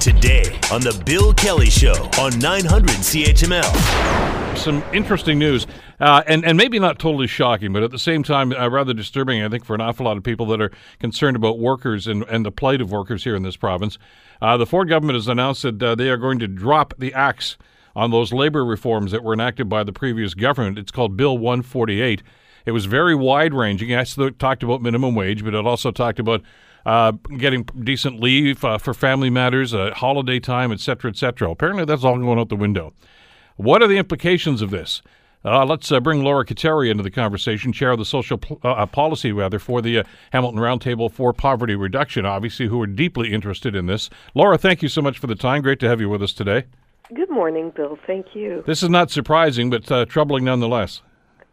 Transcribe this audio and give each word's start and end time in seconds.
Today 0.00 0.58
on 0.72 0.80
The 0.80 1.02
Bill 1.04 1.34
Kelly 1.34 1.70
Show 1.70 1.94
on 2.18 2.38
900 2.38 2.90
CHML. 2.90 4.56
Some 4.56 4.82
interesting 4.92 5.38
news, 5.38 5.66
uh, 6.00 6.22
and, 6.26 6.44
and 6.44 6.56
maybe 6.56 6.78
not 6.78 6.98
totally 6.98 7.26
shocking, 7.26 7.72
but 7.72 7.82
at 7.82 7.90
the 7.90 7.98
same 7.98 8.22
time, 8.22 8.52
uh, 8.52 8.68
rather 8.68 8.94
disturbing, 8.94 9.42
I 9.42 9.48
think, 9.48 9.64
for 9.64 9.74
an 9.74 9.80
awful 9.80 10.06
lot 10.06 10.16
of 10.16 10.22
people 10.22 10.46
that 10.46 10.60
are 10.60 10.70
concerned 11.00 11.36
about 11.36 11.58
workers 11.58 12.06
and, 12.06 12.22
and 12.24 12.44
the 12.44 12.52
plight 12.52 12.80
of 12.80 12.90
workers 12.90 13.24
here 13.24 13.34
in 13.34 13.42
this 13.42 13.56
province. 13.56 13.98
Uh, 14.40 14.56
the 14.56 14.66
Ford 14.66 14.88
government 14.88 15.16
has 15.16 15.28
announced 15.28 15.62
that 15.62 15.82
uh, 15.82 15.94
they 15.94 16.08
are 16.08 16.16
going 16.16 16.38
to 16.38 16.48
drop 16.48 16.94
the 16.98 17.12
axe 17.12 17.56
on 17.94 18.10
those 18.10 18.32
labor 18.32 18.64
reforms 18.64 19.12
that 19.12 19.24
were 19.24 19.32
enacted 19.32 19.68
by 19.68 19.82
the 19.82 19.92
previous 19.92 20.34
government. 20.34 20.78
It's 20.78 20.92
called 20.92 21.16
Bill 21.16 21.36
148. 21.36 22.22
It 22.66 22.72
was 22.72 22.86
very 22.86 23.14
wide 23.14 23.54
ranging. 23.54 23.90
It 23.90 24.38
talked 24.38 24.62
about 24.62 24.82
minimum 24.82 25.14
wage, 25.14 25.44
but 25.44 25.54
it 25.54 25.66
also 25.66 25.90
talked 25.90 26.18
about 26.18 26.42
uh, 26.86 27.12
getting 27.36 27.64
decent 27.84 28.20
leave 28.20 28.64
uh, 28.64 28.78
for 28.78 28.94
family 28.94 29.28
matters, 29.28 29.74
uh, 29.74 29.92
holiday 29.94 30.40
time, 30.40 30.72
et 30.72 30.80
cetera, 30.80 31.10
et 31.10 31.16
cetera. 31.16 31.50
Apparently, 31.50 31.84
that's 31.84 32.04
all 32.04 32.16
going 32.16 32.38
out 32.38 32.48
the 32.48 32.56
window. 32.56 32.94
What 33.56 33.82
are 33.82 33.88
the 33.88 33.98
implications 33.98 34.62
of 34.62 34.70
this? 34.70 35.02
Uh, 35.44 35.64
let's 35.64 35.92
uh, 35.92 36.00
bring 36.00 36.24
Laura 36.24 36.44
Cattari 36.44 36.90
into 36.90 37.02
the 37.02 37.10
conversation, 37.10 37.72
chair 37.72 37.92
of 37.92 37.98
the 37.98 38.04
social 38.04 38.38
pl- 38.38 38.58
uh, 38.64 38.86
policy, 38.86 39.30
rather, 39.30 39.58
for 39.58 39.80
the 39.82 40.04
Hamilton 40.32 40.60
Roundtable 40.60 41.12
for 41.12 41.32
Poverty 41.32 41.76
Reduction, 41.76 42.26
obviously, 42.26 42.66
who 42.66 42.80
are 42.80 42.86
deeply 42.86 43.32
interested 43.32 43.76
in 43.76 43.86
this. 43.86 44.10
Laura, 44.34 44.58
thank 44.58 44.82
you 44.82 44.88
so 44.88 45.02
much 45.02 45.18
for 45.18 45.26
the 45.26 45.36
time. 45.36 45.62
Great 45.62 45.78
to 45.80 45.88
have 45.88 46.00
you 46.00 46.08
with 46.08 46.22
us 46.22 46.32
today. 46.32 46.64
Good 47.14 47.30
morning, 47.30 47.72
Bill. 47.76 47.96
Thank 48.06 48.34
you. 48.34 48.64
This 48.66 48.82
is 48.82 48.88
not 48.88 49.12
surprising, 49.12 49.70
but 49.70 50.08
troubling 50.08 50.44
nonetheless. 50.44 51.02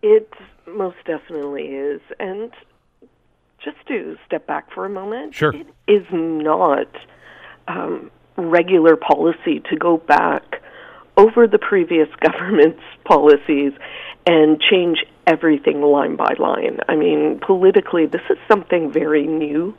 It 0.01 0.31
most 0.67 0.97
definitely 1.05 1.65
is. 1.65 2.01
And 2.19 2.51
just 3.63 3.77
to 3.87 4.17
step 4.25 4.45
back 4.47 4.71
for 4.73 4.85
a 4.85 4.89
moment, 4.89 5.35
sure. 5.35 5.53
it 5.53 5.67
is 5.87 6.05
not 6.11 6.87
um, 7.67 8.11
regular 8.37 8.95
policy 8.95 9.61
to 9.69 9.77
go 9.77 9.97
back 9.97 10.61
over 11.17 11.47
the 11.47 11.59
previous 11.59 12.09
government's 12.19 12.83
policies 13.05 13.73
and 14.25 14.61
change 14.61 14.99
everything 15.27 15.81
line 15.81 16.15
by 16.15 16.33
line. 16.39 16.79
I 16.87 16.95
mean, 16.95 17.39
politically, 17.45 18.05
this 18.05 18.21
is 18.29 18.37
something 18.47 18.91
very 18.91 19.25
new 19.27 19.75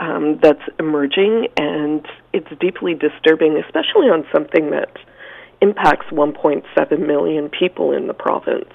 um, 0.00 0.38
that's 0.42 0.62
emerging, 0.78 1.48
and 1.56 2.06
it's 2.32 2.48
deeply 2.60 2.94
disturbing, 2.94 3.56
especially 3.56 4.08
on 4.08 4.26
something 4.32 4.70
that 4.70 4.96
impacts 5.60 6.06
1.7 6.06 7.06
million 7.06 7.48
people 7.48 7.92
in 7.92 8.08
the 8.08 8.14
province. 8.14 8.72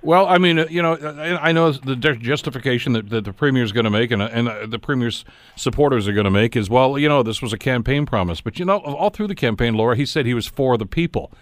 Well, 0.00 0.26
I 0.26 0.38
mean, 0.38 0.60
uh, 0.60 0.66
you 0.70 0.80
know, 0.80 0.94
I 0.94 1.50
know 1.50 1.72
the 1.72 1.96
justification 1.96 2.92
that, 2.92 3.10
that 3.10 3.24
the 3.24 3.32
premier 3.32 3.64
is 3.64 3.72
going 3.72 3.84
to 3.84 3.90
make 3.90 4.10
and, 4.12 4.22
uh, 4.22 4.28
and 4.30 4.48
uh, 4.48 4.66
the 4.66 4.78
premier's 4.78 5.24
supporters 5.56 6.06
are 6.06 6.12
going 6.12 6.24
to 6.24 6.30
make 6.30 6.54
is, 6.54 6.70
well, 6.70 6.98
you 6.98 7.08
know, 7.08 7.22
this 7.22 7.42
was 7.42 7.52
a 7.52 7.58
campaign 7.58 8.06
promise. 8.06 8.40
But, 8.40 8.58
you 8.58 8.64
know, 8.64 8.78
all 8.78 9.10
through 9.10 9.26
the 9.26 9.34
campaign, 9.34 9.74
Laura, 9.74 9.96
he 9.96 10.06
said 10.06 10.24
he 10.24 10.34
was 10.34 10.46
for 10.46 10.78
the 10.78 10.86
people. 10.86 11.32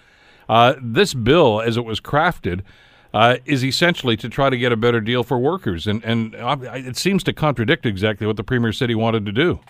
Uh, 0.48 0.74
this 0.80 1.12
bill, 1.12 1.60
as 1.60 1.76
it 1.76 1.84
was 1.84 2.00
crafted, 2.00 2.62
uh, 3.12 3.36
is 3.44 3.64
essentially 3.64 4.16
to 4.16 4.28
try 4.28 4.48
to 4.48 4.56
get 4.56 4.72
a 4.72 4.76
better 4.76 5.00
deal 5.00 5.22
for 5.22 5.38
workers. 5.38 5.86
And, 5.86 6.02
and 6.04 6.34
it 6.34 6.96
seems 6.96 7.22
to 7.24 7.32
contradict 7.32 7.84
exactly 7.84 8.26
what 8.26 8.36
the 8.36 8.44
premier 8.44 8.72
said 8.72 8.88
he 8.88 8.94
wanted 8.94 9.26
to 9.26 9.32
do. 9.32 9.60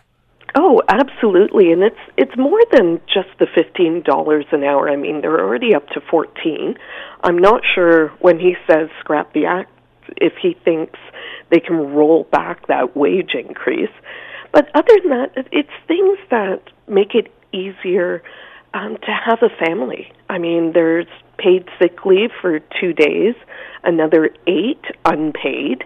Oh, 0.59 0.81
absolutely, 0.89 1.71
and 1.71 1.83
it's 1.83 2.01
it's 2.17 2.35
more 2.39 2.61
than 2.73 2.99
just 3.13 3.29
the 3.39 3.47
fifteen 3.55 4.03
dollars 4.03 4.47
an 4.53 4.65
hour. 4.65 4.89
I 4.89 4.97
mean, 4.97 5.21
they're 5.21 5.39
already 5.39 5.75
up 5.75 5.87
to 5.89 6.01
fourteen. 6.01 6.77
I'm 7.23 7.37
not 7.37 7.61
sure 7.75 8.09
when 8.21 8.39
he 8.39 8.55
says 8.67 8.89
scrap 9.01 9.35
the 9.35 9.45
act 9.45 9.71
if 10.17 10.33
he 10.41 10.57
thinks 10.65 10.99
they 11.51 11.61
can 11.61 11.77
roll 11.95 12.25
back 12.25 12.69
that 12.69 12.97
wage 12.97 13.35
increase. 13.35 13.91
But 14.51 14.71
other 14.75 14.95
than 15.03 15.11
that, 15.11 15.47
it's 15.53 15.69
things 15.87 16.19
that 16.31 16.63
make 16.89 17.15
it 17.15 17.31
easier 17.53 18.23
um, 18.73 18.97
to 18.97 19.11
have 19.11 19.41
a 19.43 19.51
family. 19.63 20.11
I 20.31 20.39
mean, 20.39 20.73
there's 20.73 21.07
paid 21.37 21.69
sick 21.79 22.07
leave 22.07 22.31
for 22.41 22.61
two 22.81 22.95
days, 22.95 23.35
another 23.85 24.31
eight 24.47 24.85
unpaid. 25.05 25.85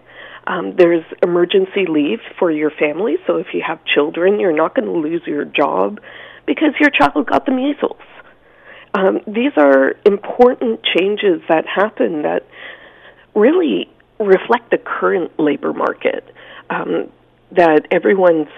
Um, 0.51 0.75
there's 0.77 1.05
emergency 1.23 1.87
leave 1.89 2.19
for 2.37 2.51
your 2.51 2.73
family, 2.73 3.19
so 3.25 3.37
if 3.37 3.47
you 3.55 3.63
have 3.65 3.79
children, 3.85 4.41
you're 4.41 4.57
not 4.57 4.75
going 4.75 4.87
to 4.87 5.09
lose 5.09 5.23
your 5.25 5.45
job 5.45 6.01
because 6.45 6.71
your 6.81 6.91
child 6.91 7.25
got 7.27 7.47
the 7.47 7.53
measles. 7.53 8.03
Um, 8.93 9.21
these 9.29 9.53
are 9.57 9.95
important 10.05 10.81
changes 10.83 11.41
that 11.49 11.67
happen 11.69 12.23
that 12.23 12.45
really 13.33 13.89
reflect 14.19 14.73
the 14.73 14.79
current 14.79 15.39
labor 15.39 15.73
market. 15.73 16.35
Um, 16.69 17.13
that 17.53 17.87
everyone's 17.93 18.49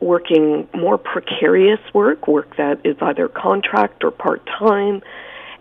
working 0.00 0.66
more 0.74 0.96
precarious 0.96 1.80
work, 1.92 2.26
work 2.26 2.56
that 2.56 2.80
is 2.84 2.96
either 3.02 3.28
contract 3.28 4.04
or 4.04 4.10
part 4.10 4.46
time, 4.46 5.02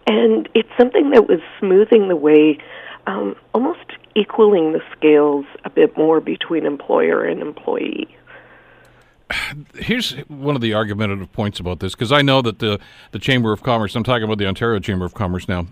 and 0.07 0.47
it's 0.55 0.69
something 0.77 1.09
that 1.09 1.27
was 1.27 1.41
smoothing 1.59 2.07
the 2.07 2.15
way 2.15 2.59
um, 3.07 3.35
almost 3.53 3.79
equaling 4.15 4.73
the 4.73 4.81
scales 4.95 5.45
a 5.65 5.69
bit 5.69 5.97
more 5.97 6.19
between 6.19 6.65
employer 6.65 7.23
and 7.23 7.41
employee. 7.41 8.15
Here's 9.75 10.11
one 10.27 10.55
of 10.55 10.61
the 10.61 10.73
argumentative 10.73 11.31
points 11.31 11.59
about 11.59 11.79
this, 11.79 11.93
because 11.93 12.11
I 12.11 12.21
know 12.21 12.41
that 12.41 12.59
the, 12.59 12.79
the 13.11 13.19
Chamber 13.19 13.53
of 13.53 13.63
Commerce, 13.63 13.95
I'm 13.95 14.03
talking 14.03 14.23
about 14.23 14.37
the 14.37 14.47
Ontario 14.47 14.79
Chamber 14.79 15.05
of 15.05 15.13
Commerce 15.13 15.47
now, 15.47 15.67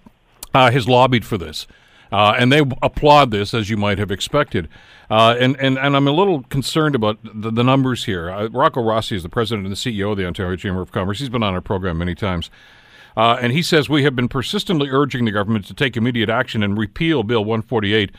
uh, 0.53 0.71
has 0.71 0.87
lobbied 0.87 1.25
for 1.25 1.37
this. 1.37 1.67
Uh, 2.11 2.33
and 2.39 2.51
they 2.51 2.59
applaud 2.81 3.31
this, 3.31 3.53
as 3.53 3.69
you 3.69 3.77
might 3.77 3.99
have 3.99 4.09
expected. 4.09 4.67
Uh, 5.11 5.35
and, 5.39 5.55
and, 5.59 5.77
and 5.77 5.95
I'm 5.95 6.07
a 6.07 6.11
little 6.11 6.43
concerned 6.43 6.95
about 6.95 7.19
the, 7.23 7.51
the 7.51 7.63
numbers 7.63 8.05
here. 8.05 8.31
Uh, 8.31 8.47
Rocco 8.47 8.81
Rossi 8.81 9.15
is 9.15 9.23
the 9.23 9.29
president 9.29 9.67
and 9.67 9.75
the 9.75 9.77
CEO 9.77 10.11
of 10.11 10.17
the 10.17 10.25
Ontario 10.25 10.55
Chamber 10.55 10.81
of 10.81 10.91
Commerce. 10.91 11.19
He's 11.19 11.29
been 11.29 11.43
on 11.43 11.53
our 11.53 11.61
program 11.61 11.99
many 11.99 12.15
times. 12.15 12.49
Uh, 13.17 13.37
and 13.41 13.51
he 13.51 13.61
says 13.61 13.89
we 13.89 14.03
have 14.03 14.15
been 14.15 14.27
persistently 14.27 14.89
urging 14.89 15.25
the 15.25 15.31
government 15.31 15.65
to 15.65 15.73
take 15.73 15.97
immediate 15.97 16.29
action 16.29 16.63
and 16.63 16.77
repeal 16.77 17.23
Bill 17.23 17.43
148 17.43 18.11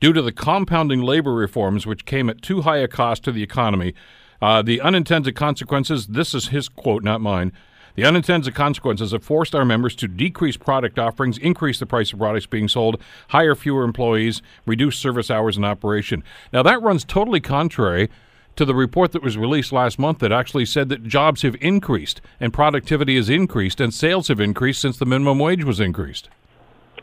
due 0.00 0.12
to 0.12 0.22
the 0.22 0.32
compounding 0.32 1.02
labor 1.02 1.34
reforms 1.34 1.86
which 1.86 2.04
came 2.04 2.30
at 2.30 2.42
too 2.42 2.62
high 2.62 2.78
a 2.78 2.88
cost 2.88 3.24
to 3.24 3.32
the 3.32 3.42
economy. 3.42 3.94
Uh, 4.40 4.62
the 4.62 4.80
unintended 4.80 5.34
consequences, 5.34 6.06
this 6.08 6.34
is 6.34 6.48
his 6.48 6.68
quote, 6.68 7.02
not 7.02 7.20
mine. 7.20 7.52
The 7.96 8.04
unintended 8.04 8.54
consequences 8.54 9.10
have 9.10 9.24
forced 9.24 9.56
our 9.56 9.64
members 9.64 9.96
to 9.96 10.06
decrease 10.06 10.56
product 10.56 11.00
offerings, 11.00 11.36
increase 11.36 11.80
the 11.80 11.86
price 11.86 12.12
of 12.12 12.20
products 12.20 12.46
being 12.46 12.68
sold, 12.68 13.02
hire 13.30 13.56
fewer 13.56 13.82
employees, 13.82 14.40
reduce 14.66 14.96
service 14.96 15.32
hours 15.32 15.56
and 15.56 15.66
operation. 15.66 16.22
Now, 16.52 16.62
that 16.62 16.80
runs 16.80 17.04
totally 17.04 17.40
contrary 17.40 18.08
to 18.58 18.64
the 18.64 18.74
report 18.74 19.12
that 19.12 19.22
was 19.22 19.38
released 19.38 19.72
last 19.72 19.98
month 19.98 20.18
that 20.18 20.32
actually 20.32 20.66
said 20.66 20.88
that 20.90 21.04
jobs 21.04 21.42
have 21.42 21.56
increased 21.60 22.20
and 22.38 22.52
productivity 22.52 23.16
has 23.16 23.30
increased 23.30 23.80
and 23.80 23.94
sales 23.94 24.28
have 24.28 24.40
increased 24.40 24.80
since 24.80 24.98
the 24.98 25.06
minimum 25.06 25.38
wage 25.38 25.64
was 25.64 25.80
increased. 25.80 26.28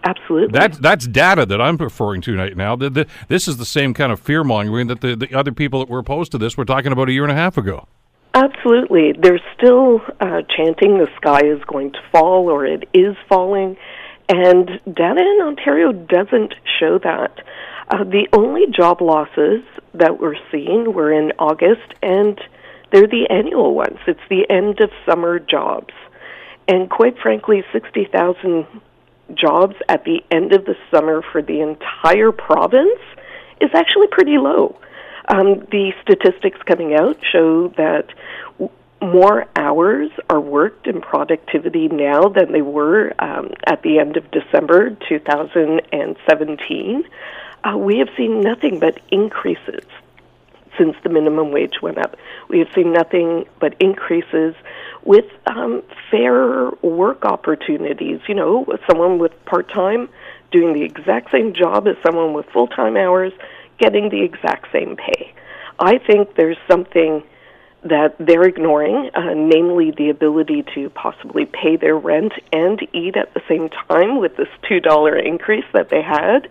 Absolutely. 0.04 0.52
That's 0.52 0.78
that's 0.78 1.08
data 1.08 1.48
that 1.48 1.60
I'm 1.60 1.78
referring 1.78 2.22
to 2.22 2.38
right 2.38 2.56
now. 2.56 2.76
The, 2.76 2.90
the, 2.92 3.08
this 3.28 3.48
is 3.48 3.58
the 3.58 3.66
same 3.66 3.94
kind 3.96 4.12
of 4.12 4.20
fear 4.20 4.44
mongering 4.44 4.88
that 4.88 5.02
the, 5.02 5.16
the 5.16 5.34
other 5.34 5.52
people 5.52 5.80
that 5.80 5.90
were 5.90 6.00
opposed 6.00 6.32
to 6.34 6.38
this 6.38 6.56
were 6.56 6.66
talking 6.66 6.92
about 6.92 7.10
a 7.10 7.12
year 7.12 7.24
and 7.24 7.32
a 7.32 7.36
half 7.36 7.58
ago. 7.58 7.88
Absolutely. 8.36 9.14
They're 9.20 9.42
still 9.58 10.02
uh, 10.20 10.42
chanting 10.56 11.00
the 11.00 11.08
sky 11.16 11.42
is 11.46 11.64
going 11.66 11.94
to 11.94 12.00
fall 12.12 12.50
or 12.50 12.66
it 12.66 12.88
is 12.94 13.16
falling, 13.30 13.78
and 14.30 14.68
data 14.94 15.22
in 15.22 15.40
Ontario 15.42 15.92
doesn't 15.92 16.54
show 16.80 17.00
that. 17.00 17.40
Uh, 17.90 18.04
the 18.04 18.28
only 18.34 18.66
job 18.72 19.02
losses 19.02 19.62
that 19.94 20.20
we're 20.20 20.36
seeing 20.52 20.94
were 20.94 21.12
in 21.12 21.32
August, 21.38 21.94
and 22.02 22.40
they're 22.92 23.08
the 23.08 23.28
annual 23.30 23.76
ones. 23.76 24.00
It's 24.08 24.20
the 24.30 24.50
end 24.50 24.80
of 24.82 24.90
summer 25.08 25.40
jobs. 25.40 25.94
And 26.68 26.90
quite 26.90 27.18
frankly, 27.20 27.64
60,000 27.72 28.66
jobs 29.36 29.76
at 29.88 30.04
the 30.04 30.24
end 30.32 30.54
of 30.54 30.66
the 30.66 30.76
summer 30.92 31.22
for 31.32 31.42
the 31.42 31.62
entire 31.62 32.32
province 32.32 33.00
is 33.62 33.70
actually 33.74 34.08
pretty 34.08 34.38
low. 34.38 34.80
Um, 35.28 35.66
the 35.72 35.92
statistics 36.02 36.60
coming 36.66 36.94
out 36.96 37.18
show 37.32 37.70
that 37.78 38.08
w- 38.60 38.72
more 39.02 39.48
hours 39.56 40.10
are 40.30 40.40
worked 40.40 40.88
in 40.88 41.02
productivity 41.02 41.88
now 41.88 42.30
than 42.30 42.52
they 42.52 42.62
were 42.62 43.14
um, 43.20 43.52
at 43.66 43.82
the 43.82 44.00
end 44.00 44.18
of 44.18 44.30
December 44.32 44.96
2017 45.08 47.04
uh, 47.66 47.78
we 47.78 47.98
have 48.00 48.10
seen 48.16 48.42
nothing 48.42 48.80
but 48.80 49.00
increases 49.12 49.84
since 50.78 50.96
the 51.04 51.10
minimum 51.10 51.52
wage 51.52 51.82
went 51.82 51.98
up. 51.98 52.16
We 52.50 52.60
have 52.60 52.68
seen 52.76 52.92
nothing 52.92 53.46
but 53.60 53.76
increases 53.80 54.56
with 55.04 55.26
um, 55.48 55.84
fair 56.12 56.70
work 56.82 57.26
opportunities. 57.26 58.20
You 58.28 58.36
know, 58.36 58.66
someone 58.90 59.20
with 59.20 59.32
part 59.46 59.72
time 59.72 60.10
doing 60.52 60.74
the 60.74 60.84
exact 60.84 61.32
same 61.32 61.54
job 61.54 61.88
as 61.88 61.96
someone 62.06 62.34
with 62.34 62.46
full 62.48 62.68
time 62.68 62.98
hours 62.98 63.34
getting 63.78 64.10
the 64.10 64.24
exact 64.24 64.72
same 64.72 64.96
pay. 64.96 65.34
I 65.80 65.98
think 65.98 66.36
there's 66.36 66.58
something 66.70 67.24
that 67.84 68.16
they're 68.20 68.44
ignoring, 68.48 69.12
uh, 69.14 69.34
namely 69.36 69.92
the 69.92 70.10
ability 70.10 70.66
to 70.74 70.90
possibly 70.90 71.46
pay 71.46 71.76
their 71.76 71.96
rent 71.96 72.34
and 72.52 72.80
eat 72.94 73.16
at 73.16 73.34
the 73.34 73.42
same 73.48 73.70
time 73.70 74.18
with 74.18 74.36
this 74.38 74.48
$2 74.70 75.24
increase 75.24 75.66
that 75.74 75.90
they 75.90 76.02
had 76.02 76.50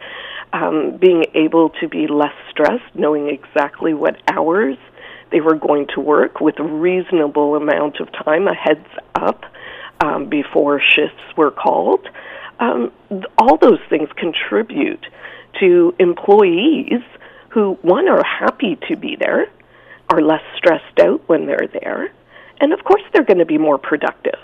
um, 0.55 0.97
being 0.99 1.25
able 1.35 1.71
to 1.81 1.89
be 1.89 2.07
less 2.07 2.35
stressed, 2.49 2.95
knowing 2.95 3.29
exactly 3.29 3.93
what 3.93 4.17
hours 4.29 4.77
they 5.33 5.41
were 5.41 5.57
going 5.57 5.89
to 5.95 6.01
work 6.01 6.41
with 6.41 6.61
a 6.61 6.63
reasonable 6.63 7.57
amount 7.57 7.99
of 7.99 8.11
time, 8.13 8.47
a 8.47 8.55
heads 8.55 8.87
up 9.17 9.45
um, 10.01 10.29
before 10.29 10.81
shifts 10.81 11.37
were 11.37 11.51
called. 11.51 12.09
Um, 12.61 12.93
all 13.37 13.57
those 13.57 13.81
things 13.91 14.09
contribute 14.17 15.05
to 15.59 15.93
employees 15.99 17.03
who, 17.49 17.77
one, 17.83 18.09
are 18.09 18.23
happy 18.25 18.79
to 18.89 18.97
be 18.97 19.17
there, 19.17 19.49
are 20.09 20.23
less 20.23 20.43
stressed 20.57 21.01
out 21.01 21.29
when 21.29 21.47
they're 21.47 21.69
there, 21.83 22.13
and 22.61 22.73
of 22.73 22.85
course, 22.85 23.03
they're 23.13 23.25
going 23.25 23.39
to 23.39 23.45
be 23.45 23.59
more 23.59 23.79
productive. 23.79 24.39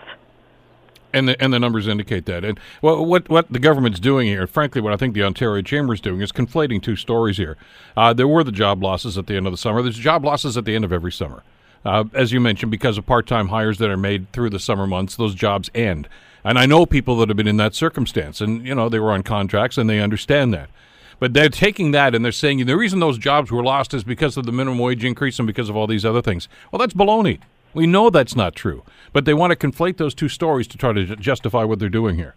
And 1.13 1.29
the 1.29 1.43
and 1.43 1.53
the 1.53 1.59
numbers 1.59 1.89
indicate 1.89 2.27
that. 2.27 2.45
And 2.45 2.59
well, 2.83 3.05
what 3.05 3.29
what 3.29 3.53
the 3.53 3.59
government's 3.59 3.99
doing 3.99 4.29
here, 4.29 4.47
frankly, 4.47 4.81
what 4.81 4.93
I 4.93 4.97
think 4.97 5.15
the 5.15 5.25
Ontario 5.25 5.63
Chamber 5.63 5.95
is 5.95 6.01
doing 6.01 6.21
is 6.21 6.31
conflating 6.33 6.83
two 6.83 6.97
stories 6.97 7.37
here. 7.37 7.57
Uh, 7.97 8.13
there 8.13 8.29
were 8.29 8.45
the 8.45 8.53
job 8.53 8.83
losses 8.83 9.19
at 9.19 9.27
the 9.27 9.37
end 9.37 9.47
of 9.47 9.53
the 9.53 9.57
summer. 9.57 9.83
There's 9.83 9.97
job 9.99 10.25
losses 10.25 10.57
at 10.57 10.65
the 10.65 10.75
end 10.75 10.85
of 10.85 10.93
every 10.93 11.13
summer. 11.13 11.43
Uh, 11.85 12.05
as 12.13 12.31
you 12.31 12.41
mentioned, 12.41 12.71
because 12.71 12.99
of 12.99 13.07
part-time 13.07 13.49
hires 13.49 13.79
that 13.79 13.89
are 13.89 13.97
made 13.97 14.31
through 14.33 14.51
the 14.51 14.59
summer 14.59 14.87
months, 14.87 15.17
those 15.17 15.35
jobs 15.35 15.71
end. 15.75 16.09
And 16.45 16.59
I 16.59 16.67
know 16.67 16.87
people 16.87 17.17
that 17.19 17.29
have 17.29 17.37
been 17.37 17.49
in 17.49 17.57
that 17.57 17.75
circumstance, 17.75 18.41
and 18.41 18.67
you 18.67 18.75
know 18.75 18.89
they 18.89 18.99
were 18.99 19.13
on 19.13 19.23
contracts 19.23 19.79
and 19.79 19.89
they 19.89 20.01
understand 20.01 20.55
that. 20.55 20.71
But 21.19 21.35
they're 21.35 21.51
taking 21.51 21.91
that 21.91 22.15
and 22.15 22.25
they're 22.25 22.33
saying 22.33 22.65
the 22.65 22.77
reason 22.77 22.99
those 22.99 23.19
jobs 23.19 23.51
were 23.51 23.63
lost 23.63 23.93
is 23.93 24.05
because 24.05 24.39
of 24.39 24.47
the 24.47 24.53
minimum 24.53 24.79
wage 24.79 25.05
increase 25.05 25.39
and 25.39 25.47
because 25.47 25.69
of 25.69 25.77
all 25.77 25.87
these 25.87 26.05
other 26.05 26.23
things. 26.23 26.49
Well, 26.73 26.79
that's 26.79 26.95
baloney. 26.95 27.41
We 27.73 27.87
know 27.87 28.11
that's 28.11 28.35
not 28.35 28.55
true, 28.55 28.83
but 29.13 29.25
they 29.25 29.35
want 29.35 29.53
to 29.53 29.57
conflate 29.57 29.97
those 29.97 30.15
two 30.15 30.29
stories 30.29 30.67
to 30.69 30.79
try 30.79 30.93
to 30.93 31.17
justify 31.17 31.65
what 31.65 31.79
they're 31.79 31.89
doing 31.89 32.17
here. 32.17 32.35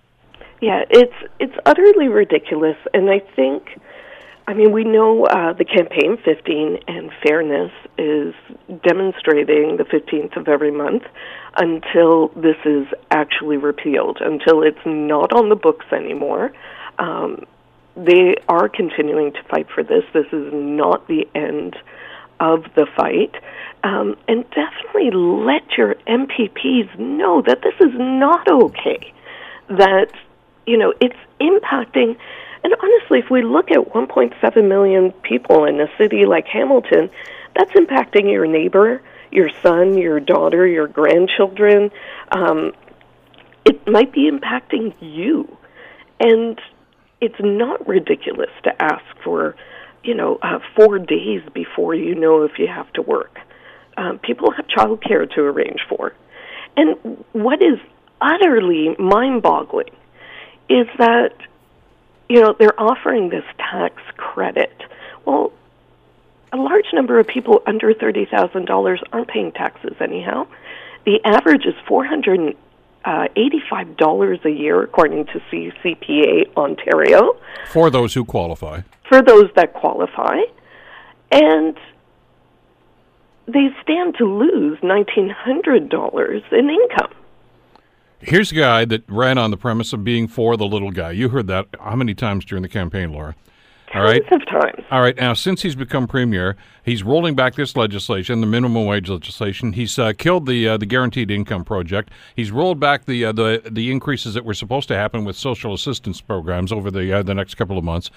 Yeah, 0.61 0.83
it's 0.89 1.13
it's 1.39 1.55
utterly 1.65 2.07
ridiculous, 2.07 2.77
and 2.93 3.09
I 3.09 3.19
think, 3.35 3.81
I 4.47 4.53
mean, 4.53 4.71
we 4.71 4.83
know 4.83 5.25
uh, 5.25 5.53
the 5.53 5.65
campaign 5.65 6.17
15 6.23 6.79
and 6.87 7.11
fairness 7.25 7.71
is 7.97 8.33
demonstrating 8.81 9.77
the 9.77 9.83
15th 9.83 10.37
of 10.37 10.47
every 10.47 10.71
month 10.71 11.03
until 11.57 12.29
this 12.29 12.55
is 12.63 12.87
actually 13.11 13.57
repealed, 13.57 14.19
until 14.21 14.63
it's 14.63 14.85
not 14.85 15.33
on 15.33 15.49
the 15.49 15.55
books 15.55 15.85
anymore. 15.91 16.53
Um, 16.97 17.45
they 17.95 18.35
are 18.47 18.69
continuing 18.69 19.33
to 19.33 19.43
fight 19.43 19.67
for 19.73 19.83
this. 19.83 20.03
This 20.13 20.27
is 20.31 20.51
not 20.53 21.07
the 21.07 21.27
end 21.35 21.75
of 22.39 22.63
the 22.75 22.87
fight. 22.95 23.35
Um, 23.83 24.15
and 24.27 24.45
definitely 24.51 25.11
let 25.11 25.77
your 25.77 25.95
MPPs 26.07 26.97
know 26.97 27.41
that 27.41 27.61
this 27.61 27.73
is 27.81 27.93
not 27.95 28.47
okay. 28.47 29.13
That, 29.67 30.11
you 30.65 30.77
know, 30.77 30.93
it's 31.01 31.17
impacting. 31.41 32.17
And 32.63 32.73
honestly, 32.81 33.19
if 33.19 33.29
we 33.29 33.41
look 33.41 33.71
at 33.71 33.79
1.7 33.79 34.67
million 34.67 35.11
people 35.11 35.65
in 35.65 35.81
a 35.81 35.87
city 35.97 36.25
like 36.25 36.47
Hamilton, 36.47 37.09
that's 37.55 37.71
impacting 37.71 38.31
your 38.31 38.47
neighbor, 38.47 39.01
your 39.31 39.49
son, 39.61 39.97
your 39.97 40.19
daughter, 40.19 40.65
your 40.65 40.87
grandchildren. 40.87 41.91
Um, 42.31 42.73
it 43.65 43.87
might 43.87 44.13
be 44.13 44.29
impacting 44.29 44.93
you. 45.01 45.57
And 46.19 46.59
it's 47.19 47.39
not 47.39 47.87
ridiculous 47.87 48.49
to 48.63 48.81
ask 48.81 49.03
for, 49.23 49.55
you 50.03 50.13
know, 50.13 50.37
uh, 50.41 50.59
four 50.75 50.99
days 50.99 51.41
before 51.53 51.95
you 51.95 52.15
know 52.15 52.43
if 52.43 52.59
you 52.59 52.67
have 52.67 52.91
to 52.93 53.01
work 53.01 53.39
um, 53.97 54.19
people 54.19 54.51
have 54.51 54.67
childcare 54.67 55.29
to 55.35 55.41
arrange 55.41 55.81
for. 55.87 56.13
And 56.75 57.23
what 57.33 57.61
is 57.61 57.79
utterly 58.21 58.95
mind 58.97 59.41
boggling 59.41 59.91
is 60.69 60.87
that, 60.97 61.33
you 62.29 62.41
know, 62.41 62.55
they're 62.57 62.79
offering 62.79 63.29
this 63.29 63.43
tax 63.57 64.01
credit. 64.17 64.73
Well, 65.25 65.51
a 66.51 66.57
large 66.57 66.85
number 66.93 67.19
of 67.19 67.27
people 67.27 67.61
under 67.65 67.93
$30,000 67.93 69.03
aren't 69.11 69.27
paying 69.27 69.51
taxes 69.51 69.95
anyhow. 69.99 70.47
The 71.05 71.19
average 71.25 71.65
is 71.65 71.75
$485 71.87 72.55
uh, 73.05 73.27
a 74.45 74.49
year, 74.49 74.81
according 74.81 75.25
to 75.25 75.41
CCPA 75.51 76.55
Ontario. 76.55 77.35
For 77.67 77.89
those 77.89 78.13
who 78.13 78.23
qualify. 78.23 78.81
For 79.09 79.21
those 79.21 79.49
that 79.55 79.73
qualify. 79.73 80.37
And 81.31 81.77
they 83.47 83.69
stand 83.81 84.15
to 84.17 84.25
lose 84.25 84.79
$1,900 84.79 86.53
in 86.53 86.69
income. 86.69 87.13
Here's 88.19 88.51
a 88.53 88.55
guy 88.55 88.85
that 88.85 89.03
ran 89.09 89.37
on 89.37 89.51
the 89.51 89.57
premise 89.57 89.91
of 89.91 90.03
being 90.03 90.27
for 90.29 90.55
the 90.55 90.65
little 90.65 90.91
guy. 90.91 91.11
You 91.11 91.29
heard 91.29 91.47
that 91.47 91.67
how 91.79 91.95
many 91.95 92.13
times 92.13 92.45
during 92.45 92.61
the 92.61 92.69
campaign, 92.69 93.11
Laura? 93.11 93.35
All 93.93 94.01
right, 94.01 94.23
of 94.31 94.43
times. 94.47 94.83
All 94.89 95.01
right. 95.01 95.15
Now, 95.15 95.33
since 95.33 95.61
he's 95.61 95.75
become 95.75 96.07
premier, 96.07 96.55
he's 96.83 97.03
rolling 97.03 97.35
back 97.35 97.53
this 97.53 97.77
legislation, 97.77 98.41
the 98.41 98.47
minimum 98.47 98.85
wage 98.87 99.07
legislation. 99.07 99.73
He's 99.73 99.99
uh, 99.99 100.13
killed 100.17 100.47
the 100.47 100.67
uh, 100.67 100.77
the 100.77 100.87
guaranteed 100.87 101.29
income 101.29 101.63
project. 101.63 102.09
He's 102.35 102.51
rolled 102.51 102.79
back 102.79 103.05
the 103.05 103.25
uh, 103.25 103.33
the 103.33 103.61
the 103.69 103.91
increases 103.91 104.33
that 104.33 104.45
were 104.45 104.55
supposed 104.55 104.87
to 104.87 104.95
happen 104.95 105.25
with 105.25 105.35
social 105.35 105.75
assistance 105.75 106.21
programs 106.21 106.71
over 106.71 106.89
the 106.89 107.19
uh, 107.19 107.21
the 107.21 107.35
next 107.35 107.53
couple 107.53 107.77
of 107.77 107.83
months. 107.83 108.09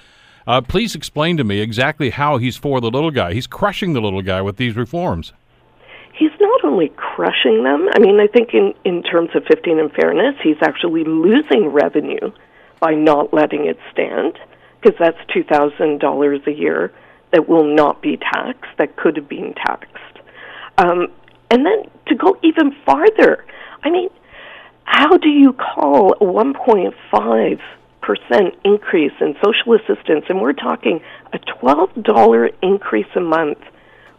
Uh, 0.47 0.61
please 0.61 0.95
explain 0.95 1.37
to 1.37 1.45
me 1.45 1.59
exactly 1.61 2.11
how 2.11 2.39
he's 2.39 2.57
for 2.57 2.81
the 2.81 2.91
little 2.91 3.11
guy. 3.11 3.33
He's 3.35 3.49
crushing 3.49 3.95
the 3.95 4.01
little 4.01 4.23
guy 4.23 4.41
with 4.43 4.57
these 4.57 4.77
reforms. 4.77 5.33
He's 6.15 6.31
not 6.41 6.65
only 6.65 6.93
crushing 6.97 7.65
them, 7.65 7.89
I 7.93 7.99
mean, 7.99 8.21
I 8.21 8.27
think 8.27 8.55
in, 8.55 8.73
in 8.85 9.03
terms 9.03 9.31
of 9.35 9.45
15 9.45 9.79
and 9.79 9.93
fairness, 9.93 10.37
he's 10.43 10.57
actually 10.63 11.05
losing 11.05 11.69
revenue 11.69 12.33
by 12.81 12.95
not 12.95 13.35
letting 13.35 13.67
it 13.67 13.79
stand, 13.91 14.39
because 14.81 14.97
that's 14.99 15.19
$2,000 15.31 16.47
a 16.47 16.53
year 16.53 16.93
that 17.33 17.49
will 17.49 17.65
not 17.75 18.01
be 18.01 18.17
taxed, 18.17 18.71
that 18.79 18.97
could 18.97 19.17
have 19.17 19.29
been 19.29 19.53
taxed. 19.55 20.19
Um, 20.79 21.09
and 21.51 21.67
then 21.67 21.83
to 22.07 22.15
go 22.15 22.39
even 22.43 22.75
farther, 22.85 23.45
I 23.83 23.91
mean, 23.91 24.09
how 24.85 25.17
do 25.19 25.29
you 25.29 25.53
call 25.53 26.15
1.5 26.21 26.95
percent 27.11 27.61
increase 28.65 29.13
in 29.21 29.35
social 29.45 29.75
assistance, 29.75 30.25
and 30.29 30.41
we're 30.41 30.53
talking 30.53 31.01
a 31.33 31.39
$12 31.39 32.53
increase 32.63 33.07
a 33.17 33.21
month 33.21 33.59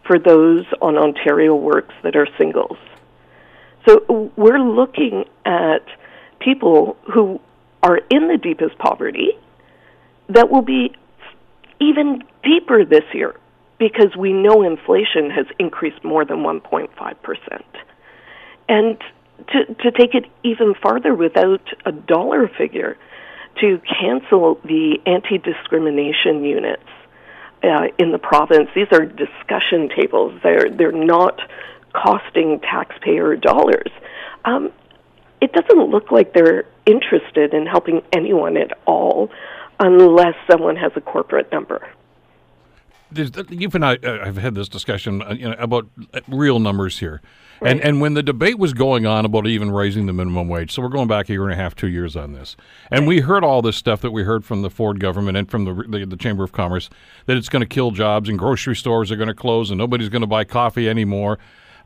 for 0.06 0.18
those 0.18 0.64
on 0.80 0.96
Ontario 0.96 1.54
Works 1.54 1.94
that 2.02 2.16
are 2.16 2.26
singles. 2.38 2.78
So 3.86 4.32
we're 4.36 4.58
looking 4.58 5.24
at 5.44 5.86
people 6.40 6.96
who 7.12 7.40
are 7.82 7.98
in 8.10 8.28
the 8.28 8.36
deepest 8.36 8.76
poverty 8.78 9.30
that 10.28 10.50
will 10.50 10.62
be 10.62 10.94
even 11.80 12.22
deeper 12.42 12.84
this 12.84 13.04
year 13.14 13.34
because 13.78 14.16
we 14.16 14.32
know 14.32 14.62
inflation 14.62 15.30
has 15.30 15.46
increased 15.58 16.02
more 16.04 16.24
than 16.24 16.38
1.5%. 16.38 17.62
And 18.68 18.98
to, 19.52 19.74
to 19.74 19.90
take 19.92 20.14
it 20.14 20.24
even 20.42 20.74
farther 20.74 21.14
without 21.14 21.62
a 21.86 21.92
dollar 21.92 22.48
figure, 22.48 22.98
to 23.60 23.80
cancel 24.00 24.60
the 24.64 24.98
anti 25.06 25.38
discrimination 25.38 26.44
units 26.44 26.82
uh, 27.62 27.88
in 27.98 28.12
the 28.12 28.18
province. 28.18 28.68
These 28.74 28.88
are 28.92 29.04
discussion 29.04 29.88
tables, 29.96 30.38
they're, 30.42 30.70
they're 30.70 30.92
not 30.92 31.40
costing 31.92 32.60
taxpayer 32.60 33.36
dollars. 33.36 33.90
Um, 34.44 34.72
it 35.40 35.52
doesn't 35.52 35.90
look 35.90 36.10
like 36.10 36.32
they're 36.32 36.66
interested 36.86 37.54
in 37.54 37.66
helping 37.66 38.02
anyone 38.12 38.56
at 38.56 38.76
all 38.86 39.30
unless 39.78 40.34
someone 40.50 40.76
has 40.76 40.92
a 40.96 41.00
corporate 41.00 41.50
number. 41.52 41.88
There's, 43.10 43.30
you 43.50 43.70
and 43.72 43.84
I 43.84 43.96
uh, 43.96 44.24
have 44.24 44.36
had 44.36 44.54
this 44.54 44.68
discussion 44.68 45.22
uh, 45.22 45.32
you 45.32 45.48
know, 45.48 45.56
about 45.58 45.88
uh, 46.12 46.20
real 46.28 46.58
numbers 46.58 46.98
here. 46.98 47.22
Right. 47.60 47.72
And 47.72 47.80
and 47.80 48.00
when 48.00 48.14
the 48.14 48.22
debate 48.22 48.58
was 48.58 48.72
going 48.72 49.04
on 49.04 49.24
about 49.24 49.46
even 49.46 49.72
raising 49.72 50.06
the 50.06 50.12
minimum 50.12 50.48
wage, 50.48 50.72
so 50.72 50.82
we're 50.82 50.88
going 50.88 51.08
back 51.08 51.28
a 51.28 51.32
year 51.32 51.42
and 51.44 51.52
a 51.52 51.56
half, 51.56 51.74
two 51.74 51.88
years 51.88 52.14
on 52.14 52.32
this, 52.32 52.56
and 52.90 53.00
right. 53.00 53.08
we 53.08 53.20
heard 53.20 53.42
all 53.42 53.62
this 53.62 53.76
stuff 53.76 54.00
that 54.02 54.12
we 54.12 54.22
heard 54.22 54.44
from 54.44 54.62
the 54.62 54.70
Ford 54.70 55.00
government 55.00 55.36
and 55.36 55.50
from 55.50 55.64
the 55.64 55.74
the, 55.74 56.06
the 56.06 56.16
Chamber 56.16 56.44
of 56.44 56.52
Commerce 56.52 56.88
that 57.26 57.36
it's 57.36 57.48
going 57.48 57.60
to 57.60 57.66
kill 57.66 57.90
jobs 57.90 58.28
and 58.28 58.38
grocery 58.38 58.76
stores 58.76 59.10
are 59.10 59.16
going 59.16 59.28
to 59.28 59.34
close 59.34 59.70
and 59.70 59.78
nobody's 59.78 60.08
going 60.08 60.20
to 60.20 60.28
buy 60.28 60.44
coffee 60.44 60.88
anymore. 60.88 61.38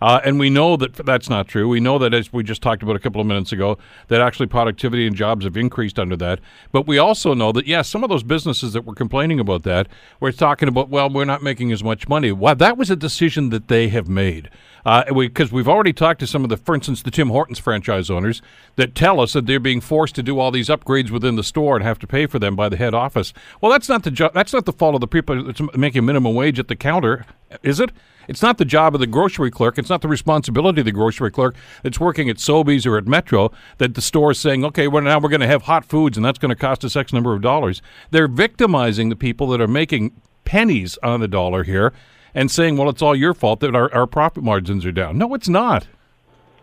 Uh, 0.03 0.21
and 0.25 0.37
we 0.41 0.51
know 0.51 0.77
that 0.77 0.95
that's 0.95 1.31
not 1.31 1.47
true. 1.47 1.69
We 1.69 1.79
know 1.79 1.97
that, 1.97 2.13
as 2.13 2.33
we 2.33 2.43
just 2.43 2.61
talked 2.61 2.83
about 2.83 2.97
a 2.97 2.99
couple 2.99 3.21
of 3.21 3.27
minutes 3.29 3.53
ago, 3.53 3.79
that 4.09 4.21
actually 4.21 4.49
productivity 4.49 5.07
and 5.07 5.15
jobs 5.15 5.45
have 5.45 5.57
increased 5.57 5.97
under 5.97 6.17
that. 6.17 6.41
But 6.73 6.89
we 6.89 6.99
also 6.99 7.35
know 7.35 7.53
that, 7.53 7.69
yes, 7.69 7.89
some 7.89 8.03
of 8.03 8.11
those 8.11 8.25
businesses 8.25 8.73
that 8.73 8.85
were 8.85 8.97
complaining 8.97 9.39
about 9.39 9.63
that 9.63 9.87
were 10.19 10.33
talking 10.33 10.69
about, 10.69 10.89
well, 10.89 11.09
we're 11.09 11.25
not 11.25 11.45
making 11.45 11.71
as 11.71 11.85
much 11.85 12.09
money. 12.09 12.33
Well, 12.33 12.57
that 12.57 12.77
was 12.77 12.91
a 12.91 12.97
decision 12.97 13.51
that 13.51 13.69
they 13.69 13.91
have 13.91 14.09
made. 14.09 14.51
Because 14.83 15.53
uh, 15.53 15.55
we, 15.55 15.61
have 15.61 15.69
already 15.69 15.93
talked 15.93 16.19
to 16.19 16.27
some 16.27 16.43
of 16.43 16.51
the, 16.51 16.57
for 16.57 16.75
instance, 16.75 17.03
the 17.03 17.13
Tim 17.13 17.29
Hortons 17.29 17.61
franchise 17.61 18.11
owners 18.11 18.43
that 18.75 18.97
tell 18.97 19.21
us 19.21 19.35
that 19.35 19.47
they're 19.47 19.61
being 19.61 19.81
forced 19.81 20.17
to 20.17 20.25
do 20.25 20.41
all 20.41 20.51
these 20.51 20.69
upgrades 20.69 21.13
within 21.13 21.37
the 21.37 21.45
store 21.45 21.77
and 21.77 21.85
have 21.85 22.01
to 22.01 22.09
pay 22.09 22.27
for 22.27 22.41
them 22.41 22.57
by 22.57 22.69
the 22.69 22.77
head 22.77 22.93
office. 22.93 23.33
Well, 23.61 23.71
that's 23.71 23.89
not 23.89 24.03
the 24.03 24.11
jo- 24.11 24.33
that's 24.35 24.53
not 24.53 24.65
the 24.65 24.73
fault 24.73 24.97
of 24.97 25.01
the 25.01 25.07
people 25.07 25.45
that's 25.45 25.61
making 25.77 26.05
minimum 26.05 26.35
wage 26.35 26.59
at 26.59 26.67
the 26.67 26.75
counter, 26.75 27.25
is 27.63 27.79
it? 27.79 27.93
It's 28.33 28.41
not 28.41 28.57
the 28.57 28.65
job 28.65 28.95
of 28.95 29.01
the 29.01 29.07
grocery 29.07 29.51
clerk. 29.51 29.77
It's 29.77 29.91
not 29.91 30.01
the 30.01 30.09
responsibility 30.09 30.81
of 30.81 30.87
the 30.87 30.93
grocery 30.93 31.31
clerk 31.31 31.55
that's 31.83 32.01
working 32.01 32.31
at 32.31 32.39
Sobeys 32.39 32.87
or 32.87 32.97
at 32.97 33.07
Metro 33.07 33.53
that 33.77 33.95
the 33.95 34.01
store 34.01 34.31
is 34.31 34.41
saying, 34.41 34.65
okay, 34.65 34.89
well, 34.89 35.03
now 35.03 35.21
we're 35.21 35.29
going 35.29 35.43
to 35.43 35.47
have 35.47 35.65
hot 35.65 35.85
foods 35.85 36.17
and 36.17 36.25
that's 36.25 36.39
going 36.39 36.49
to 36.49 36.57
cost 36.57 36.83
us 36.83 36.97
X 36.97 37.13
number 37.13 37.35
of 37.35 37.43
dollars. 37.43 37.83
They're 38.11 38.29
victimizing 38.29 39.11
the 39.11 39.17
people 39.17 39.49
that 39.49 39.61
are 39.61 39.69
making 39.69 40.19
pennies 40.47 40.97
on 41.03 41.21
the 41.21 41.29
dollar 41.29 41.63
here 41.63 41.93
and 42.35 42.51
saying, 42.51 42.79
well, 42.79 42.89
it's 42.89 43.03
all 43.03 43.15
your 43.15 43.35
fault 43.35 43.61
that 43.61 43.75
our, 43.77 43.93
our 43.93 44.07
profit 44.07 44.43
margins 44.43 44.87
are 44.87 44.93
down. 44.93 45.19
No, 45.19 45.35
it's 45.35 45.51
not. 45.51 45.87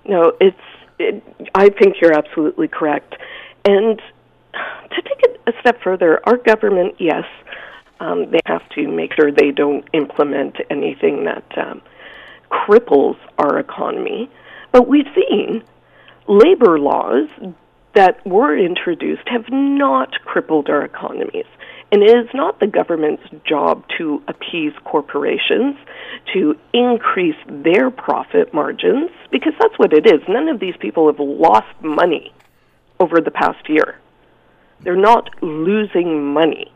No, 0.05 0.33
it's. 0.41 0.57
It, 0.97 1.23
I 1.53 1.69
think 1.69 1.97
you're 2.01 2.17
absolutely 2.17 2.67
correct. 2.67 3.13
And 3.63 4.01
to 4.53 5.01
take 5.03 5.19
it 5.19 5.39
a 5.45 5.53
step 5.61 5.79
further, 5.83 6.19
our 6.27 6.37
government, 6.37 6.95
yes, 6.97 7.25
um, 7.99 8.31
they 8.31 8.39
have 8.45 8.67
to 8.69 8.87
make 8.87 9.13
sure 9.13 9.31
they 9.31 9.51
don't 9.51 9.85
implement 9.93 10.57
anything 10.69 11.25
that 11.25 11.45
um, 11.57 11.81
cripples 12.51 13.17
our 13.37 13.59
economy. 13.59 14.29
But 14.71 14.87
we've 14.87 15.07
seen 15.15 15.63
labor 16.27 16.79
laws 16.79 17.27
that 17.93 18.25
were 18.25 18.57
introduced 18.57 19.27
have 19.27 19.49
not 19.49 20.11
crippled 20.23 20.69
our 20.69 20.83
economies. 20.83 21.45
And 21.91 22.03
it 22.03 22.15
is 22.15 22.29
not 22.35 22.59
the 22.59 22.67
government's 22.67 23.23
job 23.43 23.83
to 23.97 24.21
appease 24.27 24.73
corporations, 24.83 25.75
to 26.33 26.55
increase 26.71 27.35
their 27.47 27.89
profit 27.89 28.53
margins, 28.53 29.09
because 29.31 29.53
that's 29.59 29.77
what 29.77 29.91
it 29.91 30.05
is. 30.05 30.21
None 30.27 30.49
of 30.49 30.59
these 30.59 30.75
people 30.79 31.07
have 31.07 31.19
lost 31.19 31.67
money 31.81 32.31
over 32.99 33.19
the 33.21 33.31
past 33.31 33.67
year. 33.67 33.99
They're 34.81 34.95
not 34.95 35.31
losing 35.41 36.31
money. 36.31 36.71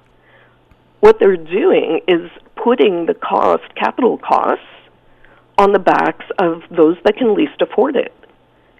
What 1.03 1.19
they're 1.19 1.35
doing 1.35 1.99
is 2.07 2.31
putting 2.55 3.07
the 3.07 3.13
cost, 3.13 3.63
capital 3.75 4.17
costs, 4.17 4.63
on 5.57 5.73
the 5.73 5.79
backs 5.79 6.23
of 6.39 6.61
those 6.71 6.95
that 7.03 7.17
can 7.17 7.35
least 7.35 7.61
afford 7.61 7.97
it. 7.97 8.13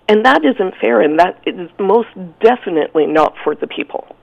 And 0.07 0.25
that 0.25 0.45
isn't 0.45 0.73
fair, 0.79 1.01
and 1.01 1.19
that 1.19 1.41
is 1.45 1.69
most 1.79 2.07
definitely 2.39 3.07
not 3.07 3.35
for 3.43 3.55
the 3.55 3.67
people. 3.67 4.15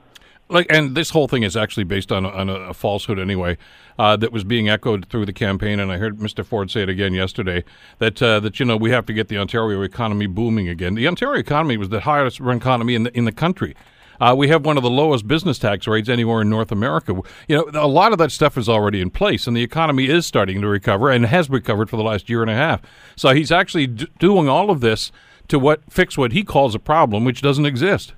Like, 0.48 0.66
and 0.70 0.94
this 0.96 1.10
whole 1.10 1.28
thing 1.28 1.42
is 1.42 1.58
actually 1.58 1.84
based 1.84 2.10
on 2.10 2.24
a, 2.24 2.30
on 2.30 2.48
a 2.48 2.72
falsehood 2.72 3.18
anyway. 3.18 3.58
Uh, 3.98 4.16
that 4.16 4.32
was 4.32 4.44
being 4.44 4.70
echoed 4.70 5.06
through 5.10 5.26
the 5.26 5.32
campaign, 5.34 5.78
and 5.78 5.92
I 5.92 5.98
heard 5.98 6.20
Mr. 6.20 6.42
Ford 6.42 6.70
say 6.70 6.80
it 6.80 6.88
again 6.88 7.12
yesterday 7.12 7.64
that 7.98 8.22
uh, 8.22 8.40
that 8.40 8.58
you 8.58 8.64
know 8.64 8.78
we 8.78 8.92
have 8.92 9.04
to 9.06 9.12
get 9.12 9.28
the 9.28 9.36
Ontario 9.36 9.82
economy 9.82 10.26
booming 10.26 10.68
again. 10.68 10.94
The 10.94 11.06
Ontario 11.06 11.38
economy 11.38 11.76
was 11.76 11.90
the 11.90 12.00
highest 12.00 12.40
run 12.40 12.56
economy 12.56 12.94
in 12.94 13.02
the 13.02 13.14
in 13.14 13.26
the 13.26 13.32
country. 13.32 13.76
Uh, 14.20 14.34
we 14.36 14.48
have 14.48 14.64
one 14.64 14.76
of 14.76 14.82
the 14.82 14.90
lowest 14.90 15.26
business 15.26 15.58
tax 15.58 15.86
rates 15.86 16.08
anywhere 16.08 16.42
in 16.42 16.50
North 16.50 16.70
America. 16.70 17.20
You 17.48 17.56
know, 17.56 17.70
a 17.74 17.88
lot 17.88 18.12
of 18.12 18.18
that 18.18 18.30
stuff 18.30 18.58
is 18.58 18.68
already 18.68 19.00
in 19.00 19.10
place, 19.10 19.46
and 19.46 19.56
the 19.56 19.62
economy 19.62 20.08
is 20.08 20.26
starting 20.26 20.60
to 20.60 20.68
recover 20.68 21.10
and 21.10 21.24
has 21.26 21.48
recovered 21.48 21.88
for 21.88 21.96
the 21.96 22.02
last 22.02 22.28
year 22.28 22.42
and 22.42 22.50
a 22.50 22.54
half. 22.54 22.82
So 23.16 23.30
he's 23.30 23.50
actually 23.50 23.86
d- 23.86 24.08
doing 24.18 24.48
all 24.48 24.70
of 24.70 24.80
this 24.80 25.10
to 25.48 25.58
what 25.58 25.90
fix 25.90 26.18
what 26.18 26.32
he 26.32 26.44
calls 26.44 26.74
a 26.74 26.78
problem 26.78 27.24
which 27.24 27.40
doesn't 27.40 27.66
exist. 27.66 28.12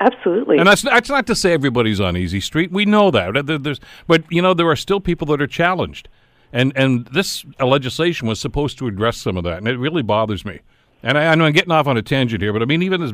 Absolutely. 0.00 0.58
And 0.58 0.66
that's 0.66 0.82
that's 0.82 1.08
not 1.08 1.26
to 1.26 1.34
say 1.34 1.52
everybody's 1.52 2.00
on 2.00 2.16
easy 2.16 2.40
street. 2.40 2.70
We 2.70 2.84
know 2.84 3.10
that. 3.10 3.62
There's, 3.62 3.80
but 4.06 4.24
you 4.30 4.40
know 4.40 4.54
there 4.54 4.68
are 4.68 4.76
still 4.76 5.00
people 5.00 5.26
that 5.28 5.42
are 5.42 5.46
challenged, 5.46 6.08
and 6.52 6.72
and 6.76 7.06
this 7.08 7.44
legislation 7.60 8.28
was 8.28 8.40
supposed 8.40 8.78
to 8.78 8.86
address 8.86 9.18
some 9.18 9.36
of 9.36 9.44
that, 9.44 9.58
and 9.58 9.68
it 9.68 9.76
really 9.76 10.02
bothers 10.02 10.44
me. 10.44 10.60
And 11.02 11.16
I, 11.16 11.34
know 11.36 11.44
I'm 11.44 11.52
getting 11.52 11.70
off 11.70 11.86
on 11.86 11.96
a 11.96 12.02
tangent 12.02 12.42
here, 12.42 12.52
but 12.52 12.60
I 12.60 12.64
mean 12.64 12.82
even 12.82 13.00
this 13.00 13.12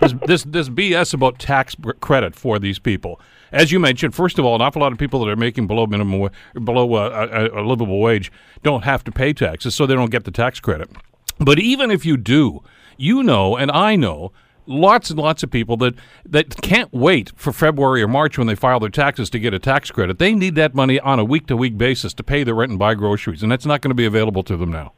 this, 0.00 0.14
this 0.26 0.44
this 0.44 0.68
BS 0.68 1.14
about 1.14 1.38
tax 1.38 1.76
credit 2.00 2.34
for 2.34 2.58
these 2.58 2.78
people. 2.78 3.20
As 3.52 3.70
you 3.70 3.78
mentioned, 3.78 4.14
first 4.14 4.38
of 4.38 4.44
all, 4.44 4.56
an 4.56 4.62
awful 4.62 4.82
lot 4.82 4.92
of 4.92 4.98
people 4.98 5.24
that 5.24 5.30
are 5.30 5.36
making 5.36 5.66
below 5.66 5.86
minimum 5.86 6.30
below 6.64 6.96
a, 6.96 7.10
a, 7.10 7.60
a 7.60 7.62
livable 7.62 8.00
wage 8.00 8.32
don't 8.62 8.84
have 8.84 9.04
to 9.04 9.12
pay 9.12 9.32
taxes, 9.32 9.74
so 9.74 9.86
they 9.86 9.94
don't 9.94 10.10
get 10.10 10.24
the 10.24 10.30
tax 10.30 10.58
credit. 10.58 10.90
But 11.38 11.58
even 11.58 11.90
if 11.90 12.04
you 12.04 12.16
do, 12.16 12.62
you 12.96 13.22
know, 13.22 13.56
and 13.56 13.70
I 13.70 13.96
know 13.96 14.32
lots 14.66 15.10
and 15.10 15.18
lots 15.18 15.42
of 15.42 15.50
people 15.50 15.76
that 15.78 15.94
that 16.24 16.60
can't 16.62 16.92
wait 16.92 17.32
for 17.36 17.52
February 17.52 18.02
or 18.02 18.08
March 18.08 18.38
when 18.38 18.46
they 18.46 18.54
file 18.54 18.80
their 18.80 18.90
taxes 18.90 19.30
to 19.30 19.38
get 19.38 19.54
a 19.54 19.58
tax 19.58 19.90
credit. 19.90 20.18
They 20.18 20.32
need 20.32 20.54
that 20.56 20.74
money 20.74 20.98
on 21.00 21.18
a 21.18 21.24
week 21.24 21.46
to 21.46 21.56
week 21.56 21.76
basis 21.76 22.14
to 22.14 22.22
pay 22.22 22.44
their 22.44 22.54
rent 22.54 22.70
and 22.70 22.78
buy 22.78 22.94
groceries, 22.94 23.42
and 23.42 23.50
that's 23.52 23.66
not 23.66 23.80
going 23.80 23.90
to 23.90 23.94
be 23.94 24.06
available 24.06 24.42
to 24.44 24.56
them 24.56 24.70
now. 24.70 24.92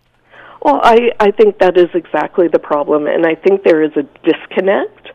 Well, 0.62 0.80
I, 0.80 1.10
I 1.18 1.32
think 1.32 1.58
that 1.58 1.76
is 1.76 1.88
exactly 1.92 2.46
the 2.46 2.60
problem, 2.60 3.08
and 3.08 3.26
I 3.26 3.34
think 3.34 3.64
there 3.64 3.82
is 3.82 3.90
a 3.96 4.04
disconnect 4.22 5.08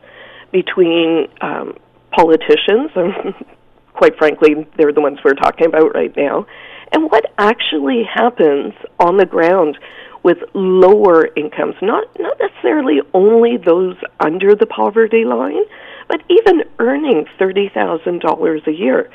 between 0.52 1.28
um, 1.40 1.78
politicians, 2.10 2.90
and 2.94 3.34
quite 3.94 4.16
frankly, 4.18 4.66
they're 4.76 4.92
the 4.92 5.00
ones 5.00 5.18
we're 5.24 5.32
talking 5.32 5.66
about 5.66 5.94
right 5.94 6.14
now, 6.16 6.46
and 6.92 7.10
what 7.10 7.32
actually 7.38 8.02
happens 8.04 8.74
on 9.00 9.16
the 9.16 9.24
ground 9.24 9.78
with 10.22 10.38
lower 10.52 11.28
incomes, 11.34 11.76
not 11.80 12.04
not 12.18 12.38
necessarily 12.38 13.00
only 13.14 13.56
those 13.56 13.96
under 14.20 14.54
the 14.54 14.66
poverty 14.66 15.24
line, 15.24 15.62
but 16.08 16.20
even 16.28 16.64
earning 16.78 17.24
thirty 17.38 17.70
thousand 17.72 18.20
dollars 18.20 18.60
a 18.66 18.72
year. 18.72 19.10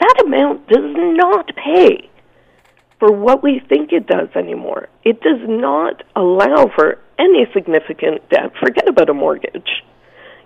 That 0.00 0.22
amount 0.24 0.66
does 0.68 0.94
not 0.94 1.54
pay 1.56 2.08
for 2.98 3.12
what 3.12 3.42
we 3.42 3.60
think 3.68 3.92
it 3.92 4.06
does 4.06 4.28
anymore. 4.34 4.88
It 5.04 5.20
does 5.20 5.40
not 5.42 6.02
allow 6.14 6.70
for 6.74 6.98
any 7.18 7.46
significant 7.52 8.28
debt. 8.30 8.52
Forget 8.60 8.88
about 8.88 9.10
a 9.10 9.14
mortgage. 9.14 9.82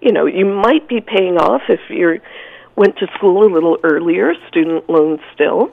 You 0.00 0.12
know, 0.12 0.26
you 0.26 0.46
might 0.46 0.88
be 0.88 1.00
paying 1.00 1.38
off 1.38 1.62
if 1.68 1.80
you 1.88 2.20
went 2.76 2.96
to 2.98 3.06
school 3.16 3.44
a 3.44 3.52
little 3.52 3.78
earlier, 3.82 4.34
student 4.48 4.88
loans 4.88 5.20
still 5.34 5.72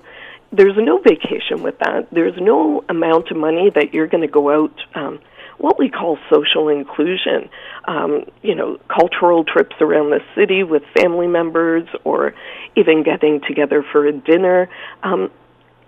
there's 0.52 0.78
no 0.78 1.00
vacation 1.00 1.64
with 1.64 1.78
that. 1.80 2.08
There's 2.12 2.40
no 2.40 2.84
amount 2.90 3.32
of 3.32 3.38
money 3.38 3.72
that 3.74 3.94
you're 3.94 4.08
going 4.08 4.22
to 4.22 4.32
go 4.32 4.64
out. 4.64 4.74
Um, 4.94 5.20
what 5.58 5.80
we 5.80 5.90
call 5.90 6.18
social 6.30 6.68
inclusion, 6.68 7.50
um, 7.86 8.26
you 8.42 8.56
know, 8.56 8.78
cultural 8.88 9.44
trips 9.44 9.76
around 9.80 10.10
the 10.10 10.20
city 10.36 10.64
with 10.64 10.84
family 10.98 11.28
members, 11.28 11.88
or 12.04 12.34
even 12.76 13.04
getting 13.04 13.42
together 13.48 13.84
for 13.92 14.06
a 14.06 14.12
dinner. 14.12 14.70
Um, 15.02 15.32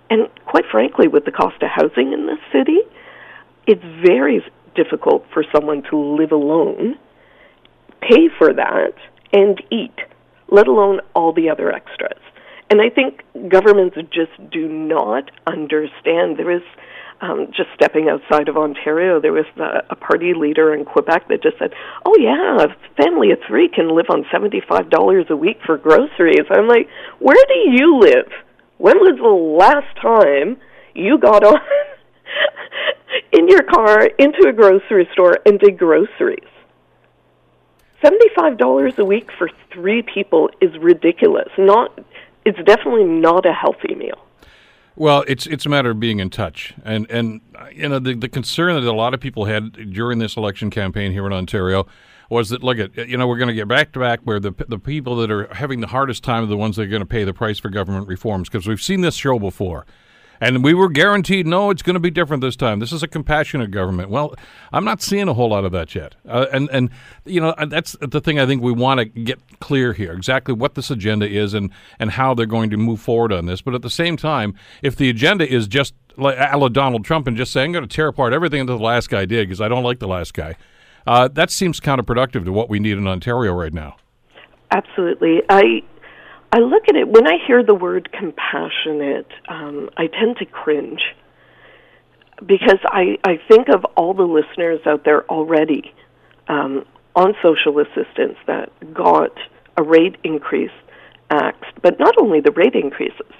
and 0.09 0.27
quite 0.45 0.65
frankly, 0.71 1.07
with 1.07 1.25
the 1.25 1.31
cost 1.31 1.61
of 1.61 1.69
housing 1.69 2.13
in 2.13 2.27
this 2.27 2.39
city, 2.51 2.79
it's 3.65 3.83
very 4.05 4.43
difficult 4.75 5.25
for 5.33 5.43
someone 5.53 5.83
to 5.89 5.97
live 5.97 6.31
alone, 6.31 6.97
pay 8.01 8.29
for 8.37 8.53
that, 8.53 8.93
and 9.33 9.61
eat, 9.71 9.95
let 10.49 10.67
alone 10.67 11.01
all 11.13 11.33
the 11.33 11.49
other 11.49 11.71
extras. 11.71 12.21
And 12.69 12.81
I 12.81 12.89
think 12.89 13.23
governments 13.49 13.97
just 14.11 14.51
do 14.51 14.67
not 14.67 15.31
understand. 15.47 16.37
There 16.37 16.51
is 16.51 16.63
um, 17.21 17.47
just 17.47 17.69
stepping 17.73 18.09
outside 18.09 18.47
of 18.47 18.57
Ontario, 18.57 19.19
there 19.19 19.33
was 19.33 19.45
a, 19.57 19.83
a 19.89 19.95
party 19.95 20.33
leader 20.35 20.73
in 20.73 20.85
Quebec 20.85 21.27
that 21.29 21.41
just 21.41 21.57
said, 21.57 21.73
"Oh 22.05 22.15
yeah, 22.19 22.65
a 22.65 23.01
family 23.01 23.31
of 23.31 23.39
three 23.47 23.69
can 23.69 23.95
live 23.95 24.05
on 24.09 24.25
seventy-five 24.31 24.89
dollars 24.89 25.25
a 25.29 25.35
week 25.35 25.59
for 25.65 25.77
groceries." 25.77 26.45
I'm 26.51 26.67
like, 26.67 26.87
"Where 27.19 27.43
do 27.47 27.71
you 27.71 27.99
live? 27.99 28.31
When 28.77 28.97
was 28.99 29.17
the 29.17 29.27
last 29.27 29.95
time 30.01 30.57
you 30.93 31.17
got 31.17 31.43
on 31.43 31.59
in 33.31 33.47
your 33.47 33.63
car 33.63 34.05
into 34.19 34.47
a 34.47 34.53
grocery 34.53 35.07
store 35.13 35.37
and 35.45 35.59
did 35.59 35.77
groceries?" 35.77 36.39
Seventy-five 38.01 38.57
dollars 38.57 38.93
a 38.99 39.05
week 39.05 39.29
for 39.37 39.49
three 39.73 40.03
people 40.03 40.49
is 40.61 40.77
ridiculous. 40.77 41.49
Not 41.57 41.99
it's 42.45 42.59
definitely 42.63 43.03
not 43.03 43.45
a 43.45 43.53
healthy 43.53 43.95
meal. 43.95 44.23
Well, 44.95 45.23
it's 45.27 45.45
it's 45.45 45.65
a 45.65 45.69
matter 45.69 45.91
of 45.91 45.99
being 45.99 46.19
in 46.19 46.29
touch, 46.29 46.73
and 46.83 47.09
and 47.11 47.41
you 47.71 47.89
know 47.89 47.99
the 47.99 48.15
the 48.15 48.29
concern 48.29 48.75
that 48.75 48.89
a 48.89 48.93
lot 48.93 49.13
of 49.13 49.19
people 49.19 49.45
had 49.45 49.93
during 49.93 50.19
this 50.19 50.37
election 50.37 50.69
campaign 50.69 51.11
here 51.11 51.25
in 51.27 51.33
Ontario 51.33 51.85
was 52.29 52.49
that 52.49 52.63
look 52.63 52.79
at 52.79 53.07
you 53.07 53.17
know 53.17 53.27
we're 53.27 53.37
going 53.37 53.47
to 53.47 53.53
get 53.53 53.67
back 53.67 53.91
to 53.93 53.99
back 53.99 54.19
where 54.23 54.39
the 54.39 54.53
the 54.67 54.79
people 54.79 55.15
that 55.17 55.31
are 55.31 55.53
having 55.53 55.81
the 55.81 55.87
hardest 55.87 56.23
time 56.23 56.43
are 56.43 56.47
the 56.47 56.57
ones 56.57 56.75
that 56.75 56.83
are 56.83 56.87
going 56.87 57.01
to 57.01 57.05
pay 57.05 57.23
the 57.23 57.33
price 57.33 57.59
for 57.59 57.69
government 57.69 58.07
reforms 58.07 58.49
because 58.49 58.67
we've 58.67 58.81
seen 58.81 59.01
this 59.01 59.15
show 59.15 59.39
before. 59.39 59.85
And 60.39 60.63
we 60.63 60.73
were 60.73 60.89
guaranteed, 60.89 61.47
no, 61.47 61.69
it's 61.69 61.81
going 61.81 61.95
to 61.95 61.99
be 61.99 62.11
different 62.11 62.41
this 62.41 62.55
time. 62.55 62.79
This 62.79 62.91
is 62.91 63.01
a 63.01 63.07
compassionate 63.07 63.71
government. 63.71 64.09
Well, 64.09 64.35
I'm 64.71 64.85
not 64.85 65.01
seeing 65.01 65.27
a 65.27 65.33
whole 65.33 65.49
lot 65.49 65.65
of 65.65 65.71
that 65.71 65.95
yet. 65.95 66.15
Uh, 66.27 66.45
and, 66.53 66.69
and, 66.71 66.89
you 67.25 67.41
know, 67.41 67.55
that's 67.67 67.95
the 68.01 68.21
thing 68.21 68.39
I 68.39 68.45
think 68.45 68.61
we 68.61 68.71
want 68.71 68.99
to 68.99 69.05
get 69.05 69.39
clear 69.59 69.93
here 69.93 70.13
exactly 70.13 70.53
what 70.53 70.75
this 70.75 70.91
agenda 70.91 71.27
is 71.27 71.53
and, 71.53 71.71
and 71.99 72.11
how 72.11 72.33
they're 72.33 72.45
going 72.45 72.69
to 72.69 72.77
move 72.77 73.01
forward 73.01 73.33
on 73.33 73.47
this. 73.47 73.61
But 73.61 73.73
at 73.73 73.81
the 73.81 73.89
same 73.89 74.17
time, 74.17 74.53
if 74.83 74.95
the 74.95 75.09
agenda 75.09 75.51
is 75.51 75.67
just 75.67 75.93
like 76.17 76.37
a 76.39 76.57
la 76.57 76.69
Donald 76.69 77.05
Trump 77.05 77.27
and 77.27 77.35
just 77.35 77.51
saying, 77.51 77.69
I'm 77.69 77.73
going 77.73 77.87
to 77.87 77.95
tear 77.95 78.07
apart 78.07 78.33
everything 78.33 78.65
that 78.65 78.73
the 78.73 78.83
last 78.83 79.09
guy 79.09 79.25
did 79.25 79.47
because 79.47 79.61
I 79.61 79.67
don't 79.67 79.83
like 79.83 79.99
the 79.99 80.07
last 80.07 80.33
guy, 80.33 80.55
uh, 81.07 81.27
that 81.29 81.49
seems 81.49 81.79
counterproductive 81.79 82.45
to 82.45 82.51
what 82.51 82.69
we 82.69 82.79
need 82.79 82.97
in 82.97 83.07
Ontario 83.07 83.53
right 83.53 83.73
now. 83.73 83.95
Absolutely. 84.71 85.41
I 85.49 85.81
I 86.51 86.59
look 86.59 86.83
at 86.89 86.95
it 86.95 87.07
when 87.07 87.27
I 87.27 87.37
hear 87.45 87.63
the 87.63 87.75
word 87.75 88.09
compassionate, 88.11 89.27
um, 89.49 89.89
I 89.97 90.07
tend 90.07 90.37
to 90.37 90.45
cringe 90.45 91.01
because 92.45 92.79
I, 92.85 93.17
I 93.23 93.39
think 93.49 93.67
of 93.69 93.83
all 93.95 94.13
the 94.13 94.23
listeners 94.23 94.79
out 94.85 95.03
there 95.03 95.25
already 95.29 95.93
um, 96.47 96.85
on 97.15 97.33
social 97.41 97.79
assistance 97.79 98.37
that 98.45 98.69
got 98.93 99.31
a 99.75 99.83
rate 99.83 100.15
increase 100.23 100.71
axed, 101.29 101.73
but 101.81 101.99
not 101.99 102.15
only 102.19 102.39
the 102.39 102.51
rate 102.51 102.75
increases, 102.75 103.33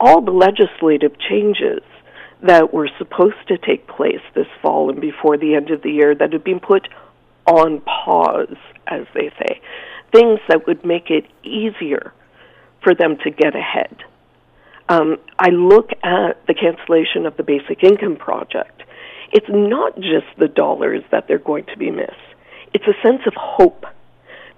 all 0.00 0.22
the 0.22 0.30
legislative 0.30 1.12
changes 1.18 1.82
that 2.42 2.72
were 2.72 2.88
supposed 2.98 3.36
to 3.48 3.58
take 3.58 3.86
place 3.88 4.20
this 4.34 4.46
fall 4.62 4.90
and 4.90 5.00
before 5.00 5.36
the 5.36 5.54
end 5.54 5.70
of 5.70 5.82
the 5.82 5.90
year 5.90 6.14
that 6.14 6.32
have 6.32 6.44
been 6.44 6.60
put 6.60 6.88
on 7.46 7.80
pause, 7.80 8.56
as 8.86 9.06
they 9.14 9.30
say. 9.38 9.60
Things 10.12 10.40
that 10.48 10.66
would 10.66 10.84
make 10.84 11.10
it 11.10 11.24
easier 11.42 12.12
for 12.82 12.94
them 12.94 13.16
to 13.24 13.30
get 13.30 13.54
ahead. 13.54 13.96
Um, 14.88 15.16
I 15.38 15.48
look 15.48 15.90
at 16.04 16.46
the 16.46 16.54
cancellation 16.54 17.26
of 17.26 17.36
the 17.36 17.42
basic 17.42 17.82
income 17.82 18.16
project. 18.16 18.82
It's 19.32 19.46
not 19.48 19.96
just 19.96 20.26
the 20.38 20.48
dollars 20.48 21.02
that 21.10 21.26
they're 21.26 21.38
going 21.38 21.66
to 21.66 21.76
be 21.76 21.90
missed. 21.90 22.12
It's 22.72 22.84
a 22.86 23.02
sense 23.02 23.22
of 23.26 23.34
hope 23.36 23.84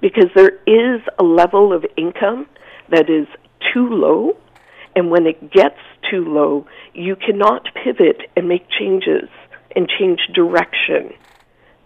because 0.01 0.27
there 0.35 0.59
is 0.67 1.01
a 1.19 1.25
level 1.25 1.73
of 1.73 1.85
income 1.97 2.47
that 2.91 3.09
is 3.09 3.27
too 3.73 3.89
low, 3.89 4.37
and 4.95 5.11
when 5.11 5.27
it 5.27 5.51
gets 5.51 5.79
too 6.11 6.25
low, 6.25 6.67
you 6.95 7.17
cannot 7.17 7.67
pivot 7.83 8.23
and 8.37 8.49
make 8.49 8.67
changes 8.69 9.29
and 9.75 9.89
change 9.99 10.21
direction 10.35 11.13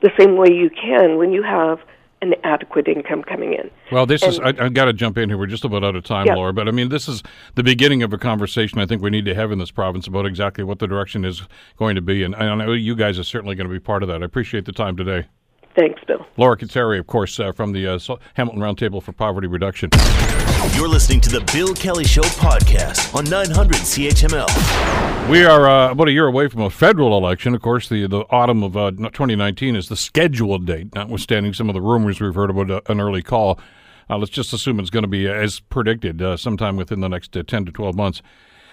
the 0.02 0.10
same 0.18 0.36
way 0.36 0.48
you 0.52 0.70
can 0.70 1.16
when 1.16 1.32
you 1.32 1.42
have 1.42 1.78
an 2.22 2.34
adequate 2.44 2.86
income 2.86 3.22
coming 3.22 3.52
in. 3.52 3.68
Well, 3.90 4.06
this 4.06 4.22
and, 4.22 4.32
is, 4.32 4.38
I, 4.38 4.52
have 4.62 4.74
got 4.74 4.84
to 4.84 4.92
jump 4.92 5.18
in 5.18 5.28
here. 5.28 5.36
We're 5.36 5.46
just 5.46 5.64
about 5.64 5.82
out 5.82 5.96
of 5.96 6.04
time, 6.04 6.26
yeah. 6.26 6.34
Laura, 6.34 6.52
but 6.52 6.68
I 6.68 6.70
mean, 6.70 6.88
this 6.88 7.08
is 7.08 7.22
the 7.56 7.64
beginning 7.64 8.02
of 8.04 8.12
a 8.12 8.18
conversation 8.18 8.78
I 8.78 8.86
think 8.86 9.02
we 9.02 9.10
need 9.10 9.24
to 9.24 9.34
have 9.34 9.50
in 9.50 9.58
this 9.58 9.72
province 9.72 10.06
about 10.06 10.24
exactly 10.24 10.62
what 10.62 10.78
the 10.78 10.86
direction 10.86 11.24
is 11.24 11.42
going 11.76 11.96
to 11.96 12.00
be. 12.00 12.22
And 12.22 12.36
I 12.36 12.54
know 12.54 12.72
you 12.72 12.94
guys 12.94 13.18
are 13.18 13.24
certainly 13.24 13.56
going 13.56 13.68
to 13.68 13.72
be 13.72 13.80
part 13.80 14.04
of 14.04 14.08
that. 14.08 14.22
I 14.22 14.24
appreciate 14.24 14.66
the 14.66 14.72
time 14.72 14.96
today. 14.96 15.26
Thanks, 15.74 16.02
Bill. 16.04 16.26
Laura 16.36 16.56
Cattari, 16.56 16.98
of 16.98 17.06
course, 17.06 17.40
uh, 17.40 17.52
from 17.52 17.72
the 17.72 17.86
uh, 17.86 17.98
Hamilton 18.34 18.60
Roundtable 18.60 19.02
for 19.02 19.12
Poverty 19.12 19.46
Reduction. 19.46 19.90
You're 20.74 20.88
listening 20.88 21.20
to 21.22 21.30
the 21.30 21.40
Bill 21.52 21.74
Kelly 21.74 22.04
Show 22.04 22.22
podcast 22.22 23.14
on 23.14 23.24
900 23.24 23.76
CHML. 23.76 25.30
We 25.30 25.44
are 25.44 25.68
uh, 25.68 25.90
about 25.90 26.08
a 26.08 26.12
year 26.12 26.26
away 26.26 26.48
from 26.48 26.62
a 26.62 26.70
federal 26.70 27.16
election. 27.16 27.54
Of 27.54 27.62
course, 27.62 27.88
the, 27.88 28.06
the 28.06 28.20
autumn 28.30 28.62
of 28.62 28.76
uh, 28.76 28.90
2019 28.90 29.74
is 29.74 29.88
the 29.88 29.96
scheduled 29.96 30.66
date, 30.66 30.94
notwithstanding 30.94 31.54
some 31.54 31.68
of 31.68 31.74
the 31.74 31.80
rumors 31.80 32.20
we've 32.20 32.34
heard 32.34 32.50
about 32.50 32.70
uh, 32.70 32.80
an 32.86 33.00
early 33.00 33.22
call. 33.22 33.58
Uh, 34.10 34.18
let's 34.18 34.30
just 34.30 34.52
assume 34.52 34.78
it's 34.78 34.90
going 34.90 35.04
to 35.04 35.08
be 35.08 35.26
as 35.26 35.60
predicted 35.60 36.22
sometime 36.38 36.76
within 36.76 37.00
the 37.00 37.08
next 37.08 37.32
10 37.32 37.64
to 37.64 37.72
12 37.72 37.96
months. 37.96 38.22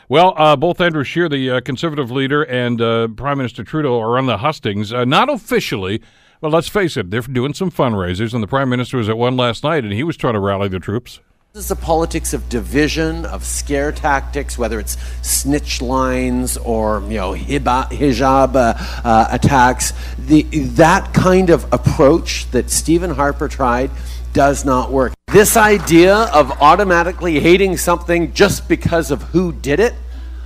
Well, 0.09 0.33
uh, 0.37 0.55
both 0.55 0.81
Andrew 0.81 1.03
Scheer, 1.03 1.29
the 1.29 1.51
uh, 1.51 1.61
Conservative 1.61 2.09
leader, 2.11 2.43
and 2.43 2.81
uh, 2.81 3.07
Prime 3.09 3.37
Minister 3.37 3.63
Trudeau 3.63 3.99
are 3.99 4.17
on 4.17 4.25
the 4.25 4.37
hustings, 4.37 4.91
not 4.91 5.29
officially, 5.29 6.01
well, 6.41 6.51
let's 6.51 6.69
face 6.69 6.95
it, 6.95 7.11
they're 7.11 7.21
doing 7.21 7.53
some 7.53 7.71
fundraisers, 7.71 8.33
and 8.33 8.41
the 8.41 8.47
Prime 8.47 8.69
Minister 8.69 8.97
was 8.97 9.09
at 9.09 9.17
one 9.17 9.35
last 9.35 9.63
night, 9.63 9.83
and 9.83 9.93
he 9.93 10.03
was 10.03 10.15
trying 10.15 10.33
to 10.33 10.39
rally 10.39 10.69
the 10.69 10.79
troops. 10.79 11.19
This 11.53 11.63
is 11.63 11.69
the 11.69 11.75
politics 11.75 12.33
of 12.33 12.47
division, 12.47 13.25
of 13.25 13.43
scare 13.43 13.91
tactics, 13.91 14.57
whether 14.57 14.79
it's 14.79 14.97
snitch 15.23 15.81
lines 15.81 16.57
or 16.57 17.01
you 17.09 17.17
know 17.17 17.33
hijab 17.33 18.55
uh, 18.55 18.73
uh, 19.03 19.27
attacks. 19.31 19.93
The, 20.19 20.43
that 20.43 21.11
kind 21.11 21.49
of 21.49 21.65
approach 21.73 22.49
that 22.51 22.69
Stephen 22.69 23.09
Harper 23.09 23.47
tried 23.47 23.89
does 24.31 24.63
not 24.63 24.91
work. 24.91 25.13
This 25.31 25.57
idea 25.57 26.15
of 26.15 26.51
automatically 26.61 27.39
hating 27.39 27.77
something 27.77 28.31
just 28.33 28.69
because 28.69 29.09
of 29.09 29.23
who 29.23 29.51
did 29.51 29.79
it 29.79 29.95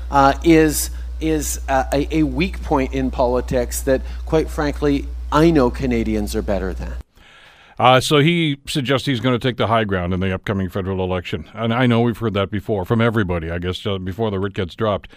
uh, 0.10 0.36
is 0.44 0.90
is 1.20 1.60
a, 1.70 2.08
a 2.12 2.24
weak 2.24 2.62
point 2.64 2.94
in 2.94 3.12
politics 3.12 3.82
that, 3.82 4.02
quite 4.26 4.50
frankly, 4.50 5.06
I 5.34 5.50
know 5.50 5.72
Canadians 5.72 6.36
are 6.36 6.44
better 6.44 6.76
than. 6.76 6.94
Uh, 7.80 8.00
so 8.00 8.20
he 8.20 8.60
suggests 8.68 9.08
he's 9.08 9.20
going 9.20 9.38
to 9.38 9.48
take 9.48 9.58
the 9.58 9.66
high 9.66 9.84
ground 9.84 10.14
in 10.14 10.20
the 10.20 10.32
upcoming 10.32 10.70
federal 10.70 11.04
election. 11.04 11.50
And 11.54 11.74
I 11.74 11.88
know 11.88 12.02
we've 12.02 12.20
heard 12.20 12.36
that 12.36 12.52
before 12.52 12.86
from 12.86 13.02
everybody, 13.02 13.50
I 13.50 13.58
guess, 13.58 13.84
uh, 13.88 13.98
before 13.98 14.30
the 14.30 14.38
writ 14.38 14.54
gets 14.54 14.76
dropped. 14.76 15.10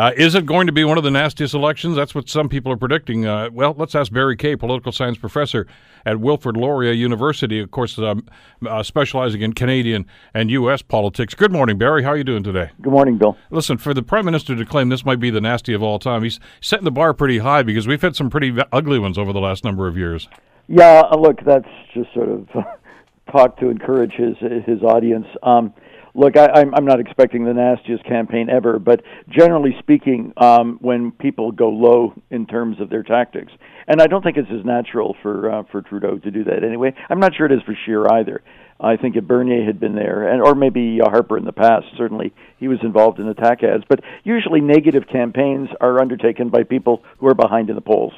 Uh, 0.00 0.12
is 0.16 0.34
it 0.34 0.46
going 0.46 0.66
to 0.66 0.72
be 0.72 0.82
one 0.82 0.96
of 0.96 1.04
the 1.04 1.10
nastiest 1.10 1.52
elections? 1.52 1.94
That's 1.94 2.14
what 2.14 2.26
some 2.26 2.48
people 2.48 2.72
are 2.72 2.76
predicting. 2.78 3.26
Uh, 3.26 3.50
well, 3.52 3.74
let's 3.76 3.94
ask 3.94 4.10
Barry 4.10 4.34
Kay, 4.34 4.56
political 4.56 4.92
science 4.92 5.18
professor 5.18 5.66
at 6.06 6.20
Wilfrid 6.20 6.56
Laurier 6.56 6.92
University, 6.92 7.60
of 7.60 7.70
course, 7.70 7.98
um, 7.98 8.26
uh, 8.66 8.82
specializing 8.82 9.42
in 9.42 9.52
Canadian 9.52 10.06
and 10.32 10.50
U.S. 10.52 10.80
politics. 10.80 11.34
Good 11.34 11.52
morning, 11.52 11.76
Barry. 11.76 12.02
How 12.02 12.12
are 12.12 12.16
you 12.16 12.24
doing 12.24 12.42
today? 12.42 12.70
Good 12.80 12.94
morning, 12.94 13.18
Bill. 13.18 13.36
Listen, 13.50 13.76
for 13.76 13.92
the 13.92 14.02
Prime 14.02 14.24
Minister 14.24 14.56
to 14.56 14.64
claim 14.64 14.88
this 14.88 15.04
might 15.04 15.20
be 15.20 15.28
the 15.28 15.42
nasty 15.42 15.74
of 15.74 15.82
all 15.82 15.98
time, 15.98 16.22
he's 16.22 16.40
setting 16.62 16.86
the 16.86 16.90
bar 16.90 17.12
pretty 17.12 17.36
high 17.36 17.62
because 17.62 17.86
we've 17.86 18.00
had 18.00 18.16
some 18.16 18.30
pretty 18.30 18.56
ugly 18.72 18.98
ones 18.98 19.18
over 19.18 19.34
the 19.34 19.40
last 19.40 19.64
number 19.64 19.86
of 19.86 19.98
years. 19.98 20.30
Yeah, 20.66 21.02
uh, 21.12 21.18
look, 21.18 21.44
that's 21.44 21.68
just 21.92 22.08
sort 22.14 22.30
of 22.30 22.48
talk 23.30 23.58
to 23.58 23.68
encourage 23.68 24.14
his 24.14 24.38
his 24.64 24.82
audience. 24.82 25.26
Um, 25.42 25.74
look, 26.14 26.36
I, 26.36 26.48
I'm 26.54 26.74
I'm 26.74 26.84
not 26.84 27.00
expecting 27.00 27.44
the 27.44 27.54
nastiest 27.54 28.04
campaign 28.04 28.48
ever, 28.50 28.78
but 28.78 29.02
generally 29.28 29.76
speaking, 29.78 30.32
um, 30.36 30.78
when 30.80 31.12
people 31.12 31.52
go 31.52 31.68
low 31.68 32.14
in 32.30 32.46
terms 32.46 32.80
of 32.80 32.90
their 32.90 33.02
tactics, 33.02 33.52
and 33.86 34.00
I 34.00 34.06
don't 34.06 34.22
think 34.22 34.36
it's 34.36 34.50
as 34.50 34.64
natural 34.64 35.16
for 35.22 35.50
uh, 35.50 35.62
for 35.70 35.82
Trudeau 35.82 36.18
to 36.18 36.30
do 36.30 36.44
that 36.44 36.64
anyway. 36.64 36.94
I'm 37.08 37.20
not 37.20 37.34
sure 37.34 37.46
it 37.46 37.52
is 37.52 37.62
for 37.62 37.76
Scheer 37.84 38.10
either. 38.12 38.42
I 38.82 38.96
think 38.96 39.14
if 39.16 39.24
Bernier 39.24 39.64
had 39.64 39.78
been 39.78 39.94
there, 39.94 40.28
and 40.28 40.40
or 40.40 40.54
maybe 40.54 41.00
uh, 41.02 41.10
Harper 41.10 41.36
in 41.36 41.44
the 41.44 41.52
past, 41.52 41.86
certainly 41.98 42.32
he 42.58 42.66
was 42.66 42.78
involved 42.82 43.18
in 43.18 43.28
attack 43.28 43.62
ads. 43.62 43.84
But 43.88 44.00
usually, 44.24 44.60
negative 44.60 45.04
campaigns 45.06 45.68
are 45.80 46.00
undertaken 46.00 46.48
by 46.48 46.62
people 46.62 47.02
who 47.18 47.26
are 47.26 47.34
behind 47.34 47.68
in 47.68 47.76
the 47.76 47.82
polls. 47.82 48.14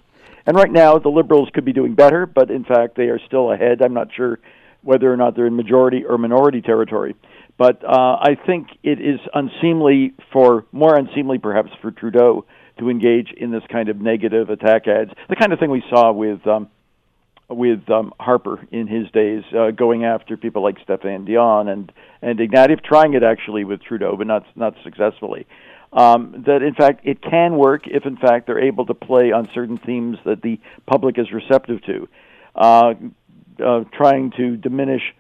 And 0.47 0.57
right 0.57 0.71
now, 0.71 0.99
the 0.99 1.09
Liberals 1.09 1.51
could 1.55 1.65
be 1.65 1.73
doing 1.73 1.95
better, 1.95 2.27
but 2.27 2.51
in 2.51 2.65
fact, 2.65 2.97
they 2.97 3.05
are 3.05 3.21
still 3.27 3.53
ahead. 3.53 3.81
I'm 3.83 3.95
not 3.95 4.09
sure 4.15 4.39
whether 4.83 5.13
or 5.13 5.17
not 5.17 5.37
they're 5.37 5.47
in 5.47 5.57
majority 5.57 6.05
or 6.05 6.19
minority 6.19 6.61
territory. 6.61 7.15
But 7.63 7.85
uh, 7.85 8.17
I 8.21 8.35
think 8.45 8.67
it 8.83 9.01
is 9.01 9.21
unseemly 9.33 10.15
for, 10.33 10.67
more 10.73 10.97
unseemly 10.97 11.39
perhaps 11.39 11.71
for 11.81 11.93
Trudeau 11.93 12.45
to 12.81 12.91
engage 12.91 13.33
in 13.37 13.53
this 13.53 13.63
kind 13.71 13.89
of 13.89 14.01
negative 14.01 14.51
attack 14.51 14.89
ads, 14.89 15.13
the 15.29 15.37
kind 15.37 15.53
of 15.53 15.61
thing 15.61 15.71
we 15.71 15.85
saw 15.89 16.11
with 16.11 16.45
um, 16.45 16.69
with 17.49 17.89
um, 17.89 18.13
Harper 18.19 18.67
in 18.73 18.89
his 18.89 19.09
days, 19.13 19.45
uh, 19.57 19.71
going 19.71 20.05
after 20.05 20.37
people 20.37 20.65
like 20.65 20.85
Stéphane 20.85 21.25
Dion 21.25 21.69
and 21.69 21.93
and 22.21 22.41
Ignatieff, 22.41 22.83
trying 22.83 23.15
it 23.15 23.23
actually 23.23 23.63
with 23.63 23.81
Trudeau, 23.81 24.17
but 24.17 24.27
not 24.27 24.45
not 24.57 24.75
successfully. 24.83 25.47
Um, 25.93 26.43
that 26.47 26.63
in 26.63 26.75
fact 26.75 27.07
it 27.07 27.23
can 27.23 27.55
work 27.57 27.87
if 27.87 28.07
in 28.07 28.17
fact 28.17 28.49
they're 28.49 28.65
able 28.65 28.87
to 28.87 28.95
play 28.95 29.31
on 29.31 29.49
certain 29.55 29.79
themes 29.79 30.19
that 30.25 30.43
the 30.43 30.59
public 30.87 31.17
is 31.17 31.31
receptive 31.31 31.81
to. 31.85 32.09
Uh, 32.57 32.95
uh, 33.65 33.85
trying 33.93 34.33
to 34.33 34.57
diminish 34.57 35.15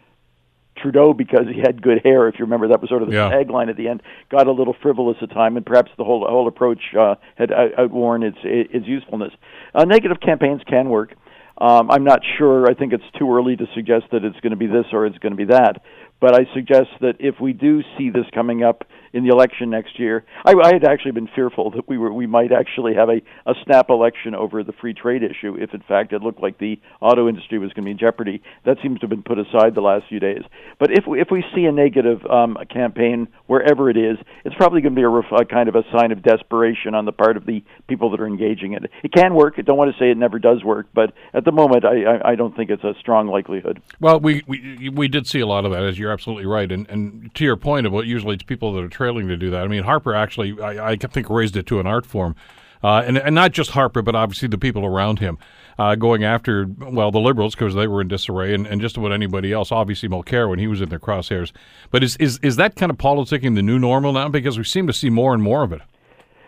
Trudeau 0.77 1.13
because 1.13 1.47
he 1.53 1.61
had 1.61 1.83
good 1.83 2.01
hair. 2.03 2.29
If 2.29 2.39
you 2.39 2.45
remember, 2.45 2.69
that 2.69 2.81
was 2.81 2.89
sort 2.89 3.03
of 3.03 3.09
the 3.09 3.15
yeah. 3.15 3.31
tagline 3.31 3.69
at 3.69 3.77
the 3.77 3.89
end. 3.89 4.03
Got 4.31 4.47
a 4.47 4.53
little 4.53 4.75
frivolous 4.83 5.17
at 5.23 5.31
time, 5.31 5.57
and 5.57 5.65
perhaps 5.65 5.91
the 5.99 6.05
whole 6.05 6.27
whole 6.29 6.49
approach 6.49 6.81
uh, 6.99 7.17
had 7.37 7.53
outworn 7.53 8.23
its 8.23 8.39
its 8.43 8.87
usefulness. 8.87 9.33
Uh, 9.75 9.85
negative 9.85 10.19
campaigns 10.21 10.63
can 10.67 10.89
work. 10.89 11.15
Um, 11.59 11.91
I'm 11.91 12.05
not 12.05 12.21
sure. 12.39 12.69
I 12.69 12.75
think 12.75 12.93
it's 12.93 13.05
too 13.19 13.33
early 13.33 13.57
to 13.57 13.67
suggest 13.75 14.07
that 14.13 14.25
it's 14.25 14.41
going 14.41 14.51
to 14.51 14.57
be 14.57 14.67
this 14.67 14.87
or 14.93 15.07
it's 15.07 15.19
going 15.19 15.33
to 15.33 15.37
be 15.37 15.53
that. 15.53 15.83
But 16.23 16.41
I 16.41 16.47
suggest 16.55 16.91
that 17.01 17.17
if 17.19 17.41
we 17.41 17.53
do 17.53 17.83
see 17.99 18.09
this 18.09 18.27
coming 18.33 18.63
up 18.63 18.85
in 19.13 19.25
the 19.25 19.31
election 19.31 19.71
next 19.71 19.99
year, 19.99 20.25
I, 20.45 20.53
I 20.53 20.73
had 20.73 20.85
actually 20.85 21.11
been 21.11 21.29
fearful 21.35 21.73
that 21.73 21.89
we 21.89 21.99
were 21.99 22.13
we 22.13 22.29
might 22.29 22.53
actually 22.53 22.95
have 22.95 23.09
a, 23.09 23.21
a 23.45 23.55
snap 23.65 23.91
election 23.91 24.37
over 24.37 24.63
the 24.63 24.73
free 24.73 24.95
trade 24.95 25.25
issue 25.25 25.57
if 25.59 25.75
in 25.75 25.81
fact 25.81 26.13
it 26.13 26.23
looked 26.23 26.41
like 26.41 26.59
the 26.59 26.81
auto 27.01 27.29
industry 27.29 27.59
was 27.59 27.73
going 27.73 27.83
to 27.83 27.87
be 27.87 27.91
in 27.91 27.99
jeopardy. 27.99 28.41
That 28.65 28.77
seems 28.85 29.01
to 29.01 29.07
have 29.07 29.11
been 29.11 29.25
put 29.25 29.41
aside 29.41 29.75
the 29.75 29.81
last 29.81 30.05
few 30.09 30.21
days. 30.21 30.43
But 30.79 30.93
if 30.93 31.09
we, 31.09 31.21
if 31.21 31.27
we 31.33 31.45
see 31.57 31.65
a 31.65 31.73
negative 31.73 32.25
um, 32.27 32.57
campaign 32.71 33.27
wherever 33.49 33.91
it 33.91 33.97
is, 33.97 34.17
it's 34.45 34.55
probably 34.55 34.81
going 34.81 34.95
to 34.95 35.01
be 35.01 35.03
a, 35.03 35.09
ref- 35.09 35.33
a 35.33 35.45
kind 35.45 35.69
of 35.69 35.75
a 35.75 35.83
sign 35.91 36.13
of 36.13 36.23
desperation 36.23 36.95
on 36.95 37.05
the 37.05 37.13
part 37.13 37.37
of 37.37 37.47
the 37.47 37.65
people 37.89 38.13
that 38.13 38.21
are 38.21 38.29
engaging 38.29 38.75
it. 38.75 38.85
It 39.03 39.13
can 39.13 39.35
work. 39.35 39.55
I 39.59 39.63
don't 39.63 39.77
want 39.77 39.93
to 39.93 39.99
say 39.99 40.13
it 40.13 40.17
never 40.17 40.39
does 40.39 40.63
work, 40.63 40.87
but 40.95 41.13
at 41.35 41.45
the 41.45 41.53
moment, 41.53 41.85
I, 41.85 42.05
I, 42.05 42.31
I 42.31 42.35
don't 42.37 42.55
think 42.55 42.71
it's 42.71 42.85
a 42.85 42.95
strong 43.01 43.27
likelihood. 43.27 43.83
Well, 43.99 44.21
we, 44.21 44.43
we 44.47 44.89
we 44.89 45.09
did 45.09 45.27
see 45.27 45.41
a 45.41 45.47
lot 45.47 45.65
of 45.65 45.73
that, 45.73 45.83
as 45.83 45.99
you're 45.99 46.12
absolutely 46.13 46.47
right. 46.47 46.71
And 46.71 46.89
and 46.89 47.35
to 47.35 47.45
your 47.45 47.57
point 47.57 47.87
about 47.87 48.07
usually 48.07 48.35
it's 48.35 48.45
people 48.45 48.73
that 48.75 48.85
are 48.85 48.89
trailing 48.89 49.29
to 49.29 49.37
do 49.37 49.51
that. 49.51 49.65
I 49.65 49.69
mean, 49.69 49.83
Harper 49.83 50.15
actually, 50.15 50.61
I, 50.61 50.91
I 50.91 50.97
think, 50.97 51.31
raised 51.31 51.57
it 51.57 51.67
to 51.67 51.81
an 51.81 51.87
art 51.87 52.07
form. 52.07 52.37
Uh, 52.85 53.03
and, 53.07 53.17
and 53.17 53.35
not 53.35 53.53
just 53.53 53.71
Harper, 53.71 54.03
but 54.03 54.17
obviously 54.17 54.49
the 54.49 54.59
people 54.59 54.85
around 54.85 55.21
him, 55.21 55.39
uh, 55.79 55.95
going 55.95 56.25
after, 56.25 56.67
well, 56.79 57.13
the 57.13 57.21
Liberals 57.21 57.55
because 57.55 57.75
they 57.75 57.87
were 57.87 58.01
in 58.01 58.09
disarray, 58.09 58.53
and, 58.55 58.67
and 58.67 58.81
just 58.81 58.97
about 58.97 59.13
anybody 59.13 59.53
else. 59.53 59.71
Obviously, 59.71 60.09
Mulcair 60.09 60.49
when 60.49 60.59
he 60.59 60.67
was 60.67 60.81
in 60.81 60.89
their 60.89 60.99
crosshairs. 60.99 61.53
But 61.93 62.03
is, 62.03 62.17
is, 62.17 62.41
is 62.43 62.57
that 62.57 62.75
kind 62.75 62.91
of 62.91 62.99
politicking 62.99 63.55
the 63.55 63.63
new 63.63 63.79
normal 63.79 64.13
now? 64.13 64.29
Because 64.29 64.59
we 64.59 64.65
seem 64.65 64.89
to 64.89 64.93
see 64.93 65.11
more 65.11 65.33
and 65.33 65.43
more 65.43 65.63
of 65.63 65.73
it. 65.73 65.83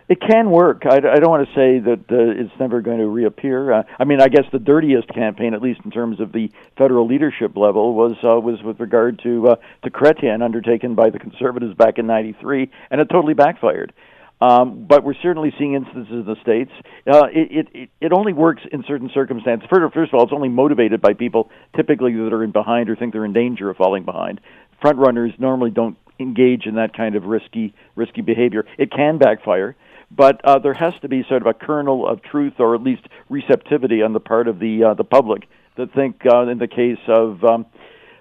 It 0.06 0.20
can 0.20 0.50
work. 0.50 0.82
I, 0.84 0.96
I 0.96 1.18
don't 1.18 1.30
want 1.30 1.48
to 1.48 1.54
say 1.54 1.78
that 1.78 2.00
uh, 2.10 2.42
it's 2.42 2.52
never 2.60 2.82
going 2.82 2.98
to 2.98 3.06
reappear. 3.06 3.72
Uh, 3.72 3.82
I 3.98 4.04
mean, 4.04 4.20
I 4.20 4.28
guess 4.28 4.44
the 4.52 4.58
dirtiest 4.58 5.08
campaign, 5.08 5.54
at 5.54 5.62
least 5.62 5.80
in 5.84 5.90
terms 5.90 6.20
of 6.20 6.32
the 6.32 6.50
federal 6.76 7.06
leadership 7.06 7.56
level, 7.56 7.94
was 7.94 8.16
uh, 8.22 8.38
was 8.38 8.62
with 8.62 8.80
regard 8.80 9.20
to 9.22 9.48
uh, 9.48 9.56
to 9.82 9.90
Chrétien, 9.90 10.42
undertaken 10.42 10.94
by 10.94 11.08
the 11.08 11.18
Conservatives 11.18 11.74
back 11.74 11.98
in 11.98 12.06
'93, 12.06 12.70
and 12.90 13.00
it 13.00 13.08
totally 13.08 13.34
backfired. 13.34 13.94
Um, 14.42 14.84
but 14.86 15.04
we're 15.04 15.14
certainly 15.22 15.54
seeing 15.58 15.72
instances 15.72 16.12
in 16.12 16.24
the 16.26 16.36
states. 16.42 16.72
Uh, 17.10 17.28
it, 17.32 17.68
it 17.72 17.90
it 18.02 18.12
only 18.12 18.34
works 18.34 18.62
in 18.70 18.84
certain 18.86 19.10
circumstances. 19.14 19.66
First, 19.72 19.94
first 19.94 20.12
of 20.12 20.18
all, 20.18 20.24
it's 20.24 20.34
only 20.34 20.50
motivated 20.50 21.00
by 21.00 21.14
people 21.14 21.50
typically 21.74 22.12
that 22.12 22.32
are 22.32 22.44
in 22.44 22.50
behind 22.50 22.90
or 22.90 22.96
think 22.96 23.14
they're 23.14 23.24
in 23.24 23.32
danger 23.32 23.70
of 23.70 23.78
falling 23.78 24.04
behind. 24.04 24.42
Front 24.82 24.98
runners 24.98 25.32
normally 25.38 25.70
don't 25.70 25.96
engage 26.20 26.66
in 26.66 26.74
that 26.74 26.94
kind 26.94 27.16
of 27.16 27.24
risky 27.24 27.72
risky 27.96 28.20
behavior. 28.20 28.66
It 28.76 28.90
can 28.92 29.16
backfire 29.16 29.76
but 30.10 30.40
uh, 30.44 30.58
there 30.58 30.74
has 30.74 30.94
to 31.02 31.08
be 31.08 31.24
sort 31.28 31.42
of 31.42 31.46
a 31.46 31.54
kernel 31.54 32.06
of 32.06 32.22
truth 32.22 32.54
or 32.58 32.74
at 32.74 32.82
least 32.82 33.02
receptivity 33.28 34.02
on 34.02 34.12
the 34.12 34.20
part 34.20 34.48
of 34.48 34.58
the 34.58 34.84
uh, 34.84 34.94
the 34.94 35.04
public 35.04 35.48
that 35.76 35.92
think 35.92 36.22
uh, 36.30 36.46
in 36.48 36.58
the 36.58 36.68
case 36.68 36.98
of 37.08 37.42
um, 37.44 37.66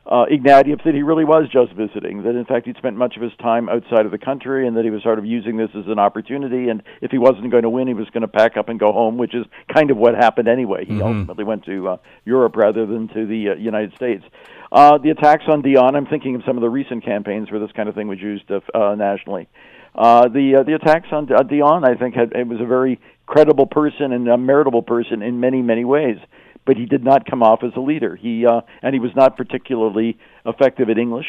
uh, 0.06 0.26
Ignatieff 0.26 0.84
that 0.84 0.94
he 0.94 1.02
really 1.02 1.24
was 1.24 1.48
just 1.50 1.72
visiting, 1.74 2.24
that 2.24 2.36
in 2.36 2.44
fact 2.44 2.66
he'd 2.66 2.76
spent 2.76 2.98
much 2.98 3.16
of 3.16 3.22
his 3.22 3.32
time 3.42 3.70
outside 3.70 4.06
of 4.06 4.12
the 4.12 4.18
country, 4.18 4.68
and 4.68 4.76
that 4.76 4.84
he 4.84 4.90
was 4.90 5.02
sort 5.02 5.18
of 5.18 5.26
using 5.26 5.56
this 5.56 5.70
as 5.76 5.86
an 5.88 5.98
opportunity. 5.98 6.68
And 6.68 6.84
if 7.02 7.12
he 7.12 7.18
wasn't 7.18 7.50
going 7.52 7.64
to 7.64 7.70
win, 7.70 7.88
he 7.88 7.94
was 7.94 8.10
going 8.10 8.22
to 8.22 8.28
pack 8.28 8.58
up 8.58 8.68
and 8.68 8.78
go 8.80 8.92
home, 8.92 9.18
which 9.18 9.34
is 9.34 9.46
kind 9.74 9.92
of 9.92 9.98
what 9.98 10.16
happened 10.16 10.50
anyway. 10.50 10.84
He 10.86 10.94
mm-hmm. 10.94 11.04
ultimately 11.04 11.46
went 11.46 11.64
to 11.66 11.88
uh, 11.88 11.98
Europe 12.26 12.58
rather 12.58 12.86
than 12.86 13.08
to 13.10 13.26
the 13.26 13.52
uh, 13.52 13.56
United 13.56 13.96
States. 13.96 14.26
Uh, 14.74 14.98
the 14.98 15.12
attacks 15.12 15.46
on 15.48 15.62
Dion, 15.62 15.96
I'm 15.96 16.08
thinking 16.08 16.36
of 16.36 16.42
some 16.46 16.58
of 16.58 16.62
the 16.62 16.70
recent 16.70 17.06
campaigns 17.06 17.50
where 17.50 17.60
this 17.60 17.72
kind 17.72 17.88
of 17.88 17.96
thing 17.96 18.08
was 18.08 18.20
used 18.20 18.52
uh, 18.52 18.96
nationally. 18.96 19.48
Uh, 19.96 20.28
the 20.28 20.58
uh, 20.60 20.64
the 20.64 20.74
attacks 20.76 21.08
on 21.12 21.32
uh, 21.32 21.44
Dion, 21.44 21.86
I 21.86 21.96
think, 21.96 22.16
had, 22.16 22.34
it 22.34 22.48
was 22.48 22.60
a 22.60 22.66
very 22.66 23.00
credible 23.26 23.68
person 23.68 24.12
and 24.12 24.28
a 24.28 24.38
meritable 24.38 24.86
person 24.86 25.22
in 25.22 25.40
many 25.40 25.62
many 25.62 25.86
ways 25.86 26.18
but 26.66 26.78
he 26.78 26.86
did 26.86 27.04
not 27.04 27.30
come 27.30 27.44
off 27.44 27.64
as 27.64 27.72
a 27.76 27.80
leader. 27.80 28.16
He 28.16 28.46
uh, 28.46 28.62
and 28.82 28.94
he 28.94 29.00
was 29.00 29.12
not 29.16 29.38
particularly 29.38 30.18
effective 30.46 30.90
at 30.90 30.98
English. 30.98 31.28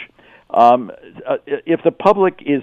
Um, 0.50 0.90
uh, 1.27 1.37
if 1.46 1.81
the 1.83 1.90
public 1.90 2.42
is 2.46 2.62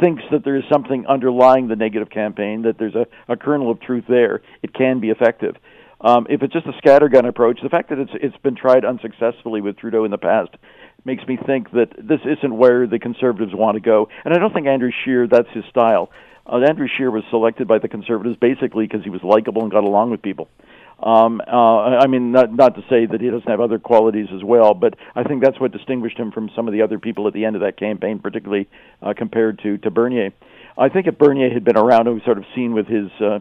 thinks 0.00 0.22
that 0.30 0.44
there 0.44 0.56
is 0.56 0.64
something 0.70 1.06
underlying 1.06 1.68
the 1.68 1.76
negative 1.76 2.10
campaign, 2.10 2.62
that 2.62 2.78
there's 2.78 2.94
a, 2.94 3.06
a 3.28 3.36
kernel 3.36 3.70
of 3.70 3.80
truth 3.80 4.04
there, 4.08 4.42
it 4.62 4.74
can 4.74 5.00
be 5.00 5.08
effective. 5.08 5.56
Um, 6.02 6.26
if 6.28 6.42
it's 6.42 6.52
just 6.52 6.66
a 6.66 6.72
scattergun 6.72 7.26
approach, 7.26 7.60
the 7.62 7.68
fact 7.68 7.90
that 7.90 7.98
it's 7.98 8.12
it's 8.14 8.36
been 8.38 8.56
tried 8.56 8.84
unsuccessfully 8.84 9.60
with 9.60 9.76
Trudeau 9.76 10.04
in 10.04 10.10
the 10.10 10.18
past 10.18 10.50
makes 11.04 11.26
me 11.26 11.36
think 11.36 11.70
that 11.72 11.92
this 11.96 12.20
isn't 12.24 12.56
where 12.56 12.86
the 12.86 12.98
conservatives 12.98 13.54
want 13.54 13.76
to 13.76 13.80
go. 13.80 14.08
And 14.24 14.34
I 14.34 14.38
don't 14.38 14.52
think 14.52 14.66
Andrew 14.66 14.90
Scheer 15.04 15.26
that's 15.26 15.48
his 15.50 15.64
style. 15.70 16.10
Uh, 16.46 16.58
Andrew 16.58 16.88
Scheer 16.88 17.10
was 17.10 17.22
selected 17.30 17.68
by 17.68 17.78
the 17.78 17.88
conservatives 17.88 18.36
basically 18.36 18.86
because 18.86 19.04
he 19.04 19.10
was 19.10 19.22
likable 19.22 19.62
and 19.62 19.70
got 19.70 19.84
along 19.84 20.10
with 20.10 20.22
people. 20.22 20.48
Um, 21.02 21.40
uh, 21.46 21.96
I 21.96 22.06
mean, 22.08 22.32
not 22.32 22.52
not 22.52 22.74
to 22.74 22.82
say 22.90 23.06
that 23.06 23.20
he 23.20 23.30
doesn't 23.30 23.48
have 23.48 23.60
other 23.60 23.78
qualities 23.78 24.28
as 24.34 24.44
well, 24.44 24.74
but 24.74 24.94
I 25.14 25.22
think 25.22 25.42
that's 25.42 25.58
what 25.58 25.72
distinguished 25.72 26.18
him 26.18 26.30
from 26.30 26.50
some 26.54 26.68
of 26.68 26.72
the 26.72 26.82
other 26.82 26.98
people 26.98 27.26
at 27.26 27.32
the 27.32 27.46
end 27.46 27.56
of 27.56 27.62
that 27.62 27.78
campaign, 27.78 28.18
particularly 28.18 28.68
uh, 29.00 29.14
compared 29.16 29.60
to 29.60 29.78
to 29.78 29.90
Bernier. 29.90 30.32
I 30.76 30.90
think 30.90 31.06
if 31.06 31.16
Bernier 31.16 31.50
had 31.50 31.64
been 31.64 31.78
around, 31.78 32.06
and 32.06 32.16
we've 32.16 32.24
sort 32.24 32.36
of 32.36 32.44
seen 32.54 32.74
with 32.74 32.86
his 32.86 33.10
uh, 33.18 33.40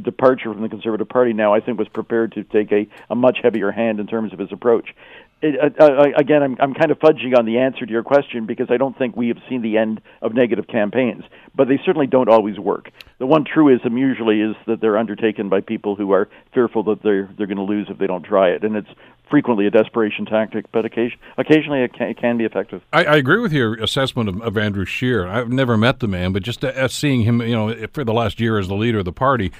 departure 0.00 0.52
from 0.52 0.62
the 0.62 0.68
Conservative 0.68 1.08
Party 1.08 1.34
now, 1.34 1.52
I 1.52 1.60
think 1.60 1.78
was 1.78 1.88
prepared 1.88 2.32
to 2.32 2.44
take 2.44 2.72
a, 2.72 2.88
a 3.10 3.14
much 3.14 3.38
heavier 3.42 3.70
hand 3.70 4.00
in 4.00 4.06
terms 4.06 4.32
of 4.32 4.38
his 4.38 4.50
approach 4.50 4.94
it, 5.42 5.78
uh, 5.78 5.84
uh, 5.84 6.04
again, 6.16 6.42
I'm, 6.42 6.56
I'm 6.60 6.74
kind 6.74 6.90
of 6.90 6.98
fudging 6.98 7.36
on 7.36 7.44
the 7.44 7.58
answer 7.58 7.84
to 7.84 7.92
your 7.92 8.04
question 8.04 8.46
because 8.46 8.68
I 8.70 8.76
don't 8.76 8.96
think 8.96 9.16
we 9.16 9.28
have 9.28 9.38
seen 9.48 9.62
the 9.62 9.76
end 9.76 10.00
of 10.22 10.34
negative 10.34 10.68
campaigns, 10.68 11.24
but 11.54 11.68
they 11.68 11.78
certainly 11.84 12.06
don't 12.06 12.28
always 12.28 12.58
work. 12.58 12.90
The 13.18 13.26
one 13.26 13.44
truism 13.44 13.98
usually 13.98 14.40
is 14.40 14.54
that 14.66 14.80
they're 14.80 14.96
undertaken 14.96 15.48
by 15.48 15.60
people 15.60 15.96
who 15.96 16.12
are 16.12 16.28
fearful 16.54 16.84
that 16.84 17.02
they're 17.02 17.28
they're 17.36 17.46
going 17.46 17.56
to 17.56 17.64
lose 17.64 17.88
if 17.90 17.98
they 17.98 18.06
don't 18.06 18.24
try 18.24 18.50
it, 18.50 18.62
and 18.62 18.76
it's 18.76 18.88
frequently 19.28 19.66
a 19.66 19.70
desperation 19.70 20.26
tactic, 20.26 20.70
but 20.72 20.84
occasion, 20.84 21.18
occasionally 21.38 21.82
it 21.82 21.94
can, 21.94 22.08
it 22.08 22.18
can, 22.18 22.36
be 22.36 22.44
effective. 22.44 22.82
I, 22.92 23.04
I, 23.04 23.16
agree 23.16 23.40
with 23.40 23.52
your 23.52 23.74
assessment 23.76 24.28
of, 24.28 24.42
of, 24.42 24.58
Andrew 24.58 24.84
Scheer. 24.84 25.26
I've 25.26 25.48
never 25.48 25.78
met 25.78 26.00
the 26.00 26.08
man, 26.08 26.32
but 26.32 26.42
just 26.42 26.62
uh, 26.62 26.86
seeing 26.88 27.22
him, 27.22 27.40
you 27.40 27.54
know, 27.54 27.74
for 27.94 28.04
the 28.04 28.12
last 28.12 28.40
year 28.40 28.58
as 28.58 28.68
the 28.68 28.74
leader 28.74 28.98
of 28.98 29.06
the 29.06 29.12
party, 29.12 29.50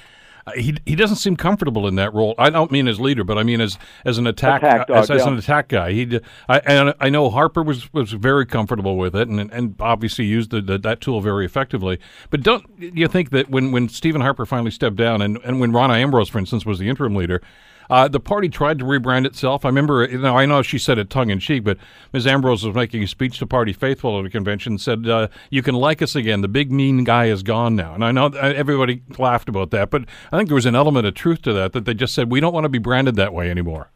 Uh, 0.45 0.51
he 0.53 0.75
he 0.85 0.95
doesn't 0.95 1.17
seem 1.17 1.35
comfortable 1.35 1.87
in 1.87 1.95
that 1.95 2.13
role. 2.13 2.35
I 2.37 2.49
don't 2.49 2.71
mean 2.71 2.87
as 2.87 2.99
leader, 2.99 3.23
but 3.23 3.37
I 3.37 3.43
mean 3.43 3.61
as 3.61 3.77
as 4.05 4.17
an 4.17 4.27
attack, 4.27 4.61
attack 4.61 4.87
dog, 4.87 4.97
as, 4.97 5.11
as 5.11 5.25
an 5.25 5.37
attack 5.37 5.69
guy. 5.69 5.91
He 5.91 6.19
I 6.49 6.59
and 6.59 6.93
I 6.99 7.09
know 7.09 7.29
Harper 7.29 7.63
was 7.63 7.91
was 7.93 8.11
very 8.11 8.45
comfortable 8.45 8.97
with 8.97 9.15
it, 9.15 9.27
and 9.27 9.51
and 9.51 9.75
obviously 9.79 10.25
used 10.25 10.51
the, 10.51 10.61
the, 10.61 10.77
that 10.79 11.01
tool 11.01 11.21
very 11.21 11.45
effectively. 11.45 11.99
But 12.29 12.41
don't 12.41 12.65
you 12.77 13.07
think 13.07 13.29
that 13.29 13.49
when 13.49 13.71
when 13.71 13.87
Stephen 13.89 14.21
Harper 14.21 14.45
finally 14.45 14.71
stepped 14.71 14.97
down, 14.97 15.21
and 15.21 15.37
and 15.43 15.59
when 15.59 15.71
Rona 15.71 15.93
Ambrose, 15.93 16.29
for 16.29 16.39
instance, 16.39 16.65
was 16.65 16.79
the 16.79 16.89
interim 16.89 17.15
leader 17.15 17.41
uh, 17.93 18.07
the 18.07 18.19
party 18.19 18.49
tried 18.49 18.79
to 18.79 18.85
rebrand 18.85 19.23
itself. 19.23 19.63
I 19.65 19.67
remember, 19.67 20.03
you 20.09 20.17
know, 20.17 20.35
I 20.35 20.47
know 20.47 20.63
she 20.63 20.79
said 20.79 20.97
it 20.97 21.11
tongue 21.11 21.29
in 21.29 21.39
cheek, 21.39 21.63
but 21.63 21.77
Ms. 22.11 22.25
Ambrose 22.25 22.65
was 22.65 22.73
making 22.73 23.03
a 23.03 23.07
speech 23.07 23.37
to 23.37 23.45
party 23.45 23.71
faithful 23.71 24.19
at 24.19 24.25
a 24.25 24.31
convention, 24.31 24.73
and 24.73 24.81
said, 24.81 25.07
uh, 25.07 25.27
"You 25.51 25.61
can 25.61 25.75
like 25.75 26.01
us 26.01 26.15
again. 26.15 26.41
The 26.41 26.47
big 26.47 26.71
mean 26.71 27.03
guy 27.03 27.25
is 27.25 27.43
gone 27.43 27.75
now." 27.75 27.93
And 27.93 28.03
I 28.03 28.11
know 28.11 28.29
everybody 28.29 29.03
laughed 29.19 29.47
about 29.47 29.69
that, 29.71 29.91
but 29.91 30.05
I 30.31 30.37
think 30.37 30.49
there 30.49 30.55
was 30.55 30.65
an 30.65 30.75
element 30.75 31.05
of 31.05 31.13
truth 31.13 31.43
to 31.43 31.53
that. 31.53 31.73
That 31.73 31.85
they 31.85 31.93
just 31.93 32.15
said, 32.15 32.31
"We 32.31 32.39
don't 32.39 32.51
want 32.51 32.63
to 32.63 32.69
be 32.69 32.79
branded 32.79 33.15
that 33.17 33.31
way 33.31 33.51
anymore." 33.51 33.91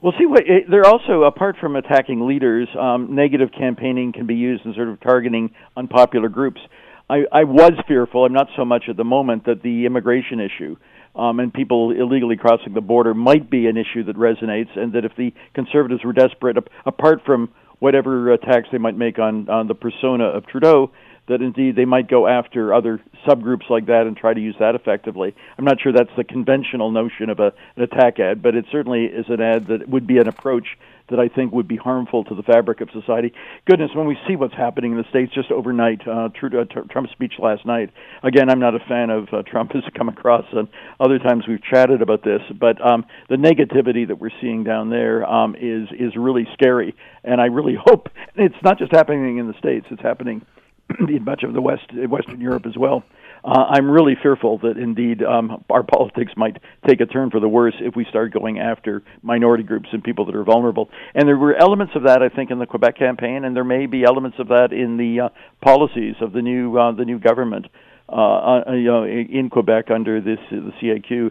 Well, 0.00 0.14
see, 0.18 0.26
what, 0.26 0.42
they're 0.68 0.84
also 0.84 1.22
apart 1.22 1.58
from 1.60 1.76
attacking 1.76 2.26
leaders, 2.26 2.66
um, 2.76 3.14
negative 3.14 3.50
campaigning 3.56 4.12
can 4.12 4.26
be 4.26 4.34
used 4.34 4.66
in 4.66 4.74
sort 4.74 4.88
of 4.88 5.00
targeting 5.00 5.54
unpopular 5.76 6.28
groups. 6.28 6.60
I, 7.08 7.24
I 7.30 7.44
was 7.44 7.72
fearful. 7.86 8.24
I'm 8.24 8.32
not 8.32 8.48
so 8.56 8.64
much 8.64 8.84
at 8.88 8.96
the 8.96 9.04
moment 9.04 9.44
that 9.44 9.62
the 9.62 9.86
immigration 9.86 10.40
issue 10.40 10.76
um, 11.14 11.40
and 11.40 11.52
people 11.52 11.90
illegally 11.90 12.36
crossing 12.36 12.74
the 12.74 12.80
border 12.80 13.14
might 13.14 13.50
be 13.50 13.66
an 13.66 13.76
issue 13.76 14.04
that 14.04 14.16
resonates, 14.16 14.76
and 14.76 14.92
that 14.94 15.04
if 15.04 15.12
the 15.16 15.32
conservatives 15.54 16.04
were 16.04 16.12
desperate, 16.12 16.56
apart 16.86 17.22
from 17.24 17.50
whatever 17.78 18.32
attacks 18.32 18.68
they 18.70 18.78
might 18.78 18.96
make 18.96 19.18
on, 19.18 19.48
on 19.48 19.66
the 19.66 19.74
persona 19.74 20.24
of 20.24 20.46
Trudeau, 20.46 20.90
that 21.28 21.40
indeed 21.40 21.76
they 21.76 21.84
might 21.84 22.08
go 22.08 22.26
after 22.26 22.74
other 22.74 23.00
subgroups 23.26 23.68
like 23.70 23.86
that 23.86 24.06
and 24.06 24.16
try 24.16 24.34
to 24.34 24.40
use 24.40 24.56
that 24.58 24.74
effectively. 24.74 25.34
I'm 25.56 25.64
not 25.64 25.80
sure 25.80 25.92
that's 25.92 26.10
the 26.16 26.24
conventional 26.24 26.90
notion 26.90 27.30
of 27.30 27.38
a, 27.38 27.52
an 27.76 27.82
attack 27.82 28.18
ad, 28.18 28.42
but 28.42 28.54
it 28.54 28.66
certainly 28.72 29.04
is 29.04 29.26
an 29.28 29.40
ad 29.40 29.66
that 29.68 29.88
would 29.88 30.06
be 30.06 30.18
an 30.18 30.28
approach 30.28 30.66
that 31.12 31.20
I 31.20 31.28
think 31.28 31.52
would 31.52 31.68
be 31.68 31.76
harmful 31.76 32.24
to 32.24 32.34
the 32.34 32.42
fabric 32.42 32.80
of 32.80 32.88
society. 32.90 33.32
Goodness, 33.70 33.90
when 33.94 34.06
we 34.06 34.16
see 34.26 34.34
what's 34.34 34.54
happening 34.54 34.92
in 34.92 34.98
the 34.98 35.08
states 35.08 35.32
just 35.32 35.52
overnight, 35.52 36.00
uh, 36.06 36.28
uh, 36.28 36.64
Trump's 36.90 37.12
speech 37.12 37.34
last 37.38 37.64
night. 37.64 37.90
Again, 38.24 38.50
I'm 38.50 38.58
not 38.58 38.74
a 38.74 38.80
fan 38.80 39.10
of 39.10 39.28
uh, 39.32 39.42
Trump 39.42 39.72
as 39.76 39.82
come 39.96 40.08
across, 40.08 40.46
and 40.52 40.68
other 40.98 41.18
times 41.18 41.44
we've 41.46 41.62
chatted 41.62 42.02
about 42.02 42.24
this, 42.24 42.40
but 42.58 42.84
um, 42.84 43.06
the 43.28 43.36
negativity 43.36 44.06
that 44.08 44.18
we're 44.18 44.30
seeing 44.40 44.64
down 44.64 44.90
there 44.90 45.24
um, 45.24 45.54
is 45.54 45.88
is 45.92 46.16
really 46.16 46.46
scary, 46.54 46.94
and 47.22 47.40
I 47.40 47.46
really 47.46 47.76
hope 47.84 48.08
it's 48.34 48.54
not 48.64 48.78
just 48.78 48.92
happening 48.92 49.38
in 49.38 49.46
the 49.46 49.58
states; 49.58 49.86
it's 49.90 50.02
happening 50.02 50.44
in 51.08 51.24
much 51.24 51.42
of 51.42 51.52
the 51.52 51.60
West, 51.60 51.92
Western 52.08 52.40
Europe 52.40 52.66
as 52.66 52.76
well. 52.76 53.04
Uh, 53.44 53.66
I'm 53.70 53.90
really 53.90 54.16
fearful 54.22 54.58
that 54.58 54.76
indeed 54.76 55.22
um, 55.22 55.64
our 55.68 55.82
politics 55.82 56.32
might 56.36 56.58
take 56.86 57.00
a 57.00 57.06
turn 57.06 57.30
for 57.30 57.40
the 57.40 57.48
worse 57.48 57.74
if 57.80 57.96
we 57.96 58.04
start 58.04 58.32
going 58.32 58.58
after 58.58 59.02
minority 59.22 59.64
groups 59.64 59.88
and 59.92 60.02
people 60.02 60.26
that 60.26 60.34
are 60.34 60.44
vulnerable. 60.44 60.90
And 61.14 61.26
there 61.26 61.36
were 61.36 61.54
elements 61.54 61.94
of 61.96 62.04
that, 62.04 62.22
I 62.22 62.28
think, 62.28 62.50
in 62.50 62.58
the 62.58 62.66
Quebec 62.66 62.96
campaign, 62.96 63.44
and 63.44 63.56
there 63.56 63.64
may 63.64 63.86
be 63.86 64.04
elements 64.04 64.38
of 64.38 64.48
that 64.48 64.72
in 64.72 64.96
the 64.96 65.26
uh, 65.26 65.28
policies 65.60 66.14
of 66.20 66.32
the 66.32 66.42
new 66.42 66.76
uh, 66.78 66.92
the 66.92 67.04
new 67.04 67.18
government. 67.18 67.66
Uh, 68.08 68.62
uh, 68.68 68.72
you 68.72 68.84
know, 68.84 69.04
in 69.04 69.48
Quebec 69.48 69.90
under 69.90 70.20
this 70.20 70.38
the 70.50 70.72
CAQ. 70.82 71.30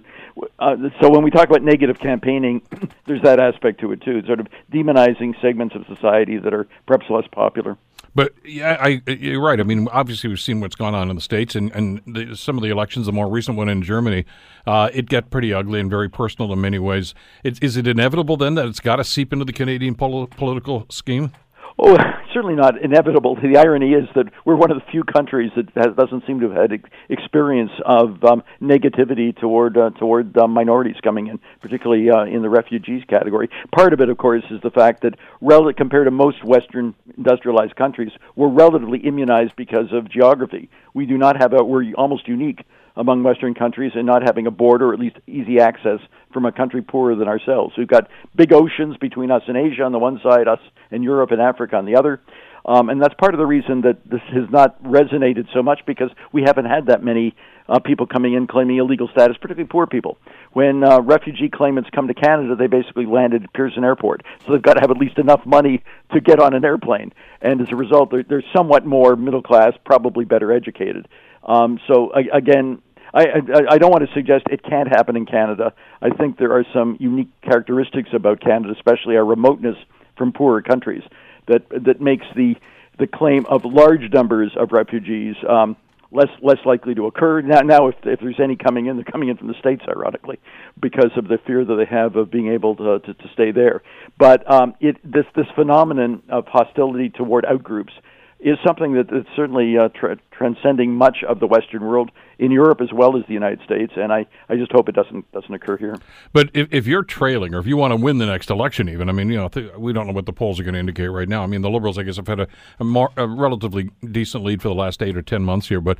Uh, 0.58 0.76
so 1.00 1.12
when 1.12 1.22
we 1.22 1.30
talk 1.30 1.48
about 1.48 1.62
negative 1.62 2.00
campaigning, 2.00 2.62
there's 3.06 3.22
that 3.22 3.40
aspect 3.40 3.82
to 3.82 3.92
it 3.92 4.02
too, 4.02 4.24
sort 4.26 4.40
of 4.40 4.48
demonizing 4.74 5.40
segments 5.42 5.76
of 5.76 5.86
society 5.94 6.40
that 6.40 6.54
are 6.54 6.68
perhaps 6.88 7.06
less 7.10 7.26
popular. 7.32 7.78
But 8.14 8.34
yeah, 8.44 8.78
I, 8.80 9.02
you're 9.08 9.42
right. 9.42 9.60
I 9.60 9.64
mean, 9.64 9.88
obviously, 9.90 10.28
we've 10.30 10.40
seen 10.40 10.60
what's 10.60 10.76
gone 10.76 10.94
on 10.94 11.10
in 11.10 11.16
the 11.16 11.22
states, 11.22 11.56
and 11.56 11.72
and 11.72 12.02
the, 12.06 12.36
some 12.36 12.58
of 12.58 12.64
the 12.64 12.70
elections, 12.70 13.06
the 13.06 13.12
more 13.14 13.30
recent 13.30 13.58
one 13.58 13.70
in 13.70 13.82
Germany, 13.82 14.26
uh, 14.68 14.90
it 14.94 15.08
got 15.08 15.30
pretty 15.30 15.54
ugly 15.54 15.80
and 15.80 15.90
very 15.90 16.10
personal 16.10 16.52
in 16.52 16.60
many 16.60 16.80
ways. 16.80 17.14
It, 17.44 17.64
is 17.64 17.78
it 17.78 17.88
inevitable 17.88 18.38
then 18.38 18.56
that 18.56 18.66
it's 18.66 18.82
got 18.82 18.98
to 18.98 19.04
seep 19.04 19.32
into 19.32 19.46
the 19.46 19.54
Canadian 19.54 19.96
pol- 19.96 20.28
political 20.28 20.86
scheme? 20.90 21.32
Oh, 21.80 21.98
certainly 22.34 22.56
not 22.56 22.82
inevitable. 22.82 23.36
The 23.36 23.58
irony 23.58 23.94
is 23.94 24.08
that 24.16 24.26
we're 24.46 24.56
one 24.56 24.72
of 24.72 24.78
the 24.78 24.84
few 24.92 25.04
countries 25.04 25.52
that 25.56 25.70
has, 25.76 25.96
doesn't 25.96 26.26
seem 26.26 26.40
to 26.42 26.50
have 26.50 26.72
had 26.72 26.84
experience 27.10 27.72
of 27.86 28.24
um, 28.24 28.44
negativity 28.62 29.36
toward 29.38 29.78
uh, 29.78 29.92
toward 29.92 30.38
uh, 30.38 30.48
minorities 30.48 30.98
coming 31.04 31.28
in, 31.28 31.40
particularly 31.62 32.10
uh, 32.10 32.24
in 32.24 32.42
the 32.42 32.50
refugees 32.50 33.04
category. 33.08 33.50
Part 33.76 33.94
of 33.94 34.02
it, 34.02 34.10
of 34.10 34.18
course, 34.18 34.44
is 34.52 34.62
the 34.62 34.72
fact 34.72 35.04
that, 35.04 35.16
rel- 35.42 35.72
compared 35.74 36.08
to 36.08 36.12
most 36.12 36.44
Western 36.44 36.94
industrialized 37.18 37.76
countries, 37.76 38.12
we're 38.36 38.50
relatively 38.50 39.00
immunized 39.00 39.54
because 39.56 39.92
of 39.92 40.10
geography. 40.10 40.70
We 40.94 41.06
do 41.06 41.18
not 41.18 41.38
have 41.38 41.54
a. 41.54 41.64
We're 41.64 41.94
almost 41.94 42.28
unique 42.28 42.64
among 43.02 43.24
Western 43.24 43.56
countries 43.56 43.94
and 43.96 44.06
not 44.06 44.22
having 44.22 44.46
a 44.46 44.52
border, 44.52 44.90
or 44.90 44.94
at 44.94 45.00
least 45.00 45.18
easy 45.26 45.60
access 45.60 46.00
from 46.32 46.46
a 46.46 46.52
country 46.52 46.84
poorer 46.84 47.16
than 47.16 47.28
ourselves. 47.28 47.74
We've 47.76 47.88
got 47.88 48.08
big 48.36 48.54
oceans 48.54 48.96
between 48.98 49.32
us 49.32 49.42
and 49.48 49.58
Asia 49.58 49.82
on 49.82 49.92
the 49.92 49.98
one 49.98 50.22
side, 50.22 50.48
us 50.48 50.60
and 50.92 51.04
Europe 51.04 51.32
and 51.32 51.42
Africa 51.42 51.78
on 51.78 51.86
the 51.86 51.96
other. 51.96 52.22
Um, 52.64 52.90
and 52.90 53.02
that's 53.02 53.16
part 53.16 53.34
of 53.34 53.40
the 53.40 53.46
reason 53.48 53.82
that 53.82 54.08
this 54.08 54.22
has 54.32 54.48
not 54.52 54.82
resonated 54.84 55.52
so 55.52 55.64
much 55.64 55.80
because 55.88 56.12
we 56.32 56.44
haven't 56.44 56.66
had 56.66 56.86
that 56.86 57.04
many 57.04 57.36
uh, 57.68 57.80
people 57.80 58.06
coming 58.06 58.34
in 58.36 58.46
claiming 58.46 58.78
illegal 58.78 59.08
status, 59.08 59.36
particularly 59.42 59.68
poor 59.68 59.88
people. 59.88 60.20
When 60.54 60.84
uh, 60.84 61.02
refugee 61.02 61.50
claimants 61.50 61.90
come 61.90 62.08
to 62.08 62.14
Canada, 62.14 62.56
they 62.56 62.68
basically 62.68 63.08
landed 63.08 63.46
at 63.46 63.54
Pearson 63.54 63.84
Airport. 63.84 64.22
So 64.46 64.52
they've 64.52 64.62
got 64.62 64.76
to 64.76 64.82
have 64.82 64.92
at 64.92 64.98
least 64.98 65.18
enough 65.18 65.44
money 65.44 65.82
to 66.14 66.22
get 66.22 66.40
on 66.40 66.54
an 66.54 66.64
airplane. 66.64 67.14
And 67.42 67.62
as 67.62 67.72
a 67.72 67.76
result, 67.76 68.12
they're, 68.12 68.24
they're 68.24 68.44
somewhat 68.56 68.86
more 68.86 69.16
middle 69.16 69.42
class, 69.42 69.74
probably 69.84 70.26
better 70.26 70.52
educated. 70.52 71.08
Um, 71.44 71.80
so 71.88 72.12
again, 72.14 72.84
I, 73.14 73.24
I, 73.24 73.42
I 73.72 73.78
don't 73.78 73.92
want 73.92 74.08
to 74.08 74.14
suggest 74.14 74.46
it 74.50 74.64
can't 74.64 74.88
happen 74.88 75.16
in 75.16 75.26
Canada. 75.26 75.74
I 76.02 76.10
think 76.10 76.38
there 76.38 76.54
are 76.54 76.66
some 76.74 76.98
unique 77.00 77.30
characteristics 77.42 78.10
about 78.14 78.42
Canada, 78.42 78.74
especially 78.74 79.18
our 79.18 79.26
remoteness 79.26 79.76
from 80.18 80.32
poorer 80.32 80.62
countries, 80.62 81.04
that 81.48 81.68
that 81.70 82.02
makes 82.02 82.26
the 82.36 82.56
the 83.00 83.08
claim 83.08 83.46
of 83.48 83.66
large 83.66 84.12
numbers 84.14 84.52
of 84.56 84.72
refugees 84.72 85.36
um, 85.50 85.76
less 86.12 86.30
less 86.42 86.60
likely 86.66 86.94
to 86.96 87.08
occur. 87.08 87.42
Now, 87.42 87.62
now 87.62 87.88
if 87.88 87.96
if 88.04 88.20
there's 88.20 88.40
any 88.40 88.56
coming 88.56 88.86
in, 88.88 88.98
they're 88.98 89.06
coming 89.06 89.30
in 89.30 89.38
from 89.38 89.48
the 89.48 89.56
states, 89.60 89.84
ironically, 89.88 90.40
because 90.80 91.12
of 91.16 91.28
the 91.28 91.38
fear 91.48 91.66
that 91.66 91.76
they 91.76 91.86
have 91.86 92.16
of 92.16 92.30
being 92.30 92.50
able 92.50 92.76
to 92.76 93.00
to, 93.00 93.14
to 93.14 93.30
stay 93.34 93.52
there. 93.52 93.82
But 94.18 94.50
um, 94.52 94.76
it 94.80 94.98
this 95.04 95.26
this 95.36 95.48
phenomenon 95.56 96.24
of 96.30 96.46
hostility 96.48 97.10
toward 97.10 97.46
outgroups 97.46 97.94
is 98.40 98.58
something 98.66 98.94
that 98.94 99.12
is 99.16 99.26
certainly 99.36 99.78
uh, 99.78 99.90
tra- 99.90 100.18
transcending 100.42 100.96
much 100.96 101.18
of 101.28 101.40
the 101.40 101.46
Western 101.46 101.86
world 101.86 102.10
in 102.40 102.50
Europe 102.50 102.82
as 102.82 102.92
well 102.92 103.16
as 103.16 103.24
the 103.28 103.34
United 103.34 103.62
States, 103.64 103.94
and 103.96 104.12
I, 104.12 104.26
I 104.50 104.56
just 104.56 104.72
hope 104.72 104.90
it 104.90 104.96
doesn't 104.96 105.32
doesn't 105.32 105.54
occur 105.54 105.78
here. 105.78 105.96
But 106.34 106.50
if, 106.56 106.68
if 106.72 106.88
you're 106.88 107.04
trailing, 107.04 107.54
or 107.54 107.60
if 107.60 107.68
you 107.68 107.78
want 107.78 107.92
to 107.92 107.96
win 107.96 108.18
the 108.18 108.26
next 108.26 108.50
election, 108.50 108.90
even 108.90 109.08
I 109.08 109.12
mean, 109.12 109.30
you 109.30 109.38
know, 109.38 109.50
th- 109.50 109.74
we 109.78 109.94
don't 109.94 110.08
know 110.08 110.14
what 110.14 110.26
the 110.26 110.34
polls 110.34 110.60
are 110.60 110.64
going 110.64 110.74
to 110.74 110.80
indicate 110.80 111.10
right 111.10 111.30
now. 111.30 111.44
I 111.44 111.46
mean, 111.46 111.62
the 111.62 111.70
Liberals, 111.70 112.00
I 112.00 112.04
guess, 112.04 112.16
have 112.16 112.28
had 112.28 112.40
a, 112.40 112.48
a, 112.80 112.84
more, 112.84 113.12
a 113.16 113.28
relatively 113.28 113.92
decent 114.10 114.44
lead 114.44 114.64
for 114.64 114.70
the 114.70 114.74
last 114.74 115.04
eight 115.04 115.16
or 115.16 115.22
ten 115.22 115.44
months 115.44 115.68
here, 115.68 115.82
but 115.82 116.00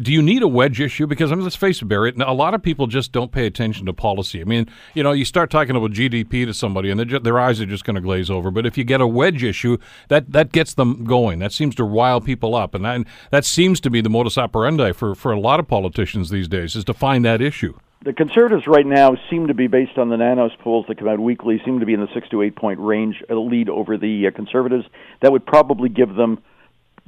do 0.00 0.12
you 0.12 0.22
need 0.22 0.42
a 0.42 0.48
wedge 0.48 0.80
issue? 0.80 1.06
Because 1.06 1.30
I 1.30 1.34
mean, 1.34 1.44
let's 1.44 1.56
face 1.56 1.82
it, 1.82 1.84
Barry. 1.84 2.14
A 2.18 2.32
lot 2.32 2.54
of 2.54 2.62
people 2.62 2.86
just 2.86 3.12
don't 3.12 3.32
pay 3.32 3.46
attention 3.46 3.86
to 3.86 3.92
policy. 3.92 4.40
I 4.40 4.44
mean, 4.44 4.66
you 4.94 5.02
know, 5.02 5.12
you 5.12 5.24
start 5.24 5.50
talking 5.50 5.76
about 5.76 5.90
GDP 5.90 6.46
to 6.46 6.54
somebody, 6.54 6.90
and 6.90 7.06
just, 7.08 7.24
their 7.24 7.38
eyes 7.38 7.60
are 7.60 7.66
just 7.66 7.84
going 7.84 7.96
to 7.96 8.00
glaze 8.00 8.30
over. 8.30 8.50
But 8.50 8.64
if 8.64 8.78
you 8.78 8.84
get 8.84 9.00
a 9.00 9.06
wedge 9.06 9.44
issue, 9.44 9.76
that 10.08 10.32
that 10.32 10.52
gets 10.52 10.74
them 10.74 11.04
going. 11.04 11.38
That 11.40 11.52
seems 11.52 11.74
to 11.74 11.84
rile 11.84 12.20
people 12.20 12.54
up, 12.54 12.74
and 12.74 12.84
that, 12.84 13.02
that 13.30 13.44
seems 13.44 13.73
to 13.80 13.90
be 13.90 14.00
the 14.00 14.10
modus 14.10 14.38
operandi 14.38 14.92
for 14.92 15.14
for 15.14 15.32
a 15.32 15.38
lot 15.38 15.60
of 15.60 15.68
politicians 15.68 16.30
these 16.30 16.48
days 16.48 16.76
is 16.76 16.84
to 16.84 16.94
find 16.94 17.24
that 17.24 17.40
issue. 17.40 17.74
The 18.04 18.12
Conservatives 18.12 18.66
right 18.66 18.84
now 18.84 19.16
seem 19.30 19.46
to 19.46 19.54
be, 19.54 19.66
based 19.66 19.96
on 19.96 20.10
the 20.10 20.18
Nanos 20.18 20.52
polls 20.58 20.84
that 20.88 20.98
come 20.98 21.08
out 21.08 21.20
weekly, 21.20 21.62
seem 21.64 21.80
to 21.80 21.86
be 21.86 21.94
in 21.94 22.00
the 22.00 22.08
six 22.12 22.28
to 22.28 22.42
eight 22.42 22.54
point 22.54 22.78
range, 22.78 23.22
a 23.30 23.34
lead 23.34 23.70
over 23.70 23.96
the 23.96 24.26
uh, 24.26 24.30
Conservatives. 24.30 24.84
That 25.22 25.32
would 25.32 25.46
probably 25.46 25.88
give 25.88 26.14
them 26.14 26.42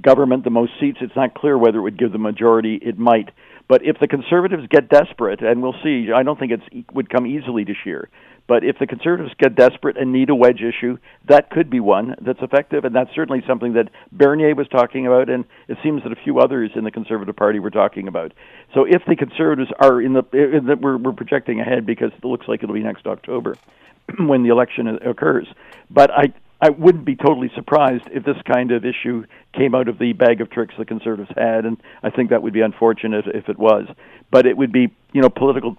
government 0.01 0.45
the 0.45 0.51
most 0.51 0.73
seats. 0.81 0.99
It's 1.03 1.15
not 1.15 1.35
clear 1.35 1.59
whether 1.59 1.79
it 1.79 1.83
would 1.83 1.99
give 1.99 2.13
the 2.13 2.19
majority. 2.19 2.77
It 2.77 2.99
might. 2.99 3.31
But 3.69 3.85
if 3.85 3.99
the 3.99 4.07
conservatives 4.07 4.67
get 4.69 4.89
desperate, 4.89 5.43
and 5.43 5.61
we'll 5.61 5.75
see, 5.83 6.13
I 6.15 6.23
don't 6.23 6.39
think 6.39 6.53
it 6.53 6.63
would 6.93 7.11
come 7.11 7.27
easily 7.27 7.65
to 7.65 7.75
Scheer. 7.75 8.09
But 8.47 8.65
if 8.65 8.79
the 8.79 8.87
conservatives 8.87 9.35
get 9.39 9.57
desperate 9.57 9.97
and 9.97 10.13
need 10.13 10.31
a 10.31 10.35
wedge 10.35 10.63
issue, 10.63 10.99
that 11.29 11.51
could 11.51 11.69
be 11.69 11.81
one 11.81 12.15
that's 12.21 12.41
effective, 12.43 12.85
and 12.85 12.95
that's 12.95 13.11
certainly 13.15 13.43
something 13.47 13.73
that 13.73 13.91
Bernier 14.13 14.55
was 14.55 14.69
talking 14.69 15.07
about, 15.07 15.29
and 15.29 15.45
it 15.69 15.79
seems 15.83 16.03
that 16.05 16.13
a 16.13 16.17
few 16.17 16.39
others 16.39 16.71
in 16.77 16.85
the 16.85 16.91
Conservative 16.91 17.35
Party 17.35 17.59
were 17.59 17.71
talking 17.71 18.07
about. 18.07 18.33
So 18.75 18.85
if 18.85 19.03
the 19.07 19.17
conservatives 19.17 19.71
are 19.81 20.01
in 20.01 20.13
the, 20.13 20.23
in 20.33 20.67
the 20.67 20.77
we're, 20.77 20.97
we're 20.97 21.13
projecting 21.13 21.61
ahead 21.61 21.87
because 21.87 22.13
it 22.13 22.25
looks 22.25 22.47
like 22.47 22.63
it'll 22.63 22.75
be 22.75 22.83
next 22.83 23.07
October 23.07 23.57
when 24.19 24.43
the 24.43 24.51
election 24.51 24.87
occurs. 24.87 25.49
But 25.91 26.11
I, 26.11 26.33
I 26.61 26.71
wouldn't 26.71 27.05
be 27.05 27.17
totally 27.17 27.51
surprised 27.55 28.05
if 28.13 28.25
this 28.25 28.37
kind 28.51 28.71
of 28.73 28.85
issue 28.85 29.25
came 29.53 29.75
out 29.75 29.89
of 29.89 29.99
the 29.99 30.13
bag 30.13 30.41
of 30.41 30.51
tricks 30.51 30.75
the 30.79 30.85
conservatives 30.85 31.31
had, 31.37 31.65
and 31.65 31.77
I 32.03 32.11
think 32.11 32.31
that 32.31 32.43
would 32.43 32.53
be 32.53 32.63
unfortunate 32.63 33.27
if 33.27 33.49
it 33.49 33.59
was. 33.59 33.87
But 34.31 34.47
it 34.47 34.57
would 34.57 34.73
be, 34.73 34.93
you 35.13 35.21
know, 35.21 35.29
political. 35.29 35.77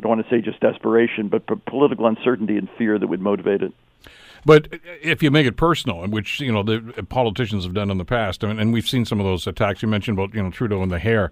I 0.00 0.02
don't 0.02 0.16
want 0.16 0.26
to 0.26 0.30
say 0.34 0.40
just 0.40 0.60
desperation, 0.60 1.28
but 1.28 1.44
political 1.66 2.06
uncertainty 2.06 2.56
and 2.56 2.70
fear 2.78 2.98
that 2.98 3.06
would 3.06 3.20
motivate 3.20 3.60
it. 3.60 3.74
But 4.46 4.68
if 5.02 5.22
you 5.22 5.30
make 5.30 5.46
it 5.46 5.58
personal, 5.58 6.06
which 6.08 6.40
you 6.40 6.50
know 6.50 6.62
the 6.62 7.04
politicians 7.06 7.64
have 7.64 7.74
done 7.74 7.90
in 7.90 7.98
the 7.98 8.06
past, 8.06 8.42
and, 8.42 8.58
and 8.58 8.72
we've 8.72 8.88
seen 8.88 9.04
some 9.04 9.20
of 9.20 9.26
those 9.26 9.46
attacks 9.46 9.82
you 9.82 9.88
mentioned 9.88 10.18
about 10.18 10.34
you 10.34 10.42
know 10.42 10.50
Trudeau 10.50 10.82
and 10.82 10.90
the 10.90 10.98
hair. 10.98 11.30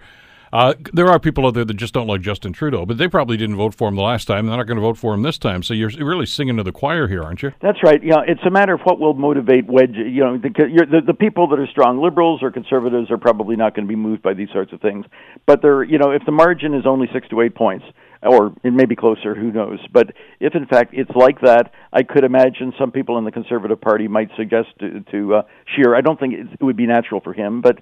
Uh, 0.50 0.74
there 0.94 1.08
are 1.08 1.18
people 1.18 1.46
out 1.46 1.52
there 1.52 1.64
that 1.64 1.74
just 1.74 1.92
don't 1.92 2.06
like 2.06 2.22
Justin 2.22 2.52
Trudeau, 2.52 2.86
but 2.86 2.96
they 2.96 3.08
probably 3.08 3.36
didn't 3.36 3.56
vote 3.56 3.74
for 3.74 3.88
him 3.88 3.96
the 3.96 4.02
last 4.02 4.24
time. 4.26 4.46
They're 4.46 4.56
not 4.56 4.66
going 4.66 4.76
to 4.76 4.82
vote 4.82 4.96
for 4.96 5.12
him 5.12 5.22
this 5.22 5.36
time. 5.36 5.62
So 5.62 5.74
you're 5.74 5.90
really 5.98 6.24
singing 6.24 6.56
to 6.56 6.62
the 6.62 6.72
choir 6.72 7.06
here, 7.06 7.22
aren't 7.22 7.42
you? 7.42 7.52
That's 7.60 7.82
right. 7.82 8.02
Yeah, 8.02 8.22
it's 8.26 8.40
a 8.46 8.50
matter 8.50 8.72
of 8.72 8.80
what 8.80 8.98
will 8.98 9.12
motivate 9.12 9.66
wedge. 9.66 9.94
You 9.94 10.24
know, 10.24 10.38
the, 10.38 10.48
the, 10.48 11.02
the 11.06 11.12
people 11.12 11.48
that 11.48 11.58
are 11.58 11.66
strong 11.66 12.00
liberals 12.00 12.42
or 12.42 12.50
conservatives 12.50 13.10
are 13.10 13.18
probably 13.18 13.56
not 13.56 13.74
going 13.74 13.86
to 13.86 13.88
be 13.88 13.96
moved 13.96 14.22
by 14.22 14.32
these 14.32 14.48
sorts 14.50 14.72
of 14.72 14.80
things. 14.80 15.04
But 15.44 15.60
they're, 15.60 15.84
you 15.84 15.98
know, 15.98 16.12
if 16.12 16.24
the 16.24 16.32
margin 16.32 16.72
is 16.72 16.86
only 16.86 17.08
six 17.12 17.28
to 17.28 17.42
eight 17.42 17.54
points, 17.54 17.84
or 18.22 18.52
it 18.64 18.72
may 18.72 18.84
be 18.84 18.96
closer, 18.96 19.34
who 19.34 19.52
knows? 19.52 19.78
But 19.92 20.12
if 20.40 20.54
in 20.54 20.66
fact 20.66 20.94
it's 20.94 21.10
like 21.14 21.40
that, 21.42 21.72
I 21.92 22.02
could 22.02 22.24
imagine 22.24 22.72
some 22.78 22.90
people 22.90 23.18
in 23.18 23.24
the 23.24 23.32
Conservative 23.32 23.80
Party 23.80 24.08
might 24.08 24.30
suggest 24.36 24.68
to, 24.80 25.00
to 25.12 25.34
uh, 25.36 25.42
Scheer. 25.74 25.94
I 25.94 26.00
don't 26.00 26.18
think 26.18 26.34
it 26.34 26.62
would 26.62 26.76
be 26.76 26.86
natural 26.86 27.20
for 27.20 27.32
him, 27.32 27.60
but 27.60 27.78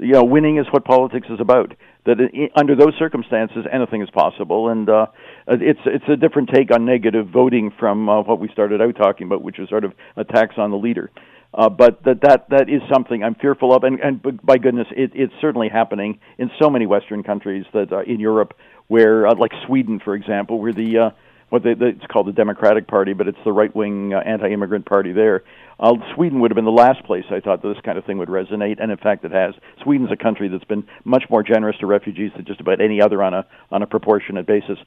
you 0.00 0.12
know, 0.12 0.24
winning 0.24 0.58
is 0.58 0.66
what 0.70 0.84
politics 0.84 1.26
is 1.30 1.40
about. 1.40 1.74
That 2.06 2.16
it, 2.20 2.52
under 2.56 2.74
those 2.74 2.94
circumstances, 2.98 3.66
anything 3.70 4.02
is 4.02 4.08
possible, 4.10 4.68
and 4.68 4.88
uh, 4.88 5.06
it's 5.46 5.80
it's 5.84 6.08
a 6.08 6.16
different 6.16 6.50
take 6.54 6.72
on 6.72 6.86
negative 6.86 7.28
voting 7.28 7.70
from 7.78 8.08
uh, 8.08 8.22
what 8.22 8.40
we 8.40 8.48
started 8.48 8.80
out 8.80 8.96
talking 8.96 9.26
about, 9.26 9.42
which 9.42 9.58
was 9.58 9.68
sort 9.68 9.84
of 9.84 9.92
attacks 10.16 10.54
on 10.56 10.70
the 10.70 10.78
leader. 10.78 11.10
Uh, 11.52 11.68
but 11.68 12.02
that 12.04 12.20
that 12.22 12.48
that 12.48 12.70
is 12.70 12.80
something 12.92 13.22
I'm 13.22 13.34
fearful 13.34 13.74
of, 13.74 13.82
and, 13.82 14.00
and 14.00 14.22
by 14.42 14.56
goodness, 14.56 14.86
it, 14.92 15.10
it's 15.14 15.32
certainly 15.40 15.68
happening 15.68 16.20
in 16.38 16.50
so 16.62 16.70
many 16.70 16.86
Western 16.86 17.22
countries 17.22 17.66
that 17.74 17.92
uh, 17.92 18.02
in 18.02 18.20
Europe, 18.20 18.54
where 18.90 19.24
uh, 19.24 19.34
like 19.36 19.52
Sweden, 19.66 20.00
for 20.00 20.16
example, 20.16 20.58
where 20.58 20.72
the 20.72 20.98
uh, 20.98 21.10
what 21.50 21.62
they, 21.62 21.74
they, 21.74 21.90
it's 21.90 22.06
called 22.06 22.26
the 22.26 22.32
Democratic 22.32 22.88
Party, 22.88 23.12
but 23.12 23.28
it's 23.28 23.38
the 23.44 23.52
right 23.52 23.74
wing 23.74 24.12
uh, 24.12 24.18
anti-immigrant 24.18 24.84
party 24.84 25.12
there. 25.12 25.44
Uh, 25.80 25.94
Sweden 26.14 26.40
would 26.40 26.50
have 26.50 26.56
been 26.56 26.66
the 26.66 26.70
last 26.70 27.02
place 27.04 27.24
I 27.30 27.40
thought 27.40 27.62
that 27.62 27.68
this 27.68 27.82
kind 27.82 27.96
of 27.96 28.04
thing 28.04 28.18
would 28.18 28.28
resonate, 28.28 28.82
and 28.82 28.92
in 28.92 28.98
fact, 28.98 29.24
it 29.24 29.32
has. 29.32 29.54
Sweden's 29.82 30.12
a 30.12 30.16
country 30.16 30.48
that's 30.48 30.64
been 30.64 30.86
much 31.04 31.24
more 31.30 31.42
generous 31.42 31.78
to 31.78 31.86
refugees 31.86 32.32
than 32.36 32.44
just 32.44 32.60
about 32.60 32.82
any 32.82 33.00
other 33.00 33.22
on 33.22 33.32
a 33.32 33.46
on 33.70 33.82
a 33.82 33.86
proportionate 33.86 34.46
basis. 34.46 34.78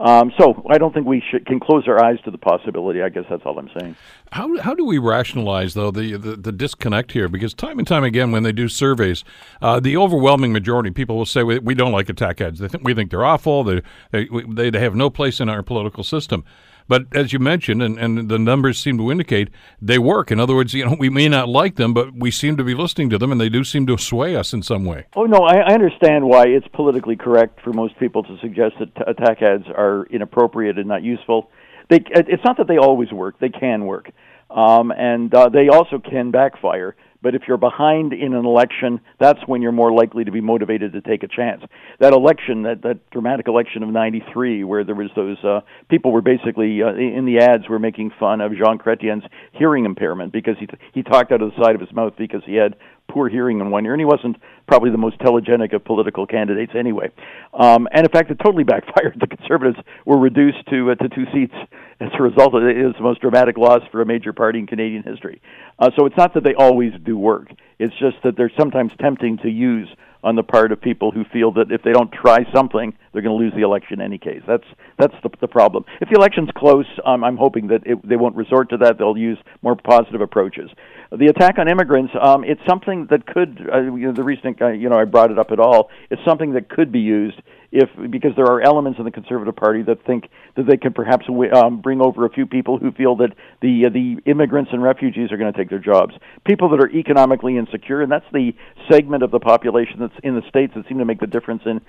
Um, 0.00 0.32
so 0.38 0.66
I 0.70 0.78
don't 0.78 0.94
think 0.94 1.06
we 1.06 1.22
should, 1.30 1.44
can 1.44 1.60
close 1.60 1.86
our 1.86 2.02
eyes 2.02 2.18
to 2.24 2.30
the 2.30 2.38
possibility. 2.38 3.02
I 3.02 3.10
guess 3.10 3.24
that's 3.28 3.42
all 3.44 3.58
I'm 3.58 3.68
saying. 3.78 3.96
How, 4.32 4.56
how 4.58 4.74
do 4.74 4.86
we 4.86 4.96
rationalize 4.96 5.74
though 5.74 5.90
the, 5.90 6.16
the, 6.16 6.36
the 6.36 6.52
disconnect 6.52 7.12
here? 7.12 7.28
Because 7.28 7.52
time 7.52 7.78
and 7.78 7.86
time 7.86 8.02
again, 8.02 8.32
when 8.32 8.42
they 8.42 8.52
do 8.52 8.66
surveys, 8.66 9.24
uh, 9.60 9.78
the 9.78 9.98
overwhelming 9.98 10.52
majority 10.52 10.88
of 10.88 10.94
people 10.94 11.18
will 11.18 11.26
say 11.26 11.42
we, 11.42 11.58
we 11.58 11.74
don't 11.74 11.92
like 11.92 12.08
attack 12.08 12.40
ads. 12.40 12.60
They 12.60 12.68
think 12.68 12.82
we 12.82 12.94
think 12.94 13.10
they're 13.10 13.24
awful. 13.24 13.62
They 13.62 13.82
they 14.10 14.70
they 14.70 14.80
have 14.80 14.94
no 14.94 15.10
place 15.10 15.38
in 15.38 15.50
our 15.50 15.62
political 15.62 16.02
system. 16.02 16.44
But 16.90 17.06
as 17.12 17.32
you 17.32 17.38
mentioned, 17.38 17.82
and, 17.82 17.96
and 18.00 18.28
the 18.28 18.36
numbers 18.36 18.76
seem 18.76 18.98
to 18.98 19.12
indicate, 19.12 19.48
they 19.80 19.96
work. 19.96 20.32
In 20.32 20.40
other 20.40 20.56
words, 20.56 20.74
you 20.74 20.84
know, 20.84 20.96
we 20.98 21.08
may 21.08 21.28
not 21.28 21.48
like 21.48 21.76
them, 21.76 21.94
but 21.94 22.12
we 22.16 22.32
seem 22.32 22.56
to 22.56 22.64
be 22.64 22.74
listening 22.74 23.10
to 23.10 23.16
them, 23.16 23.30
and 23.30 23.40
they 23.40 23.48
do 23.48 23.62
seem 23.62 23.86
to 23.86 23.96
sway 23.96 24.34
us 24.34 24.52
in 24.52 24.60
some 24.60 24.84
way. 24.84 25.06
Oh 25.14 25.22
no, 25.22 25.38
I, 25.38 25.58
I 25.58 25.72
understand 25.72 26.26
why 26.26 26.48
it's 26.48 26.66
politically 26.74 27.14
correct 27.14 27.60
for 27.62 27.72
most 27.72 27.96
people 28.00 28.24
to 28.24 28.36
suggest 28.40 28.74
that 28.80 28.92
t- 28.96 29.02
attack 29.06 29.40
ads 29.40 29.66
are 29.68 30.08
inappropriate 30.10 30.78
and 30.78 30.88
not 30.88 31.04
useful. 31.04 31.52
They, 31.90 32.00
it's 32.10 32.42
not 32.44 32.56
that 32.56 32.66
they 32.66 32.78
always 32.78 33.12
work; 33.12 33.38
they 33.38 33.50
can 33.50 33.86
work, 33.86 34.10
um, 34.50 34.90
and 34.90 35.32
uh, 35.32 35.48
they 35.48 35.68
also 35.68 36.00
can 36.00 36.32
backfire. 36.32 36.96
But 37.22 37.34
if 37.34 37.42
you're 37.46 37.56
behind 37.56 38.12
in 38.12 38.34
an 38.34 38.44
election, 38.44 39.00
that's 39.18 39.40
when 39.46 39.62
you're 39.62 39.72
more 39.72 39.92
likely 39.92 40.24
to 40.24 40.30
be 40.30 40.40
motivated 40.40 40.92
to 40.94 41.00
take 41.00 41.22
a 41.22 41.28
chance. 41.28 41.62
That 41.98 42.12
election, 42.12 42.62
that, 42.62 42.82
that 42.82 43.10
dramatic 43.10 43.48
election 43.48 43.82
of 43.82 43.90
93, 43.90 44.64
where 44.64 44.84
there 44.84 44.94
was 44.94 45.10
those 45.14 45.42
uh, 45.44 45.60
people 45.88 46.12
were 46.12 46.22
basically 46.22 46.82
uh, 46.82 46.94
in 46.94 47.26
the 47.26 47.38
ads 47.40 47.68
were 47.68 47.78
making 47.78 48.12
fun 48.18 48.40
of 48.40 48.52
Jean 48.52 48.78
Chrétien's 48.78 49.24
hearing 49.52 49.84
impairment 49.84 50.32
because 50.32 50.56
he, 50.58 50.66
he 50.92 51.02
talked 51.02 51.32
out 51.32 51.42
of 51.42 51.50
the 51.50 51.62
side 51.62 51.74
of 51.74 51.80
his 51.80 51.92
mouth 51.92 52.14
because 52.16 52.42
he 52.46 52.54
had 52.54 52.76
poor 53.08 53.28
hearing 53.28 53.60
in 53.60 53.70
one 53.70 53.84
ear, 53.86 53.92
and 53.92 54.00
he 54.00 54.04
wasn't 54.04 54.36
probably 54.66 54.90
the 54.90 54.98
most 54.98 55.18
telegenic 55.18 55.74
of 55.74 55.84
political 55.84 56.26
candidates 56.26 56.72
anyway. 56.76 57.10
Um, 57.52 57.88
and 57.92 58.06
in 58.06 58.12
fact, 58.12 58.30
it 58.30 58.38
totally 58.38 58.64
backfired. 58.72 59.18
The 59.20 59.26
Conservatives 59.26 59.78
were 60.04 60.18
reduced 60.18 60.66
to 60.70 60.90
uh, 60.90 60.94
to 60.96 61.08
two 61.08 61.26
seats 61.32 61.54
as 62.00 62.08
a 62.18 62.22
result 62.22 62.54
of 62.54 62.62
it. 62.64 62.76
Was 62.76 62.94
the 62.96 63.02
most 63.02 63.20
dramatic 63.20 63.56
loss 63.56 63.82
for 63.90 64.00
a 64.00 64.06
major 64.06 64.32
party 64.32 64.58
in 64.58 64.66
Canadian 64.66 65.02
history. 65.02 65.40
Uh, 65.78 65.90
so 65.96 66.06
it's 66.06 66.16
not 66.16 66.34
that 66.34 66.44
they 66.44 66.54
always 66.54 66.92
do 67.04 67.16
work. 67.16 67.48
It's 67.78 67.94
just 67.98 68.16
that 68.24 68.36
they're 68.36 68.52
sometimes 68.58 68.92
tempting 69.00 69.38
to 69.38 69.48
use 69.48 69.88
on 70.22 70.36
the 70.36 70.42
part 70.42 70.70
of 70.70 70.80
people 70.80 71.10
who 71.10 71.24
feel 71.24 71.52
that 71.52 71.72
if 71.72 71.82
they 71.82 71.92
don't 71.92 72.12
try 72.12 72.38
something, 72.52 72.92
they're 73.12 73.22
going 73.22 73.36
to 73.36 73.42
lose 73.42 73.54
the 73.54 73.62
election 73.62 74.00
in 74.00 74.04
any 74.04 74.18
case. 74.18 74.42
That's 74.46 74.66
that's 74.98 75.14
the, 75.22 75.30
the 75.40 75.48
problem. 75.48 75.84
If 76.00 76.10
the 76.10 76.16
election's 76.16 76.50
close, 76.56 76.86
um, 77.06 77.24
I'm 77.24 77.36
hoping 77.36 77.68
that 77.68 77.86
it, 77.86 78.06
they 78.06 78.16
won't 78.16 78.36
resort 78.36 78.70
to 78.70 78.76
that. 78.78 78.98
They'll 78.98 79.16
use 79.16 79.38
more 79.62 79.76
positive 79.76 80.20
approaches. 80.20 80.70
The 81.12 81.26
attack 81.26 81.58
on 81.58 81.66
immigrants, 81.66 82.12
um, 82.20 82.44
it's 82.44 82.60
something 82.68 83.08
that 83.10 83.26
could, 83.26 83.68
uh, 83.72 83.80
you 83.80 84.06
know, 84.06 84.12
the 84.12 84.22
reason 84.22 84.54
uh, 84.60 84.68
you 84.68 84.88
know 84.88 84.96
I 84.96 85.04
brought 85.04 85.32
it 85.32 85.40
up 85.40 85.50
at 85.50 85.58
all, 85.58 85.90
it's 86.08 86.22
something 86.24 86.52
that 86.52 86.68
could 86.68 86.92
be 86.92 87.00
used 87.00 87.42
if 87.72 87.88
because 88.10 88.30
there 88.36 88.46
are 88.46 88.60
elements 88.60 89.00
in 89.00 89.04
the 89.04 89.10
Conservative 89.10 89.56
Party 89.56 89.82
that 89.82 90.04
think 90.04 90.28
that 90.54 90.66
they 90.68 90.76
can 90.76 90.92
perhaps 90.92 91.26
um, 91.28 91.80
bring 91.80 92.00
over 92.00 92.26
a 92.26 92.30
few 92.30 92.46
people 92.46 92.78
who 92.78 92.92
feel 92.92 93.16
that 93.16 93.34
the 93.60 93.86
uh, 93.86 93.88
the 93.88 94.18
immigrants 94.30 94.70
and 94.72 94.84
refugees 94.84 95.32
are 95.32 95.36
going 95.36 95.52
to 95.52 95.58
take 95.58 95.68
their 95.68 95.80
jobs, 95.80 96.14
people 96.46 96.68
that 96.68 96.80
are 96.80 96.90
economically 96.90 97.56
insecure, 97.56 98.02
and 98.02 98.12
that's 98.12 98.30
the 98.32 98.52
segment 98.88 99.24
of 99.24 99.32
the 99.32 99.40
population 99.40 99.96
that's 99.98 100.14
in 100.22 100.36
the 100.36 100.48
states 100.48 100.74
that 100.76 100.86
seem 100.88 100.98
to 100.98 101.04
make 101.04 101.18
the 101.18 101.26
difference 101.26 101.62
in 101.66 101.80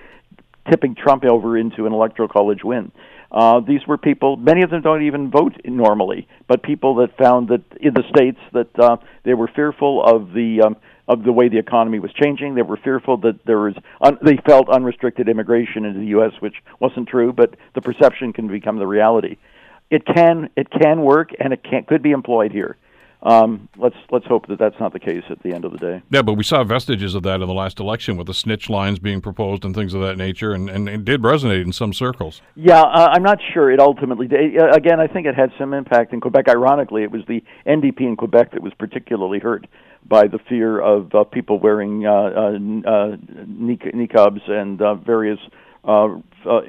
tipping 0.68 0.96
Trump 0.96 1.24
over 1.24 1.56
into 1.56 1.86
an 1.86 1.92
electoral 1.92 2.28
college 2.28 2.64
win. 2.64 2.90
Uh, 3.32 3.60
these 3.60 3.80
were 3.86 3.96
people. 3.96 4.36
Many 4.36 4.62
of 4.62 4.70
them 4.70 4.82
don't 4.82 5.02
even 5.04 5.30
vote 5.30 5.54
normally, 5.64 6.28
but 6.48 6.62
people 6.62 6.96
that 6.96 7.16
found 7.16 7.48
that 7.48 7.62
in 7.80 7.94
the 7.94 8.02
states 8.14 8.38
that 8.52 8.78
uh, 8.78 8.98
they 9.24 9.32
were 9.32 9.48
fearful 9.48 10.04
of 10.04 10.34
the 10.34 10.62
um, 10.66 10.76
of 11.08 11.24
the 11.24 11.32
way 11.32 11.48
the 11.48 11.58
economy 11.58 11.98
was 11.98 12.12
changing. 12.12 12.54
They 12.54 12.62
were 12.62 12.76
fearful 12.76 13.16
that 13.18 13.44
there 13.46 13.58
was 13.58 13.74
un- 14.02 14.18
they 14.22 14.36
felt 14.46 14.68
unrestricted 14.68 15.28
immigration 15.28 15.86
into 15.86 16.00
the 16.00 16.06
U.S., 16.06 16.32
which 16.40 16.56
wasn't 16.78 17.08
true, 17.08 17.32
but 17.32 17.54
the 17.74 17.80
perception 17.80 18.34
can 18.34 18.48
become 18.48 18.78
the 18.78 18.86
reality. 18.86 19.38
It 19.90 20.04
can 20.04 20.50
it 20.54 20.68
can 20.70 21.00
work, 21.00 21.30
and 21.38 21.54
it 21.54 21.64
can 21.64 21.84
could 21.84 22.02
be 22.02 22.10
employed 22.10 22.52
here. 22.52 22.76
Um, 23.22 23.68
let's 23.78 23.94
let's 24.10 24.26
hope 24.26 24.48
that 24.48 24.58
that's 24.58 24.78
not 24.80 24.92
the 24.92 24.98
case 24.98 25.22
at 25.30 25.40
the 25.44 25.54
end 25.54 25.64
of 25.64 25.70
the 25.70 25.78
day. 25.78 26.02
Yeah, 26.10 26.22
but 26.22 26.34
we 26.34 26.42
saw 26.42 26.64
vestiges 26.64 27.14
of 27.14 27.22
that 27.22 27.40
in 27.40 27.46
the 27.46 27.54
last 27.54 27.78
election 27.78 28.16
with 28.16 28.26
the 28.26 28.34
snitch 28.34 28.68
lines 28.68 28.98
being 28.98 29.20
proposed 29.20 29.64
and 29.64 29.74
things 29.74 29.94
of 29.94 30.00
that 30.00 30.16
nature, 30.16 30.52
and, 30.52 30.68
and 30.68 30.88
it 30.88 31.04
did 31.04 31.22
resonate 31.22 31.62
in 31.62 31.72
some 31.72 31.92
circles. 31.92 32.42
Yeah, 32.56 32.80
uh, 32.82 33.10
I'm 33.12 33.22
not 33.22 33.38
sure 33.54 33.70
it 33.70 33.78
ultimately 33.78 34.26
did. 34.26 34.60
Uh, 34.60 34.70
again, 34.72 34.98
I 34.98 35.06
think 35.06 35.28
it 35.28 35.36
had 35.36 35.52
some 35.56 35.72
impact 35.72 36.12
in 36.12 36.20
Quebec. 36.20 36.48
Ironically, 36.48 37.04
it 37.04 37.12
was 37.12 37.22
the 37.28 37.44
NDP 37.64 38.00
in 38.00 38.16
Quebec 38.16 38.52
that 38.52 38.62
was 38.62 38.72
particularly 38.76 39.38
hurt 39.38 39.68
by 40.04 40.26
the 40.26 40.40
fear 40.48 40.80
of 40.80 41.14
uh, 41.14 41.22
people 41.22 41.60
wearing 41.60 42.04
uh, 42.04 42.10
uh, 42.10 43.16
niqabs 43.46 44.50
and 44.50 44.82
uh, 44.82 44.96
various 44.96 45.38
uh, 45.84 46.16
uh, 46.48 46.60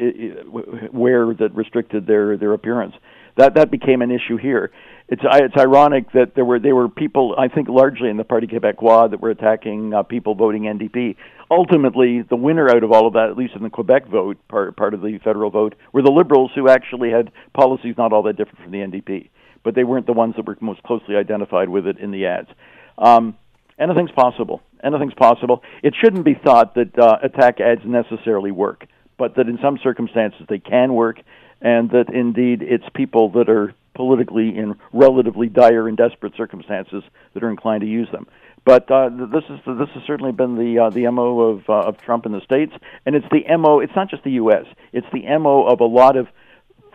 wear 0.92 1.34
that 1.34 1.52
restricted 1.54 2.08
their 2.08 2.38
their 2.38 2.54
appearance. 2.54 2.94
That 3.38 3.56
that 3.56 3.72
became 3.72 4.02
an 4.02 4.12
issue 4.12 4.38
here 4.38 4.72
it's 5.10 5.22
it's 5.26 5.56
ironic 5.58 6.12
that 6.14 6.34
there 6.36 6.46
were 6.46 6.60
there 6.60 6.76
were 6.76 6.88
people 6.88 7.36
I 7.38 7.48
think 7.48 7.68
largely 7.68 8.10
in 8.10 8.18
the 8.18 8.24
Parti 8.24 8.48
Québécois 8.48 9.12
that 9.12 9.22
were 9.22 9.30
attacking 9.30 9.94
uh, 9.94 10.04
people 10.04 10.34
voting 10.36 10.64
NDP. 10.64 11.16
Ultimately, 11.52 12.22
the 12.22 12.36
winner 12.36 12.70
out 12.70 12.84
of 12.84 12.92
all 12.92 13.06
of 13.06 13.14
that, 13.14 13.30
at 13.30 13.38
least 13.38 13.54
in 13.56 13.64
the 13.64 13.70
Quebec 13.70 14.08
vote 14.08 14.38
part 14.48 14.76
part 14.78 14.94
of 14.94 15.02
the 15.02 15.20
federal 15.24 15.52
vote, 15.52 15.76
were 15.92 16.02
the 16.02 16.12
Liberals 16.12 16.52
who 16.56 16.70
actually 16.70 17.12
had 17.12 17.32
policies 17.54 17.96
not 17.98 18.14
all 18.14 18.24
that 18.24 18.38
different 18.38 18.60
from 18.62 18.72
the 18.72 18.80
NDP, 18.80 19.30
but 19.64 19.76
they 19.76 19.84
weren't 19.84 20.08
the 20.08 20.14
ones 20.14 20.36
that 20.38 20.48
were 20.48 20.58
most 20.62 20.82
closely 20.84 21.16
identified 21.16 21.70
with 21.70 21.86
it 21.86 22.00
in 22.00 22.12
the 22.12 22.26
ads. 22.26 22.50
Um, 22.98 23.38
anything's 23.78 24.12
possible. 24.12 24.62
Anything's 24.84 25.14
possible. 25.14 25.64
It 25.82 25.96
shouldn't 26.02 26.26
be 26.26 26.34
thought 26.34 26.76
that 26.76 26.98
uh, 26.98 27.18
attack 27.22 27.60
ads 27.60 27.82
necessarily 27.86 28.52
work, 28.52 28.88
but 29.18 29.36
that 29.36 29.48
in 29.48 29.60
some 29.62 29.78
circumstances 29.84 30.42
they 30.50 30.60
can 30.60 30.94
work, 30.94 31.20
and 31.64 31.90
that 31.92 32.14
indeed 32.14 32.62
it's 32.62 32.86
people 32.94 33.30
that 33.32 33.50
are 33.50 33.74
politically 33.96 34.56
in 34.56 34.76
relatively 34.92 35.48
dire 35.48 35.88
and 35.88 35.98
desperate 35.98 36.36
circumstances 36.36 37.04
that 37.34 37.44
are 37.44 37.50
inclined 37.50 37.82
to 37.82 37.88
use 37.88 38.10
them. 38.12 38.28
But 38.66 38.90
uh, 38.92 39.10
this 39.10 39.44
is 39.50 39.60
this 39.66 39.90
has 39.94 40.04
certainly 40.06 40.32
been 40.32 40.56
the 40.56 40.84
uh, 40.84 40.90
the 40.90 41.10
mo 41.10 41.40
of 41.40 41.70
uh, 41.70 41.88
of 41.88 41.98
Trump 41.98 42.26
in 42.26 42.32
the 42.32 42.42
states, 42.42 42.74
and 43.06 43.16
it's 43.16 43.26
the 43.32 43.44
mo. 43.58 43.80
It's 43.80 43.96
not 43.96 44.10
just 44.10 44.24
the 44.24 44.32
U.S. 44.32 44.66
It's 44.94 45.08
the 45.12 45.24
mo 45.38 45.66
of 45.66 45.82
a 45.82 45.86
lot 45.86 46.16
of 46.16 46.28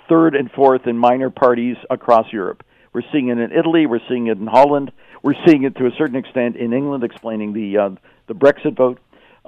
third 0.08 0.34
and 0.34 0.50
fourth 0.50 0.86
and 0.86 0.98
minor 0.98 1.28
parties 1.28 1.76
across 1.90 2.32
Europe. 2.32 2.64
We're 2.94 3.02
seeing 3.12 3.28
it 3.28 3.38
in 3.38 3.52
Italy. 3.52 3.84
We're 3.84 4.00
seeing 4.08 4.28
it 4.28 4.38
in 4.38 4.46
Holland. 4.46 4.92
We're 5.22 5.34
seeing 5.46 5.64
it 5.64 5.76
to 5.76 5.86
a 5.86 5.90
certain 5.98 6.16
extent 6.16 6.56
in 6.56 6.72
England, 6.72 7.04
explaining 7.04 7.52
the 7.52 7.76
uh, 7.76 7.90
the 8.28 8.34
Brexit 8.34 8.74
vote. 8.74 8.98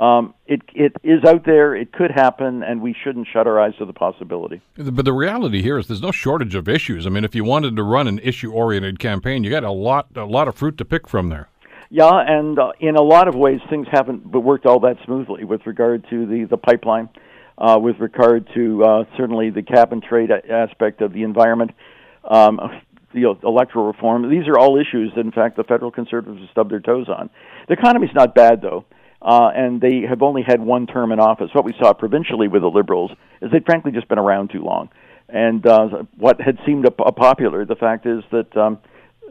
Um, 0.01 0.33
it 0.47 0.63
it 0.75 0.97
is 1.05 1.23
out 1.27 1.45
there. 1.45 1.77
It 1.77 1.93
could 1.93 2.11
happen, 2.11 2.63
and 2.63 2.81
we 2.81 2.97
shouldn't 3.05 3.29
shut 3.31 3.47
our 3.47 3.61
eyes 3.61 3.75
to 3.79 3.85
the 3.85 3.93
possibility. 3.93 4.63
But 4.75 5.05
the 5.05 5.13
reality 5.13 5.61
here 5.61 5.77
is, 5.77 5.89
there's 5.89 6.01
no 6.01 6.11
shortage 6.11 6.55
of 6.55 6.69
issues. 6.69 7.07
I 7.07 7.11
mean, 7.11 7.23
if 7.23 7.35
you 7.35 7.45
wanted 7.45 7.77
to 7.77 7.83
run 7.83 8.09
an 8.09 8.19
issue-oriented 8.21 8.99
campaign, 8.99 9.45
you 9.45 9.51
got 9.51 9.63
a 9.63 9.71
lot 9.71 10.07
a 10.17 10.25
lot 10.25 10.49
of 10.49 10.55
fruit 10.55 10.79
to 10.79 10.87
pick 10.87 11.07
from 11.07 11.29
there. 11.29 11.51
Yeah, 11.91 12.11
and 12.15 12.59
uh, 12.59 12.73
in 12.81 12.97
a 12.97 13.03
lot 13.03 13.29
of 13.29 13.35
ways, 13.35 13.61
things 13.69 13.89
haven't 13.93 14.25
worked 14.25 14.65
all 14.65 14.81
that 14.81 14.97
smoothly 15.05 15.45
with 15.45 15.67
regard 15.67 16.09
to 16.09 16.25
the 16.25 16.45
the 16.45 16.57
pipeline, 16.57 17.11
uh, 17.59 17.79
with 17.79 17.99
regard 18.01 18.49
to 18.55 18.83
uh, 18.83 19.05
certainly 19.19 19.51
the 19.51 19.63
cap 19.63 19.93
and 19.93 20.03
trade 20.03 20.31
aspect 20.31 21.03
of 21.03 21.13
the 21.13 21.25
environment. 21.25 21.73
Um, 22.25 22.59
the 23.13 23.37
electoral 23.43 23.87
reform. 23.87 24.31
These 24.31 24.47
are 24.47 24.57
all 24.57 24.79
issues 24.79 25.13
that, 25.17 25.23
in 25.23 25.33
fact, 25.33 25.57
the 25.57 25.65
federal 25.65 25.91
conservatives 25.91 26.41
have 26.41 26.51
stubbed 26.51 26.71
their 26.71 26.79
toes 26.79 27.09
on. 27.09 27.29
The 27.67 27.75
economy's 27.75 28.15
not 28.15 28.37
bad, 28.37 28.63
though 28.63 28.85
uh, 29.23 29.51
and 29.55 29.81
they 29.81 30.03
have 30.09 30.23
only 30.23 30.43
had 30.43 30.61
one 30.61 30.87
term 30.87 31.13
in 31.13 31.21
office. 31.21 31.51
What 31.53 31.65
we 31.65 31.75
saw 31.81 31.93
provincially 31.93 32.49
with 32.49 32.63
the 32.63 32.69
Liberals 32.69 33.11
is 33.43 33.51
they'd 33.51 33.65
frankly 33.65 33.93
just 33.93 34.09
been 34.09 34.19
around 34.19 34.51
too 34.51 34.63
long. 34.63 34.89
And 35.29 35.65
uh, 35.67 36.05
what 36.17 36.41
had 36.41 36.59
seemed 36.67 36.87
a, 36.87 37.03
a 37.03 37.13
popular, 37.13 37.65
the 37.65 37.77
fact 37.77 38.07
is 38.07 38.23
that 38.33 38.57
um, 38.57 38.79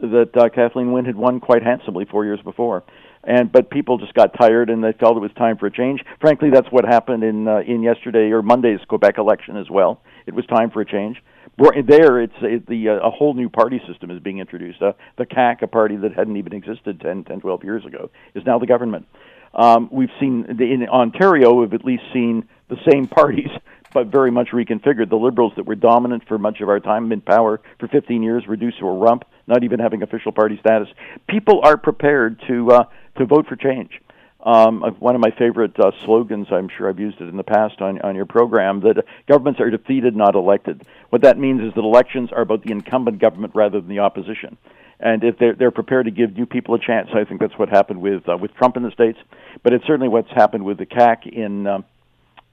that 0.00 0.30
uh, 0.34 0.48
Kathleen 0.48 0.92
Wynne 0.92 1.04
had 1.04 1.16
won 1.16 1.40
quite 1.40 1.62
handsomely 1.62 2.06
four 2.10 2.24
years 2.24 2.40
before, 2.42 2.84
and 3.24 3.52
but 3.52 3.70
people 3.70 3.98
just 3.98 4.14
got 4.14 4.32
tired 4.40 4.70
and 4.70 4.82
they 4.82 4.92
felt 4.92 5.16
it 5.16 5.20
was 5.20 5.32
time 5.36 5.58
for 5.58 5.66
a 5.66 5.70
change. 5.70 6.00
Frankly, 6.20 6.48
that's 6.50 6.68
what 6.70 6.84
happened 6.84 7.22
in 7.22 7.46
uh, 7.46 7.60
in 7.66 7.82
yesterday 7.82 8.30
or 8.30 8.42
Monday's 8.42 8.80
Quebec 8.88 9.18
election 9.18 9.56
as 9.56 9.68
well. 9.68 10.00
It 10.26 10.34
was 10.34 10.46
time 10.46 10.70
for 10.70 10.80
a 10.80 10.86
change. 10.86 11.22
There, 11.58 12.22
it's 12.22 12.32
it, 12.40 12.66
the 12.66 12.88
uh, 12.88 13.06
a 13.06 13.10
whole 13.10 13.34
new 13.34 13.50
party 13.50 13.82
system 13.86 14.10
is 14.10 14.20
being 14.20 14.38
introduced. 14.38 14.80
Uh, 14.80 14.92
the 15.18 15.26
CAQ, 15.26 15.62
a 15.62 15.66
party 15.66 15.96
that 15.96 16.14
hadn't 16.14 16.36
even 16.36 16.54
existed 16.54 17.00
10, 17.00 17.24
10, 17.24 17.40
12 17.40 17.64
years 17.64 17.84
ago, 17.84 18.10
is 18.34 18.42
now 18.46 18.58
the 18.58 18.66
government. 18.66 19.06
Um, 19.54 19.88
we've 19.90 20.10
seen 20.20 20.44
in 20.60 20.88
Ontario, 20.88 21.54
we've 21.54 21.74
at 21.74 21.84
least 21.84 22.04
seen 22.12 22.48
the 22.68 22.76
same 22.90 23.06
parties, 23.08 23.50
but 23.92 24.06
very 24.06 24.30
much 24.30 24.48
reconfigured. 24.48 25.10
The 25.10 25.16
Liberals 25.16 25.52
that 25.56 25.66
were 25.66 25.74
dominant 25.74 26.26
for 26.28 26.38
much 26.38 26.60
of 26.60 26.68
our 26.68 26.80
time 26.80 27.10
in 27.12 27.20
power 27.20 27.60
for 27.78 27.88
15 27.88 28.22
years 28.22 28.46
reduced 28.46 28.78
to 28.78 28.86
a 28.86 28.96
rump, 28.96 29.24
not 29.46 29.64
even 29.64 29.80
having 29.80 30.02
official 30.02 30.32
party 30.32 30.58
status. 30.60 30.88
People 31.28 31.60
are 31.64 31.76
prepared 31.76 32.40
to 32.48 32.70
uh, 32.70 32.84
to 33.18 33.26
vote 33.26 33.46
for 33.48 33.56
change. 33.56 34.00
Um, 34.42 34.80
one 35.00 35.14
of 35.14 35.20
my 35.20 35.32
favorite 35.32 35.78
uh, 35.78 35.90
slogans, 36.02 36.46
I'm 36.50 36.70
sure 36.74 36.88
I've 36.88 36.98
used 36.98 37.20
it 37.20 37.28
in 37.28 37.36
the 37.36 37.44
past 37.44 37.82
on, 37.82 38.00
on 38.00 38.16
your 38.16 38.24
program, 38.24 38.80
that 38.80 39.04
governments 39.28 39.60
are 39.60 39.68
defeated, 39.68 40.16
not 40.16 40.34
elected. 40.34 40.86
What 41.10 41.20
that 41.22 41.36
means 41.36 41.60
is 41.60 41.74
that 41.74 41.84
elections 41.84 42.30
are 42.32 42.40
about 42.40 42.62
the 42.62 42.70
incumbent 42.70 43.18
government 43.18 43.54
rather 43.54 43.80
than 43.80 43.90
the 43.90 43.98
opposition 43.98 44.56
and 45.00 45.24
if 45.24 45.38
they're 45.38 45.54
they're 45.54 45.70
prepared 45.70 46.06
to 46.06 46.10
give 46.10 46.36
new 46.36 46.46
people 46.46 46.74
a 46.74 46.78
chance, 46.78 47.08
I 47.14 47.24
think 47.24 47.40
that's 47.40 47.58
what 47.58 47.68
happened 47.68 48.00
with 48.00 48.28
uh, 48.28 48.36
with 48.36 48.54
Trump 48.54 48.76
in 48.76 48.82
the 48.82 48.90
states, 48.90 49.18
but 49.62 49.72
it's 49.72 49.84
certainly 49.86 50.08
what's 50.08 50.30
happened 50.30 50.64
with 50.64 50.78
the 50.78 50.86
CAQ 50.86 51.32
in 51.32 51.66
um, 51.66 51.84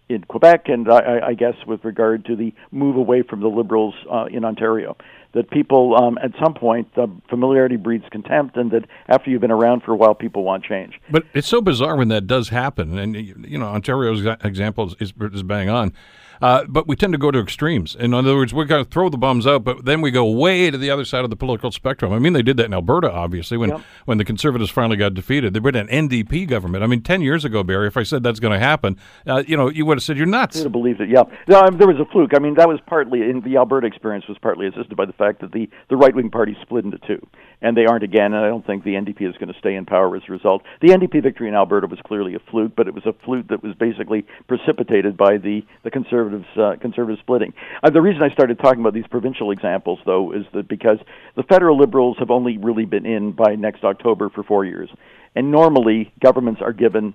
in 0.10 0.24
Quebec, 0.24 0.70
and 0.70 0.90
I, 0.90 1.20
I 1.28 1.34
guess 1.34 1.56
with 1.66 1.84
regard 1.84 2.26
to 2.26 2.36
the 2.36 2.54
move 2.72 2.96
away 2.96 3.24
from 3.24 3.42
the 3.42 3.50
Liberals 3.50 3.94
uh, 4.10 4.26
in 4.32 4.46
Ontario, 4.46 4.96
that 5.34 5.50
people 5.50 5.96
um, 5.98 6.18
at 6.24 6.32
some 6.42 6.54
point 6.54 6.88
uh, 6.98 7.08
familiarity 7.30 7.76
breeds 7.76 8.06
contempt, 8.10 8.56
and 8.56 8.72
that 8.72 8.86
after 9.10 9.30
you've 9.30 9.42
been 9.42 9.52
around 9.52 9.84
for 9.84 9.92
a 9.92 9.98
while, 9.98 10.16
people 10.16 10.44
want 10.44 10.64
change. 10.64 11.00
But 11.12 11.26
it's 11.34 11.48
so 11.48 11.62
bizarre 11.62 11.98
when 11.98 12.08
that 12.08 12.26
does 12.26 12.50
happen, 12.50 12.98
and 12.98 13.16
you 13.16 13.58
know 13.58 13.68
Ontario's 13.68 14.26
example 14.44 14.94
is, 15.00 15.14
is 15.20 15.44
bang 15.44 15.70
on. 15.70 15.94
Uh, 16.42 16.66
but 16.68 16.88
we 16.88 16.96
tend 16.96 17.14
to 17.14 17.18
go 17.18 17.32
to 17.32 17.40
extremes. 17.40 17.96
In 17.96 18.14
other 18.14 18.36
words, 18.36 18.54
we're 18.54 18.66
going 18.66 18.84
to 18.84 18.90
throw 18.90 19.10
the 19.10 19.18
bums 19.18 19.48
out, 19.48 19.64
but 19.64 19.86
then 19.86 20.02
we 20.02 20.12
go 20.12 20.30
way 20.30 20.70
to 20.70 20.78
the 20.78 20.90
other 20.90 21.06
side 21.06 21.24
of 21.24 21.30
the 21.30 21.36
political 21.36 21.72
spectrum. 21.72 22.14
I 22.14 22.20
mean, 22.20 22.34
they 22.34 22.42
did 22.42 22.58
that 22.58 22.66
in 22.66 22.74
Alberta, 22.74 23.12
obviously, 23.12 23.58
when, 23.58 23.70
yep. 23.70 23.82
when 24.06 24.18
the 24.18 24.26
Conservatives 24.26 24.70
finally 24.70 24.98
got 24.98 25.14
defeated. 25.14 25.54
They 25.54 25.60
put 25.60 25.76
an 25.76 25.88
NDP 25.88 26.48
government. 26.48 26.84
I 26.84 26.88
mean, 26.88 27.02
10 27.02 27.22
years 27.22 27.46
ago, 27.46 27.64
Barry, 27.64 27.88
if 27.88 27.98
I 27.98 28.04
said 28.04 28.24
that's 28.24 28.40
going 28.40 28.54
to 28.54 28.60
happen, 28.60 28.98
uh, 29.26 29.44
you 29.48 29.58
know, 29.58 29.70
you 29.70 29.86
would 29.86 29.98
have 29.98 30.04
said 30.04 30.18
you're 30.18 30.26
nuts. 30.26 30.58
I 30.58 30.60
would 30.60 30.66
have 30.66 30.72
believed 30.72 31.02
it, 31.02 31.10
yeah. 31.10 31.24
No, 31.48 31.60
I 31.60 31.70
mean, 31.70 31.80
there 31.80 31.88
was 31.88 32.00
a 32.00 32.12
fluke. 32.12 32.32
I 32.36 32.40
mean, 32.40 32.56
that 32.56 32.68
was 32.68 32.80
partly, 32.86 33.22
in 33.22 33.42
the 33.42 33.58
Alberta 33.58 33.88
experience 33.88 34.28
was 34.28 34.38
partly 34.40 34.68
assisted 34.68 34.96
by 34.96 35.06
the 35.06 35.14
fact 35.14 35.42
that 35.42 35.52
the, 35.52 35.70
the 35.90 35.96
right 35.96 36.14
wing 36.14 36.30
party 36.30 36.56
split 36.62 36.86
into 36.86 36.98
two 37.00 37.26
and 37.62 37.76
they 37.76 37.86
aren't 37.86 38.04
again. 38.04 38.34
And 38.34 38.46
I 38.46 38.48
don't 38.48 38.66
think 38.66 38.84
the 38.84 38.94
NDP 38.94 39.28
is 39.28 39.36
going 39.38 39.52
to 39.52 39.60
stay 39.60 39.76
in 39.76 39.86
power 39.86 40.16
as 40.16 40.24
a 40.28 40.32
result. 40.32 40.64
The 40.82 40.90
NDP 40.90 41.24
victory 41.24 41.48
in 41.48 41.56
Alberta 41.56 41.88
was 41.88 42.00
clearly 42.06 42.36
a 42.36 42.40
fluke, 42.52 42.76
but 42.76 42.88
it 42.88 42.94
was 42.94 43.06
a 43.06 43.14
fluke 43.26 43.48
that 43.48 43.64
was 43.64 43.76
basically 43.76 44.26
precipitated 44.48 45.18
by 45.18 45.38
the 45.38 45.66
the 45.84 45.92
conservatives 45.92 46.27
uh, 46.34 46.76
conservative 46.80 47.20
splitting. 47.20 47.54
Uh, 47.84 47.90
the 47.90 48.02
reason 48.02 48.24
I 48.24 48.30
started 48.30 48.60
talking 48.60 48.82
about 48.82 48.94
these 48.94 49.08
provincial 49.08 49.52
examples, 49.52 50.00
though, 50.06 50.32
is 50.34 50.46
that 50.54 50.68
because 50.68 51.00
the 51.36 51.44
federal 51.44 51.78
Liberals 51.78 52.18
have 52.20 52.32
only 52.32 52.58
really 52.58 52.86
been 52.86 53.06
in 53.06 53.32
by 53.32 53.56
next 53.56 53.84
October 53.84 54.30
for 54.30 54.44
four 54.44 54.66
years, 54.66 54.90
and 55.36 55.52
normally 55.52 56.12
governments 56.22 56.62
are 56.62 56.74
given 56.74 57.14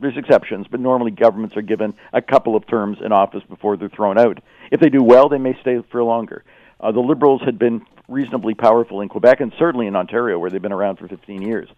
there's 0.00 0.16
exceptions, 0.16 0.66
but 0.68 0.80
normally 0.80 1.12
governments 1.12 1.56
are 1.56 1.62
given 1.62 1.94
a 2.12 2.20
couple 2.20 2.56
of 2.56 2.66
terms 2.66 2.98
in 3.04 3.12
office 3.12 3.42
before 3.48 3.76
they're 3.76 3.88
thrown 3.88 4.18
out. 4.18 4.42
If 4.72 4.80
they 4.80 4.88
do 4.88 5.02
well, 5.02 5.28
they 5.28 5.38
may 5.38 5.56
stay 5.60 5.80
for 5.90 6.02
longer. 6.02 6.44
Uh, 6.80 6.90
the 6.90 7.00
Liberals 7.00 7.42
had 7.44 7.58
been 7.58 7.86
reasonably 8.08 8.54
powerful 8.54 9.00
in 9.00 9.08
Quebec 9.08 9.40
and 9.40 9.52
certainly 9.58 9.86
in 9.86 9.94
Ontario, 9.94 10.38
where 10.38 10.50
they've 10.50 10.60
been 10.60 10.72
around 10.72 10.96
for 10.96 11.06
15 11.06 11.42
years. 11.42 11.68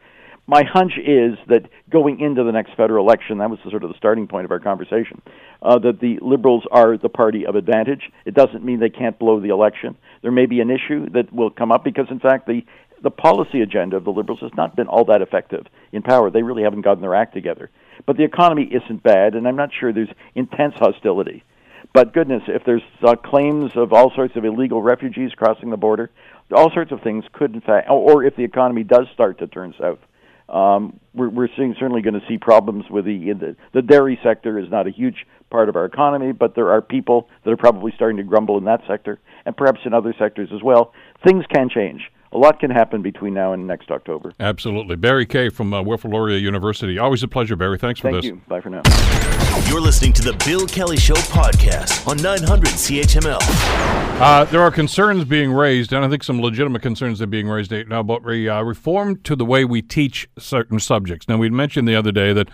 My 0.46 0.62
hunch 0.62 0.92
is 0.98 1.38
that 1.48 1.70
going 1.88 2.20
into 2.20 2.44
the 2.44 2.52
next 2.52 2.74
federal 2.76 3.06
election, 3.06 3.38
that 3.38 3.48
was 3.48 3.58
the, 3.64 3.70
sort 3.70 3.82
of 3.82 3.90
the 3.90 3.96
starting 3.96 4.26
point 4.26 4.44
of 4.44 4.50
our 4.50 4.60
conversation, 4.60 5.22
uh, 5.62 5.78
that 5.78 6.00
the 6.00 6.18
Liberals 6.20 6.64
are 6.70 6.98
the 6.98 7.08
party 7.08 7.46
of 7.46 7.54
advantage. 7.54 8.10
It 8.26 8.34
doesn't 8.34 8.62
mean 8.62 8.78
they 8.78 8.90
can't 8.90 9.18
blow 9.18 9.40
the 9.40 9.48
election. 9.48 9.96
There 10.20 10.30
may 10.30 10.44
be 10.44 10.60
an 10.60 10.70
issue 10.70 11.08
that 11.10 11.32
will 11.32 11.50
come 11.50 11.72
up 11.72 11.82
because, 11.82 12.06
in 12.10 12.20
fact, 12.20 12.46
the 12.46 12.64
the 13.02 13.10
policy 13.10 13.60
agenda 13.60 13.96
of 13.96 14.04
the 14.04 14.12
Liberals 14.12 14.40
has 14.40 14.52
not 14.56 14.74
been 14.74 14.86
all 14.86 15.04
that 15.04 15.20
effective 15.20 15.66
in 15.92 16.00
power. 16.00 16.30
They 16.30 16.42
really 16.42 16.62
haven't 16.62 16.80
gotten 16.80 17.02
their 17.02 17.14
act 17.14 17.34
together. 17.34 17.68
But 18.06 18.16
the 18.16 18.24
economy 18.24 18.64
isn't 18.64 19.02
bad, 19.02 19.34
and 19.34 19.46
I'm 19.46 19.56
not 19.56 19.70
sure 19.78 19.92
there's 19.92 20.08
intense 20.34 20.72
hostility. 20.76 21.44
But 21.92 22.14
goodness, 22.14 22.42
if 22.48 22.64
there's 22.64 22.82
uh, 23.06 23.14
claims 23.16 23.72
of 23.76 23.92
all 23.92 24.10
sorts 24.14 24.36
of 24.36 24.44
illegal 24.46 24.82
refugees 24.82 25.32
crossing 25.36 25.68
the 25.68 25.76
border, 25.76 26.10
all 26.50 26.70
sorts 26.72 26.92
of 26.92 27.02
things 27.02 27.24
could, 27.32 27.54
in 27.54 27.60
fact, 27.60 27.88
or 27.90 28.24
if 28.24 28.36
the 28.36 28.44
economy 28.44 28.84
does 28.84 29.06
start 29.12 29.38
to 29.40 29.46
turn 29.46 29.74
south, 29.78 29.98
um, 30.54 31.00
we're, 31.14 31.28
we're 31.28 31.48
seeing 31.56 31.74
certainly 31.78 32.00
going 32.00 32.14
to 32.14 32.26
see 32.28 32.38
problems 32.38 32.84
with 32.88 33.04
the, 33.04 33.32
the 33.32 33.56
the 33.72 33.82
dairy 33.82 34.18
sector 34.22 34.58
is 34.58 34.70
not 34.70 34.86
a 34.86 34.90
huge 34.90 35.26
part 35.50 35.68
of 35.68 35.74
our 35.74 35.84
economy, 35.84 36.32
but 36.32 36.54
there 36.54 36.70
are 36.70 36.80
people 36.80 37.28
that 37.44 37.50
are 37.50 37.56
probably 37.56 37.92
starting 37.96 38.16
to 38.18 38.22
grumble 38.22 38.56
in 38.56 38.64
that 38.64 38.80
sector, 38.86 39.18
and 39.44 39.56
perhaps 39.56 39.80
in 39.84 39.92
other 39.92 40.14
sectors 40.16 40.50
as 40.54 40.62
well. 40.62 40.92
Things 41.26 41.44
can 41.52 41.68
change. 41.68 42.02
A 42.34 42.38
lot 42.38 42.58
can 42.58 42.70
happen 42.70 43.00
between 43.00 43.32
now 43.32 43.52
and 43.52 43.66
next 43.66 43.90
October. 43.90 44.32
Absolutely. 44.40 44.96
Barry 44.96 45.24
Kay 45.24 45.48
from 45.48 45.72
uh, 45.72 45.82
Wilfrid 45.82 46.12
Laurier 46.12 46.36
University. 46.36 46.98
Always 46.98 47.22
a 47.22 47.28
pleasure, 47.28 47.54
Barry. 47.54 47.78
Thanks 47.78 48.00
for 48.00 48.10
Thank 48.10 48.22
this. 48.22 48.30
Thank 48.30 48.42
you. 48.42 48.48
Bye 48.48 48.60
for 48.60 48.70
now. 48.70 48.82
You're 49.68 49.80
listening 49.80 50.12
to 50.14 50.22
the 50.22 50.32
Bill 50.44 50.66
Kelly 50.66 50.96
Show 50.96 51.14
podcast 51.14 52.06
on 52.08 52.16
900 52.16 52.66
CHML. 52.70 53.38
Uh, 54.20 54.44
there 54.46 54.60
are 54.60 54.70
concerns 54.70 55.24
being 55.24 55.52
raised, 55.52 55.92
and 55.92 56.04
I 56.04 56.08
think 56.08 56.24
some 56.24 56.40
legitimate 56.40 56.82
concerns 56.82 57.22
are 57.22 57.26
being 57.26 57.48
raised 57.48 57.70
now 57.70 58.00
about 58.00 58.24
re, 58.24 58.48
uh, 58.48 58.62
reform 58.62 59.16
to 59.22 59.36
the 59.36 59.44
way 59.44 59.64
we 59.64 59.80
teach 59.80 60.28
certain 60.36 60.80
subjects. 60.80 61.28
Now, 61.28 61.36
we 61.36 61.50
mentioned 61.50 61.86
the 61.86 61.94
other 61.94 62.12
day 62.12 62.32
that, 62.32 62.48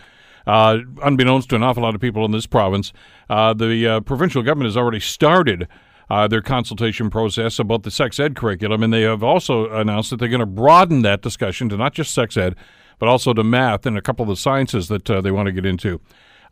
uh, 0.47 0.79
unbeknownst 1.03 1.49
to 1.51 1.57
an 1.57 1.63
awful 1.63 1.83
lot 1.83 1.95
of 1.95 2.03
people 2.03 2.25
in 2.27 2.33
this 2.33 2.47
province, 2.47 2.93
uh, 3.31 3.55
the 3.55 3.87
uh, 3.87 4.01
provincial 4.01 4.43
government 4.43 4.67
has 4.67 4.77
already 4.77 5.01
started 5.01 5.69
uh, 6.11 6.27
their 6.27 6.43
consultation 6.43 7.09
process 7.09 7.59
about 7.59 7.85
the 7.85 7.91
sex 7.91 8.19
ed 8.19 8.35
curriculum, 8.35 8.83
and 8.83 8.93
they 8.93 9.03
have 9.03 9.23
also 9.23 9.71
announced 9.71 10.11
that 10.11 10.17
they're 10.17 10.29
going 10.29 10.41
to 10.41 10.47
broaden 10.47 11.03
that 11.03 11.23
discussion 11.23 11.69
to 11.69 11.77
not 11.77 11.95
just 11.95 12.13
sex 12.13 12.37
ed, 12.37 12.57
but 12.99 13.09
also 13.09 13.33
to 13.33 13.45
math 13.45 13.87
and 13.87 13.97
a 13.97 14.03
couple 14.03 14.25
of 14.25 14.29
the 14.29 14.37
sciences 14.37 14.89
that 14.89 15.09
uh, 15.09 15.21
they 15.21 15.31
want 15.31 15.47
to 15.47 15.53
get 15.53 15.65
into. 15.65 16.01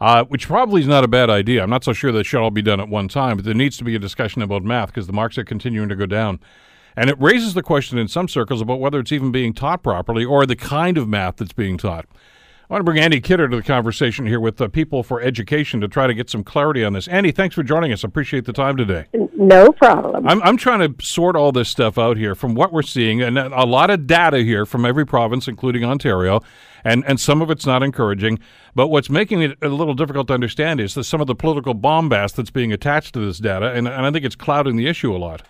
Uh, 0.00 0.22
which 0.24 0.46
probably 0.46 0.80
is 0.80 0.86
not 0.86 1.02
a 1.02 1.08
bad 1.08 1.28
idea. 1.28 1.60
I'm 1.60 1.70
not 1.70 1.82
so 1.82 1.92
sure 1.92 2.12
that 2.12 2.24
should 2.24 2.40
all 2.40 2.52
be 2.52 2.62
done 2.62 2.78
at 2.78 2.88
one 2.88 3.08
time, 3.08 3.36
but 3.36 3.44
there 3.44 3.52
needs 3.52 3.76
to 3.78 3.84
be 3.84 3.96
a 3.96 3.98
discussion 3.98 4.42
about 4.42 4.62
math 4.62 4.88
because 4.90 5.08
the 5.08 5.12
marks 5.12 5.36
are 5.38 5.44
continuing 5.44 5.88
to 5.88 5.96
go 5.96 6.06
down. 6.06 6.38
And 6.96 7.10
it 7.10 7.20
raises 7.20 7.54
the 7.54 7.64
question 7.64 7.98
in 7.98 8.06
some 8.06 8.28
circles 8.28 8.60
about 8.60 8.78
whether 8.78 9.00
it's 9.00 9.10
even 9.10 9.32
being 9.32 9.52
taught 9.52 9.82
properly 9.82 10.24
or 10.24 10.46
the 10.46 10.54
kind 10.54 10.98
of 10.98 11.08
math 11.08 11.38
that's 11.38 11.52
being 11.52 11.78
taught. 11.78 12.06
I 12.70 12.74
want 12.74 12.80
to 12.80 12.84
bring 12.84 12.98
Annie 13.02 13.22
Kidder 13.22 13.48
to 13.48 13.56
the 13.56 13.62
conversation 13.62 14.26
here 14.26 14.40
with 14.40 14.60
uh, 14.60 14.68
People 14.68 15.02
for 15.02 15.22
Education 15.22 15.80
to 15.80 15.88
try 15.88 16.06
to 16.06 16.12
get 16.12 16.28
some 16.28 16.44
clarity 16.44 16.84
on 16.84 16.92
this. 16.92 17.08
Annie, 17.08 17.32
thanks 17.32 17.54
for 17.54 17.62
joining 17.62 17.92
us. 17.92 18.04
I 18.04 18.08
appreciate 18.08 18.44
the 18.44 18.52
time 18.52 18.76
today. 18.76 19.06
No 19.32 19.72
problem. 19.72 20.28
I'm, 20.28 20.42
I'm 20.42 20.58
trying 20.58 20.80
to 20.80 21.02
sort 21.02 21.34
all 21.34 21.50
this 21.50 21.70
stuff 21.70 21.96
out 21.96 22.18
here 22.18 22.34
from 22.34 22.54
what 22.54 22.70
we're 22.70 22.82
seeing, 22.82 23.22
and 23.22 23.38
a 23.38 23.64
lot 23.64 23.88
of 23.88 24.06
data 24.06 24.40
here 24.40 24.66
from 24.66 24.84
every 24.84 25.06
province, 25.06 25.48
including 25.48 25.82
Ontario, 25.82 26.42
and, 26.84 27.04
and 27.06 27.18
some 27.18 27.40
of 27.40 27.50
it's 27.50 27.64
not 27.64 27.82
encouraging. 27.82 28.38
But 28.74 28.88
what's 28.88 29.08
making 29.08 29.40
it 29.40 29.56
a 29.62 29.68
little 29.68 29.94
difficult 29.94 30.26
to 30.26 30.34
understand 30.34 30.78
is 30.78 30.92
that 30.92 31.04
some 31.04 31.22
of 31.22 31.26
the 31.26 31.34
political 31.34 31.72
bombast 31.72 32.36
that's 32.36 32.50
being 32.50 32.70
attached 32.70 33.14
to 33.14 33.24
this 33.24 33.38
data, 33.38 33.72
and, 33.72 33.88
and 33.88 34.04
I 34.04 34.10
think 34.10 34.26
it's 34.26 34.36
clouding 34.36 34.76
the 34.76 34.88
issue 34.88 35.16
a 35.16 35.16
lot. 35.16 35.40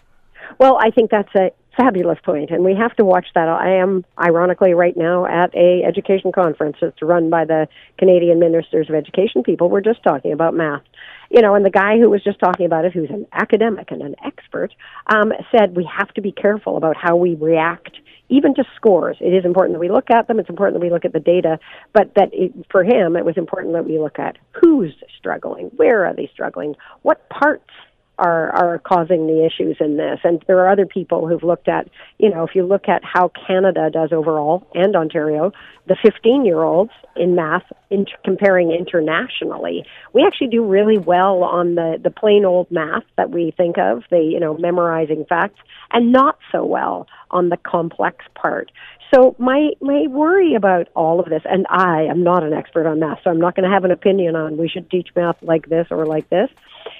Well, 0.60 0.78
I 0.80 0.90
think 0.90 1.10
that's 1.10 1.34
a 1.34 1.50
fabulous 1.78 2.18
point, 2.24 2.50
and 2.50 2.64
we 2.64 2.74
have 2.74 2.94
to 2.96 3.04
watch 3.04 3.26
that. 3.34 3.48
I 3.48 3.76
am, 3.76 4.04
ironically, 4.20 4.74
right 4.74 4.96
now 4.96 5.26
at 5.26 5.54
a 5.54 5.84
education 5.84 6.32
conference. 6.32 6.76
It's 6.82 7.00
run 7.00 7.30
by 7.30 7.44
the 7.44 7.68
Canadian 7.98 8.40
Ministers 8.40 8.88
of 8.88 8.96
Education 8.96 9.44
people. 9.44 9.70
We're 9.70 9.80
just 9.80 10.02
talking 10.02 10.32
about 10.32 10.54
math. 10.54 10.82
You 11.30 11.42
know, 11.42 11.54
and 11.54 11.64
the 11.64 11.70
guy 11.70 11.98
who 11.98 12.10
was 12.10 12.24
just 12.24 12.40
talking 12.40 12.66
about 12.66 12.84
it, 12.84 12.92
who's 12.92 13.10
an 13.10 13.26
academic 13.32 13.90
and 13.90 14.02
an 14.02 14.16
expert, 14.24 14.74
um, 15.06 15.32
said 15.52 15.76
we 15.76 15.88
have 15.96 16.12
to 16.14 16.20
be 16.20 16.32
careful 16.32 16.76
about 16.76 16.96
how 16.96 17.16
we 17.16 17.34
react 17.34 17.96
even 18.28 18.54
to 18.54 18.64
scores. 18.76 19.16
It 19.20 19.32
is 19.34 19.44
important 19.44 19.74
that 19.74 19.80
we 19.80 19.90
look 19.90 20.10
at 20.10 20.26
them. 20.26 20.38
It's 20.38 20.50
important 20.50 20.80
that 20.80 20.84
we 20.84 20.90
look 20.90 21.04
at 21.04 21.12
the 21.12 21.20
data, 21.20 21.58
but 21.92 22.14
that 22.16 22.30
it, 22.32 22.52
for 22.70 22.82
him, 22.82 23.16
it 23.16 23.24
was 23.24 23.36
important 23.36 23.74
that 23.74 23.86
we 23.86 23.98
look 23.98 24.18
at 24.18 24.36
who's 24.52 24.92
struggling, 25.16 25.66
where 25.76 26.04
are 26.04 26.14
they 26.14 26.30
struggling, 26.32 26.74
what 27.02 27.28
parts 27.28 27.70
are 28.18 28.50
are 28.50 28.78
causing 28.78 29.26
the 29.26 29.46
issues 29.46 29.76
in 29.80 29.96
this. 29.96 30.20
And 30.24 30.44
there 30.46 30.58
are 30.58 30.70
other 30.70 30.86
people 30.86 31.28
who've 31.28 31.42
looked 31.42 31.68
at, 31.68 31.88
you 32.18 32.30
know, 32.30 32.44
if 32.44 32.54
you 32.54 32.64
look 32.64 32.88
at 32.88 33.02
how 33.04 33.30
Canada 33.46 33.90
does 33.90 34.12
overall 34.12 34.66
and 34.74 34.96
Ontario, 34.96 35.52
the 35.86 35.96
15 36.02 36.44
year 36.44 36.62
olds 36.62 36.90
in 37.16 37.34
math, 37.34 37.64
in 37.90 38.06
comparing 38.24 38.70
internationally, 38.72 39.84
we 40.12 40.24
actually 40.26 40.48
do 40.48 40.64
really 40.64 40.98
well 40.98 41.42
on 41.44 41.76
the 41.76 41.98
the 42.02 42.10
plain 42.10 42.44
old 42.44 42.70
math 42.70 43.04
that 43.16 43.30
we 43.30 43.52
think 43.56 43.78
of, 43.78 44.02
the 44.10 44.18
you 44.18 44.40
know 44.40 44.56
memorizing 44.58 45.24
facts, 45.28 45.60
and 45.92 46.12
not 46.12 46.38
so 46.52 46.64
well 46.64 47.06
on 47.30 47.48
the 47.48 47.56
complex 47.56 48.24
part. 48.34 48.70
So 49.14 49.34
my 49.38 49.70
my 49.80 50.06
worry 50.08 50.54
about 50.54 50.88
all 50.94 51.20
of 51.20 51.26
this, 51.30 51.42
and 51.44 51.66
I 51.70 52.02
am 52.02 52.22
not 52.22 52.42
an 52.42 52.52
expert 52.52 52.86
on 52.86 53.00
math, 53.00 53.20
so 53.24 53.30
I'm 53.30 53.40
not 53.40 53.56
going 53.56 53.68
to 53.68 53.74
have 53.74 53.84
an 53.84 53.90
opinion 53.90 54.36
on 54.36 54.58
we 54.58 54.68
should 54.68 54.90
teach 54.90 55.08
math 55.16 55.36
like 55.40 55.68
this 55.68 55.86
or 55.90 56.04
like 56.04 56.28
this, 56.28 56.50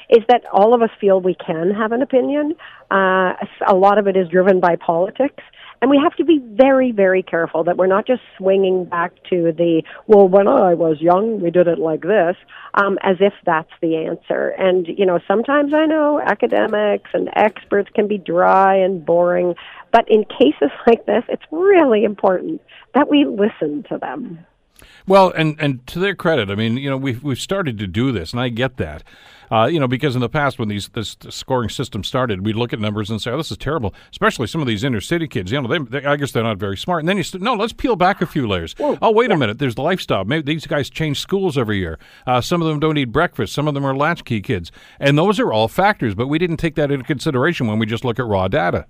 is 0.09 0.23
that 0.29 0.45
all 0.53 0.75
of 0.75 0.83
us 0.83 0.91
feel 1.01 1.21
we 1.21 1.35
can 1.35 1.71
have 1.71 1.93
an 1.93 2.03
opinion. 2.03 2.55
Uh, 2.91 3.35
a 3.67 3.75
lot 3.75 3.99
of 3.99 4.07
it 4.07 4.17
is 4.17 4.29
driven 4.29 4.61
by 4.61 4.77
politics. 4.77 5.43
And 5.81 5.91
we 5.91 5.99
have 6.03 6.15
to 6.17 6.25
be 6.25 6.41
very, 6.43 6.91
very 6.91 7.23
careful 7.23 7.65
that 7.65 7.77
we're 7.77 7.87
not 7.87 8.07
just 8.07 8.23
swinging 8.37 8.85
back 8.85 9.13
to 9.31 9.53
the, 9.57 9.83
well, 10.07 10.29
when 10.29 10.49
I 10.49 10.75
was 10.75 11.01
young, 11.01 11.41
we 11.41 11.51
did 11.51 11.69
it 11.69 11.79
like 11.79 12.03
this, 12.03 12.37
um, 12.75 12.99
as 13.03 13.17
if 13.21 13.33
that's 13.47 13.71
the 13.81 13.97
answer. 13.97 14.49
And, 14.59 14.87
you 14.89 15.07
know, 15.07 15.21
sometimes 15.29 15.73
I 15.73 15.87
know 15.87 16.21
academics 16.21 17.11
and 17.15 17.31
experts 17.37 17.91
can 17.95 18.09
be 18.09 18.19
dry 18.19 18.77
and 18.77 19.05
boring, 19.05 19.55
but 19.93 20.05
in 20.11 20.25
cases 20.25 20.71
like 20.87 21.07
this, 21.07 21.23
it's 21.29 21.45
really 21.53 22.03
important 22.05 22.61
that 22.95 23.09
we 23.09 23.25
listen 23.25 23.85
to 23.89 23.99
them. 23.99 24.45
Well, 25.09 25.33
and, 25.35 25.57
and 25.59 25.87
to 25.87 25.99
their 25.99 26.15
credit, 26.15 26.51
I 26.51 26.55
mean, 26.55 26.77
you 26.77 26.91
know, 26.91 26.97
we've, 26.99 27.25
we've 27.25 27.41
started 27.41 27.79
to 27.79 27.87
do 27.87 28.13
this, 28.13 28.33
and 28.33 28.41
I 28.41 28.51
get 28.51 28.77
that. 28.77 29.03
Uh, 29.51 29.65
you 29.65 29.81
know, 29.81 29.89
because 29.89 30.15
in 30.15 30.21
the 30.21 30.29
past 30.29 30.59
when 30.59 30.69
these 30.69 30.89
this 30.91 31.17
scoring 31.31 31.71
system 31.71 32.05
started, 32.05 32.45
we'd 32.45 32.55
look 32.55 32.75
at 32.75 32.79
numbers 32.79 33.09
and 33.09 33.21
say, 33.23 33.31
"Oh, 33.31 33.39
this 33.39 33.51
is 33.51 33.57
terrible." 33.57 33.95
Especially 34.11 34.47
some 34.47 34.61
of 34.61 34.67
these 34.67 34.85
inner 34.85 35.01
city 35.01 35.27
kids. 35.27 35.51
You 35.51 35.63
know, 35.63 35.69
they, 35.69 35.79
they 35.79 36.07
I 36.07 36.17
guess 36.17 36.33
they're 36.33 36.43
not 36.43 36.59
very 36.59 36.77
smart. 36.77 37.01
And 37.01 37.09
then 37.09 37.17
you 37.17 37.23
say, 37.23 37.39
"No, 37.39 37.55
let's 37.55 37.73
peel 37.73 37.97
back 37.97 38.21
a 38.21 38.27
few 38.27 38.47
layers." 38.47 38.75
oh, 38.79 39.11
wait 39.11 39.31
yeah. 39.31 39.37
a 39.37 39.39
minute. 39.39 39.59
There's 39.59 39.75
the 39.75 39.83
lifestyle. 39.83 40.27
Maybe 40.27 40.43
these 40.43 40.67
guys 40.67 40.91
change 40.91 41.21
schools 41.21 41.57
every 41.57 41.79
year. 41.79 41.99
Uh, 42.27 42.43
some 42.43 42.61
of 42.61 42.69
them 42.69 42.79
don't 42.79 42.99
eat 42.99 43.07
breakfast. 43.07 43.55
Some 43.55 43.67
of 43.67 43.73
them 43.73 43.87
are 43.87 43.97
latchkey 43.97 44.43
kids, 44.43 44.71
and 45.01 45.17
those 45.17 45.41
are 45.41 45.51
all 45.51 45.67
factors. 45.67 46.15
But 46.15 46.27
we 46.27 46.39
didn't 46.39 46.59
take 46.59 46.75
that 46.75 46.91
into 46.91 47.07
consideration 47.07 47.67
when 47.67 47.79
we 47.79 47.87
just 47.87 48.05
look 48.05 48.19
at 48.19 48.27
raw 48.27 48.49
data. 48.49 48.85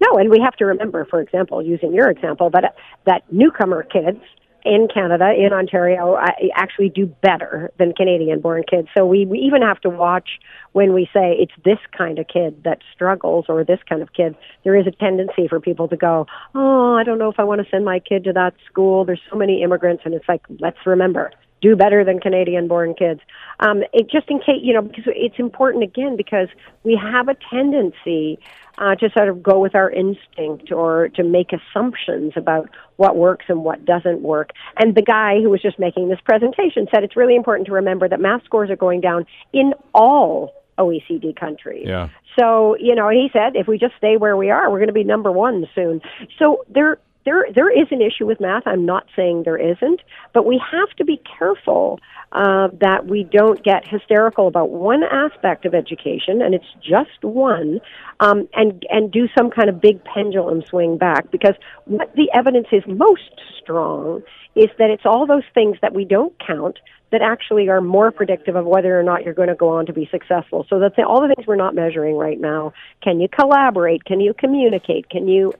No, 0.00 0.18
and 0.18 0.30
we 0.30 0.40
have 0.40 0.56
to 0.56 0.64
remember, 0.64 1.04
for 1.04 1.20
example, 1.20 1.62
using 1.62 1.94
your 1.94 2.10
example, 2.10 2.50
that 2.50 2.74
that 3.06 3.22
newcomer 3.30 3.84
kids 3.84 4.18
in 4.64 4.88
Canada, 4.92 5.32
in 5.36 5.52
Ontario, 5.52 6.16
actually 6.54 6.88
do 6.88 7.06
better 7.06 7.70
than 7.78 7.92
Canadian 7.92 8.40
born 8.40 8.62
kids. 8.68 8.88
So 8.96 9.06
we, 9.06 9.26
we 9.26 9.38
even 9.38 9.62
have 9.62 9.80
to 9.80 9.90
watch 9.90 10.38
when 10.72 10.92
we 10.92 11.08
say 11.12 11.36
it's 11.38 11.52
this 11.64 11.78
kind 11.96 12.18
of 12.18 12.26
kid 12.28 12.62
that 12.64 12.78
struggles 12.94 13.46
or 13.48 13.64
this 13.64 13.80
kind 13.88 14.02
of 14.02 14.12
kid. 14.12 14.36
There 14.64 14.76
is 14.76 14.86
a 14.86 14.92
tendency 14.92 15.48
for 15.48 15.60
people 15.60 15.88
to 15.88 15.96
go, 15.96 16.26
oh, 16.54 16.94
I 16.94 17.04
don't 17.04 17.18
know 17.18 17.30
if 17.30 17.38
I 17.38 17.44
want 17.44 17.62
to 17.62 17.70
send 17.70 17.84
my 17.84 17.98
kid 17.98 18.24
to 18.24 18.32
that 18.34 18.54
school. 18.70 19.04
There's 19.04 19.20
so 19.30 19.36
many 19.36 19.62
immigrants. 19.62 20.02
And 20.04 20.14
it's 20.14 20.28
like, 20.28 20.42
let's 20.60 20.78
remember, 20.86 21.32
do 21.62 21.76
better 21.76 22.04
than 22.04 22.20
Canadian 22.20 22.68
born 22.68 22.92
kids. 22.94 23.20
Um, 23.60 23.82
it, 23.92 24.10
just 24.10 24.28
in 24.28 24.40
case, 24.40 24.60
you 24.60 24.74
know, 24.74 24.82
because 24.82 25.04
it's 25.06 25.38
important 25.38 25.84
again 25.84 26.16
because 26.16 26.48
we 26.82 27.00
have 27.00 27.28
a 27.28 27.36
tendency 27.50 28.38
uh, 28.78 28.96
to 28.96 29.08
sort 29.10 29.28
of 29.28 29.42
go 29.42 29.58
with 29.58 29.74
our 29.74 29.90
instinct 29.90 30.72
or 30.72 31.08
to 31.10 31.22
make 31.22 31.50
assumptions 31.52 32.32
about 32.36 32.68
what 32.96 33.16
works 33.16 33.46
and 33.48 33.64
what 33.64 33.84
doesn't 33.84 34.22
work. 34.22 34.50
And 34.78 34.94
the 34.94 35.02
guy 35.02 35.40
who 35.40 35.50
was 35.50 35.62
just 35.62 35.78
making 35.78 36.08
this 36.08 36.20
presentation 36.24 36.88
said 36.92 37.04
it's 37.04 37.16
really 37.16 37.36
important 37.36 37.66
to 37.68 37.72
remember 37.72 38.08
that 38.08 38.20
math 38.20 38.44
scores 38.44 38.70
are 38.70 38.76
going 38.76 39.00
down 39.00 39.26
in 39.52 39.72
all 39.94 40.52
OECD 40.78 41.36
countries. 41.36 41.84
Yeah. 41.86 42.08
So, 42.38 42.76
you 42.78 42.94
know, 42.94 43.08
he 43.10 43.28
said 43.32 43.56
if 43.56 43.68
we 43.68 43.78
just 43.78 43.94
stay 43.98 44.16
where 44.16 44.36
we 44.36 44.50
are, 44.50 44.70
we're 44.70 44.78
going 44.78 44.88
to 44.88 44.94
be 44.94 45.04
number 45.04 45.30
one 45.30 45.66
soon. 45.74 46.00
So 46.38 46.64
there 46.68 46.98
there 47.24 47.46
there 47.54 47.70
is 47.70 47.88
an 47.90 48.00
issue 48.02 48.26
with 48.26 48.40
math. 48.40 48.64
I'm 48.66 48.86
not 48.86 49.06
saying 49.14 49.42
there 49.44 49.58
isn't, 49.58 50.00
but 50.32 50.46
we 50.46 50.60
have 50.70 50.90
to 50.96 51.04
be 51.04 51.20
careful 51.38 52.00
uh, 52.32 52.68
that 52.80 53.06
we 53.06 53.24
don't 53.24 53.62
get 53.62 53.86
hysterical 53.86 54.48
about 54.48 54.70
one 54.70 55.02
aspect 55.02 55.64
of 55.64 55.74
education, 55.74 56.42
and 56.42 56.54
it's 56.54 56.72
just 56.82 57.22
one, 57.22 57.80
um, 58.20 58.48
and 58.54 58.84
and 58.90 59.12
do 59.12 59.28
some 59.36 59.50
kind 59.50 59.68
of 59.68 59.80
big 59.80 60.02
pendulum 60.04 60.62
swing 60.68 60.98
back. 60.98 61.30
Because 61.30 61.54
what 61.84 62.12
the 62.14 62.30
evidence 62.34 62.68
is 62.72 62.82
most 62.86 63.40
strong 63.62 64.22
is 64.54 64.68
that 64.78 64.90
it's 64.90 65.06
all 65.06 65.26
those 65.26 65.44
things 65.54 65.76
that 65.82 65.94
we 65.94 66.04
don't 66.04 66.34
count 66.44 66.78
that 67.10 67.20
actually 67.20 67.68
are 67.68 67.80
more 67.80 68.10
predictive 68.10 68.56
of 68.56 68.64
whether 68.64 68.98
or 68.98 69.02
not 69.02 69.22
you're 69.22 69.34
going 69.34 69.48
to 69.48 69.54
go 69.54 69.68
on 69.68 69.84
to 69.86 69.92
be 69.92 70.08
successful. 70.10 70.66
So 70.68 70.78
that's 70.78 70.94
all 71.06 71.20
the 71.20 71.34
things 71.34 71.46
we're 71.46 71.56
not 71.56 71.74
measuring 71.74 72.16
right 72.16 72.40
now. 72.40 72.72
Can 73.02 73.20
you 73.20 73.28
collaborate? 73.28 74.04
Can 74.04 74.20
you 74.20 74.32
communicate? 74.32 75.10
Can 75.10 75.28
you 75.28 75.52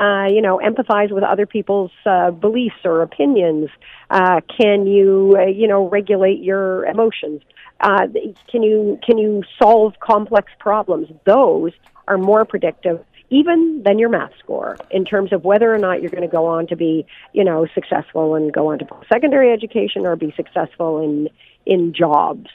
uh, 0.00 0.26
you 0.28 0.40
know, 0.40 0.58
empathize 0.64 1.12
with 1.12 1.22
other 1.22 1.46
people's 1.46 1.90
uh, 2.06 2.30
beliefs 2.30 2.76
or 2.84 3.02
opinions? 3.02 3.68
Uh, 4.08 4.40
can 4.58 4.86
you, 4.86 5.36
uh, 5.38 5.46
you 5.46 5.68
know, 5.68 5.88
regulate 5.88 6.42
your 6.42 6.86
emotions? 6.86 7.42
Uh, 7.80 8.06
can 8.50 8.62
you 8.62 8.98
can 9.04 9.18
you 9.18 9.42
solve 9.60 9.94
complex 10.00 10.50
problems? 10.58 11.08
Those 11.24 11.72
are 12.08 12.18
more 12.18 12.44
predictive 12.44 13.04
even 13.30 13.82
than 13.84 13.98
your 13.98 14.08
math 14.08 14.32
score 14.40 14.76
in 14.90 15.04
terms 15.04 15.32
of 15.32 15.44
whether 15.44 15.72
or 15.72 15.78
not 15.78 16.00
you're 16.00 16.10
going 16.10 16.28
to 16.28 16.28
go 16.28 16.46
on 16.46 16.66
to 16.66 16.76
be, 16.76 17.06
you 17.32 17.44
know, 17.44 17.66
successful 17.74 18.34
and 18.34 18.52
go 18.52 18.72
on 18.72 18.78
to 18.80 18.84
post-secondary 18.84 19.52
education 19.52 20.04
or 20.04 20.16
be 20.16 20.32
successful 20.36 21.02
in 21.02 21.28
in 21.66 21.92
jobs. 21.94 22.48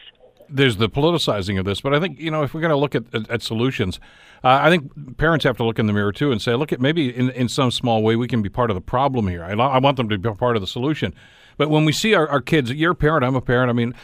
There's 0.49 0.77
the 0.77 0.89
politicizing 0.89 1.59
of 1.59 1.65
this, 1.65 1.81
but 1.81 1.93
I 1.93 1.99
think 1.99 2.19
you 2.19 2.31
know 2.31 2.43
if 2.43 2.53
we're 2.53 2.61
going 2.61 2.71
to 2.71 2.77
look 2.77 2.95
at, 2.95 3.03
at, 3.13 3.29
at 3.29 3.41
solutions, 3.41 3.99
uh, 4.43 4.59
I 4.61 4.69
think 4.69 5.17
parents 5.17 5.43
have 5.45 5.57
to 5.57 5.63
look 5.63 5.79
in 5.79 5.87
the 5.87 5.93
mirror 5.93 6.11
too 6.11 6.31
and 6.31 6.41
say, 6.41 6.53
look, 6.55 6.71
at 6.71 6.79
maybe 6.79 7.15
in, 7.15 7.29
in 7.31 7.49
some 7.49 7.71
small 7.71 8.03
way 8.03 8.15
we 8.15 8.27
can 8.27 8.41
be 8.41 8.49
part 8.49 8.69
of 8.69 8.75
the 8.75 8.81
problem 8.81 9.27
here. 9.27 9.43
I, 9.43 9.51
I 9.51 9.79
want 9.79 9.97
them 9.97 10.09
to 10.09 10.17
be 10.17 10.31
part 10.33 10.55
of 10.55 10.61
the 10.61 10.67
solution. 10.67 11.13
But 11.57 11.69
when 11.69 11.85
we 11.85 11.91
see 11.91 12.13
our, 12.13 12.27
our 12.27 12.41
kids, 12.41 12.71
you're 12.71 12.91
a 12.91 12.95
parent, 12.95 13.23
I'm 13.23 13.35
a 13.35 13.41
parent. 13.41 13.69
I 13.69 13.73
mean, 13.73 13.95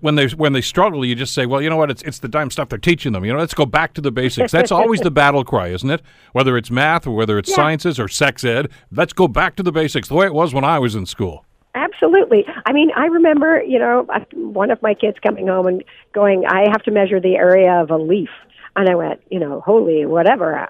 when 0.00 0.14
they 0.14 0.28
when 0.28 0.52
they 0.52 0.60
struggle, 0.60 1.04
you 1.04 1.14
just 1.14 1.34
say, 1.34 1.46
well, 1.46 1.60
you 1.60 1.68
know 1.68 1.76
what? 1.76 1.90
It's 1.90 2.02
it's 2.02 2.18
the 2.18 2.28
dumb 2.28 2.50
stuff 2.50 2.70
they're 2.70 2.78
teaching 2.78 3.12
them. 3.12 3.24
You 3.24 3.32
know, 3.32 3.38
let's 3.38 3.54
go 3.54 3.66
back 3.66 3.94
to 3.94 4.00
the 4.00 4.10
basics. 4.10 4.52
That's 4.52 4.72
always 4.72 5.00
the 5.00 5.10
battle 5.10 5.44
cry, 5.44 5.68
isn't 5.68 5.90
it? 5.90 6.02
Whether 6.32 6.56
it's 6.56 6.70
math 6.70 7.06
or 7.06 7.14
whether 7.14 7.38
it's 7.38 7.50
yeah. 7.50 7.56
sciences 7.56 8.00
or 8.00 8.08
sex 8.08 8.44
ed, 8.44 8.68
let's 8.90 9.12
go 9.12 9.28
back 9.28 9.56
to 9.56 9.62
the 9.62 9.72
basics, 9.72 10.08
the 10.08 10.14
way 10.14 10.26
it 10.26 10.34
was 10.34 10.54
when 10.54 10.64
I 10.64 10.78
was 10.78 10.94
in 10.94 11.06
school. 11.06 11.44
Absolutely. 11.74 12.44
I 12.66 12.72
mean, 12.72 12.90
I 12.96 13.06
remember, 13.06 13.62
you 13.62 13.78
know, 13.78 14.06
one 14.32 14.70
of 14.70 14.82
my 14.82 14.94
kids 14.94 15.16
coming 15.24 15.46
home 15.46 15.66
and 15.66 15.84
going, 16.12 16.44
"I 16.46 16.64
have 16.70 16.82
to 16.84 16.90
measure 16.90 17.20
the 17.20 17.36
area 17.36 17.80
of 17.80 17.90
a 17.90 17.96
leaf," 17.96 18.30
and 18.74 18.88
I 18.88 18.94
went, 18.94 19.20
you 19.30 19.38
know, 19.38 19.60
holy 19.60 20.04
whatever 20.06 20.68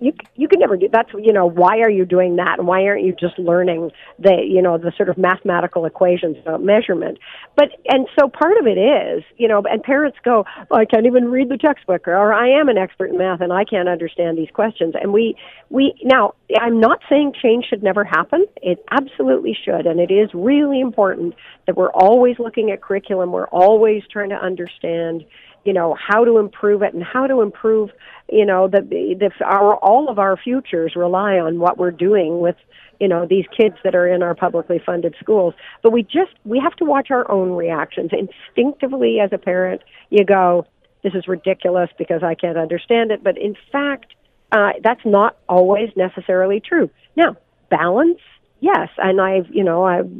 you 0.00 0.12
you 0.34 0.48
can 0.48 0.58
never 0.58 0.76
do 0.76 0.88
that's 0.90 1.10
you 1.12 1.32
know 1.32 1.46
why 1.46 1.78
are 1.80 1.90
you 1.90 2.04
doing 2.04 2.36
that? 2.36 2.58
And 2.58 2.66
why 2.66 2.84
aren't 2.86 3.04
you 3.04 3.14
just 3.18 3.38
learning 3.38 3.90
the 4.18 4.42
you 4.44 4.62
know 4.62 4.78
the 4.78 4.92
sort 4.96 5.08
of 5.08 5.18
mathematical 5.18 5.84
equations 5.84 6.36
about 6.40 6.62
measurement? 6.62 7.18
But 7.56 7.68
and 7.86 8.06
so 8.18 8.28
part 8.28 8.56
of 8.58 8.66
it 8.66 8.78
is 8.78 9.22
you 9.36 9.46
know 9.46 9.62
and 9.70 9.82
parents 9.82 10.18
go 10.24 10.44
i 10.70 10.84
can't 10.84 11.06
even 11.06 11.30
read 11.30 11.48
the 11.48 11.58
textbook 11.58 12.08
or 12.08 12.32
i 12.32 12.48
am 12.48 12.68
an 12.68 12.78
expert 12.78 13.10
in 13.10 13.18
math 13.18 13.40
and 13.40 13.52
i 13.52 13.64
can't 13.64 13.88
understand 13.88 14.38
these 14.38 14.50
questions. 14.52 14.94
And 15.00 15.12
we 15.12 15.36
we 15.68 15.94
now 16.02 16.34
i'm 16.58 16.80
not 16.80 17.00
saying 17.08 17.34
change 17.40 17.66
should 17.66 17.82
never 17.82 18.04
happen. 18.04 18.46
It 18.62 18.84
absolutely 18.90 19.56
should. 19.64 19.86
And 19.86 20.00
it 20.00 20.10
is 20.10 20.30
really 20.32 20.80
important 20.80 21.34
that 21.66 21.76
we're 21.76 21.92
always 21.92 22.38
looking 22.38 22.70
at 22.70 22.80
curriculum. 22.80 23.32
We're 23.32 23.48
always 23.48 24.02
trying 24.10 24.30
to 24.30 24.36
understand 24.36 25.24
you 25.64 25.72
know 25.72 25.94
how 25.94 26.24
to 26.24 26.38
improve 26.38 26.82
it 26.82 26.94
and 26.94 27.02
how 27.02 27.26
to 27.26 27.40
improve 27.40 27.90
you 28.30 28.46
know 28.46 28.68
the 28.68 28.80
the 28.80 29.30
our 29.44 29.76
all 29.76 30.08
of 30.08 30.18
our 30.18 30.36
futures 30.36 30.94
rely 30.96 31.38
on 31.38 31.58
what 31.58 31.78
we're 31.78 31.90
doing 31.90 32.40
with 32.40 32.56
you 32.98 33.08
know 33.08 33.26
these 33.26 33.44
kids 33.56 33.76
that 33.82 33.94
are 33.94 34.06
in 34.06 34.22
our 34.22 34.34
publicly 34.34 34.80
funded 34.84 35.14
schools. 35.20 35.54
But 35.82 35.92
we 35.92 36.02
just 36.02 36.32
we 36.44 36.60
have 36.60 36.76
to 36.76 36.84
watch 36.84 37.10
our 37.10 37.28
own 37.30 37.50
reactions. 37.52 38.10
Instinctively 38.12 39.18
as 39.20 39.30
a 39.32 39.38
parent 39.38 39.82
you 40.10 40.24
go 40.24 40.66
this 41.02 41.14
is 41.14 41.26
ridiculous 41.26 41.88
because 41.96 42.22
i 42.22 42.34
can't 42.34 42.58
understand 42.58 43.10
it. 43.10 43.24
But 43.24 43.38
in 43.38 43.56
fact 43.72 44.14
uh, 44.52 44.72
that's 44.82 45.04
not 45.04 45.36
always 45.48 45.90
necessarily 45.96 46.60
true. 46.60 46.90
Now 47.16 47.36
balance 47.70 48.20
yes. 48.60 48.88
And 48.98 49.20
i've 49.20 49.46
you 49.50 49.64
know 49.64 49.84
i've 49.84 50.10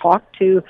talked 0.00 0.38
to 0.38 0.62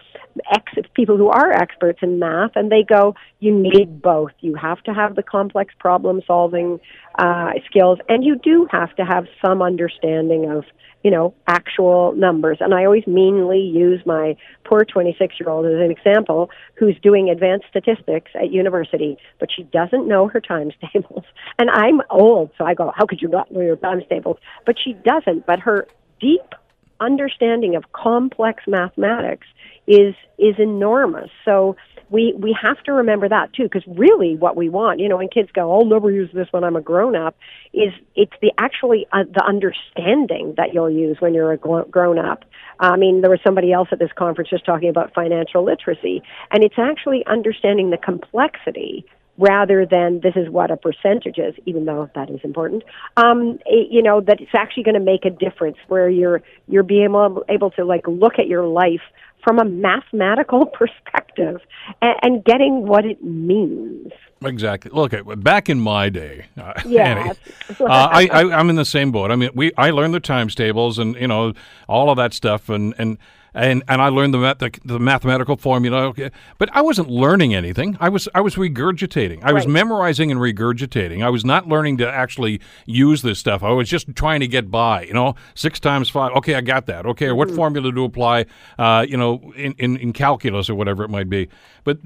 ex 0.53 0.73
people 0.95 1.17
who 1.17 1.29
are 1.29 1.53
experts 1.53 2.01
in 2.03 2.19
math, 2.19 2.53
and 2.55 2.71
they 2.71 2.83
go, 2.83 3.15
you 3.41 3.55
need 3.55 4.03
both. 4.03 4.33
You 4.41 4.55
have 4.55 4.83
to 4.85 4.93
have 4.93 5.17
the 5.17 5.23
complex 5.23 5.75
problem 5.79 6.23
solving 6.27 6.81
uh, 7.19 7.53
skills, 7.67 7.99
and 8.09 8.25
you 8.25 8.37
do 8.37 8.69
have 8.71 8.95
to 8.97 9.05
have 9.05 9.27
some 9.45 9.63
understanding 9.63 10.51
of 10.51 10.65
you 11.03 11.11
know 11.11 11.35
actual 11.47 12.13
numbers. 12.15 12.59
And 12.61 12.75
I 12.75 12.85
always 12.85 13.07
meanly 13.07 13.61
use 13.61 14.01
my 14.05 14.37
poor 14.65 14.85
26 14.85 15.41
year 15.41 15.49
old 15.49 15.67
as 15.67 15.73
an 15.73 15.91
example, 15.91 16.51
who's 16.75 16.97
doing 17.03 17.31
advanced 17.31 17.67
statistics 17.69 18.31
at 18.35 18.51
university, 18.51 19.17
but 19.39 19.49
she 19.55 19.65
doesn't 19.65 20.07
know 20.07 20.29
her 20.29 20.41
times 20.41 20.75
tables. 20.93 21.25
And 21.59 21.69
I'm 21.69 22.01
old, 22.09 22.51
so 22.57 22.65
I 22.65 22.73
go, 22.73 22.91
how 22.97 23.05
could 23.05 23.21
you 23.21 23.29
not 23.29 23.53
know 23.53 23.61
your 23.61 23.77
times 23.77 24.05
tables? 24.09 24.39
But 24.65 24.77
she 24.83 24.95
doesn't. 24.95 25.45
But 25.45 25.61
her 25.61 25.87
deep 26.19 26.55
understanding 27.01 27.77
of 27.77 27.93
complex 27.93 28.65
mathematics 28.67 29.47
is 29.87 30.15
is 30.39 30.55
enormous. 30.59 31.31
So 31.45 31.77
we 32.11 32.35
we 32.37 32.57
have 32.61 32.83
to 32.85 32.93
remember 32.93 33.29
that 33.29 33.53
too, 33.53 33.65
because 33.65 33.85
really 33.87 34.37
what 34.37 34.57
we 34.57 34.69
want, 34.69 35.01
you 35.01 35.09
know, 35.09 35.17
when 35.19 35.29
kids 35.29 35.51
go, 35.53 35.73
"I'll 35.73 35.85
never 35.85 36.11
use 36.11 36.31
this 36.33 36.49
when 36.51 36.65
I'm 36.65 36.77
a 36.77 36.81
grown 36.81 37.17
up," 37.17 37.37
is 37.73 37.93
it's 38.15 38.33
the 38.43 38.53
actually 38.59 39.07
uh, 39.13 39.25
the 39.25 39.45
understanding 39.45 40.55
that 40.57 40.75
you'll 40.75 40.91
use 40.91 41.17
when 41.21 41.35
you're 41.35 41.53
a 41.53 41.57
grown 41.57 42.19
up. 42.19 42.45
I 42.79 42.97
mean, 42.97 43.21
there 43.21 43.31
was 43.31 43.41
somebody 43.45 43.73
else 43.73 43.89
at 43.93 43.99
this 43.99 44.13
conference 44.17 44.51
just 44.51 44.65
talking 44.65 44.89
about 44.89 45.15
financial 45.15 45.63
literacy, 45.63 46.23
and 46.51 46.65
it's 46.65 46.79
actually 46.79 47.25
understanding 47.27 47.91
the 47.91 47.99
complexity 47.99 49.07
rather 49.41 49.87
than 49.87 50.21
this 50.21 50.35
is 50.37 50.49
what 50.51 50.71
a 50.71 50.77
percentage 50.77 51.39
is, 51.39 51.55
even 51.65 51.87
though 51.87 52.11
that 52.15 52.29
is 52.31 52.41
important. 52.45 52.83
Um, 53.17 53.59
it, 53.65 53.89
you 53.91 54.03
know 54.03 54.21
that 54.21 54.41
it's 54.41 54.55
actually 54.55 54.85
going 54.85 54.95
to 54.95 55.01
make 55.01 55.25
a 55.25 55.31
difference 55.31 55.79
where 55.89 56.09
you're 56.09 56.43
you're 56.69 56.83
being 56.83 57.05
able, 57.05 57.45
able 57.49 57.71
to 57.73 57.85
like 57.85 58.07
look 58.07 58.35
at 58.39 58.47
your 58.47 58.67
life 58.67 59.01
from 59.43 59.59
a 59.59 59.65
mathematical 59.65 60.67
perspective 60.79 61.61
and, 62.03 62.17
and 62.23 62.45
getting 62.45 62.87
what 62.87 63.05
it 63.07 63.25
means. 63.25 64.13
Exactly. 64.43 64.91
Look, 64.93 65.13
back 65.43 65.69
in 65.69 65.81
my 65.81 66.09
day, 66.09 66.47
uh, 66.61 66.75
yeah, 66.87 67.33
uh, 67.81 67.85
I, 67.89 68.29
I 68.33 68.59
I'm 68.59 68.71
in 68.71 68.77
the 68.77 68.85
same 68.85 69.11
boat. 69.11 69.31
I 69.31 69.37
mean, 69.37 69.51
we 69.55 69.73
I 69.77 69.91
learned 69.91 70.15
the 70.15 70.21
times 70.21 70.55
tables 70.55 70.99
and 70.99 71.15
you 71.17 71.29
know 71.29 71.55
all 71.89 72.11
of 72.11 72.17
that 72.17 72.35
stuff 72.35 72.69
and 72.69 72.95
and 72.99 73.19
and 73.55 73.83
and 73.89 74.01
I 74.01 74.09
learned 74.09 74.35
the, 74.35 74.55
the, 74.59 74.71
the 74.85 74.99
mathematical 74.99 75.57
formula. 75.57 76.03
Okay, 76.09 76.31
but 76.59 76.69
I 76.73 76.83
wasn't 76.83 77.09
learning 77.09 77.55
anything. 77.55 77.97
I 78.01 78.09
was 78.09 78.29
I 78.35 78.41
was 78.41 78.55
regurgitating. 78.55 79.41
I 79.43 79.47
right. 79.47 79.55
was 79.55 79.67
memorizing 79.67 80.31
and 80.31 80.41
regurgitating. 80.41 81.25
I 81.25 81.31
was 81.31 81.45
not 81.45 81.69
learning 81.69 81.99
to 81.99 82.11
actually 82.11 82.61
use 82.87 83.23
this 83.23 83.39
stuff. 83.39 83.63
I 83.63 83.71
was 83.71 83.89
just 83.89 84.15
trying 84.15 84.41
to 84.41 84.49
get 84.49 84.71
by. 84.71 85.05
You 85.05 85.15
know, 85.15 85.35
six 85.55 85.81
times 85.81 86.09
five. 86.09 86.33
Okay, 86.37 86.55
I 86.55 86.61
got 86.61 86.87
that. 86.87 87.07
Okay, 87.07 87.33
what 87.33 87.51
formula 87.51 87.93
to 87.93 88.05
apply? 88.05 88.47
Uh, 88.79 89.05
you 89.09 89.17
know, 89.17 89.53
in, 89.57 89.75
in 89.79 89.97
in 89.97 90.13
calculus 90.13 90.71
or 90.71 90.75
whatever 90.75 91.05
it 91.05 91.11
might 91.11 91.29
be. 91.29 91.49
But 91.85 91.99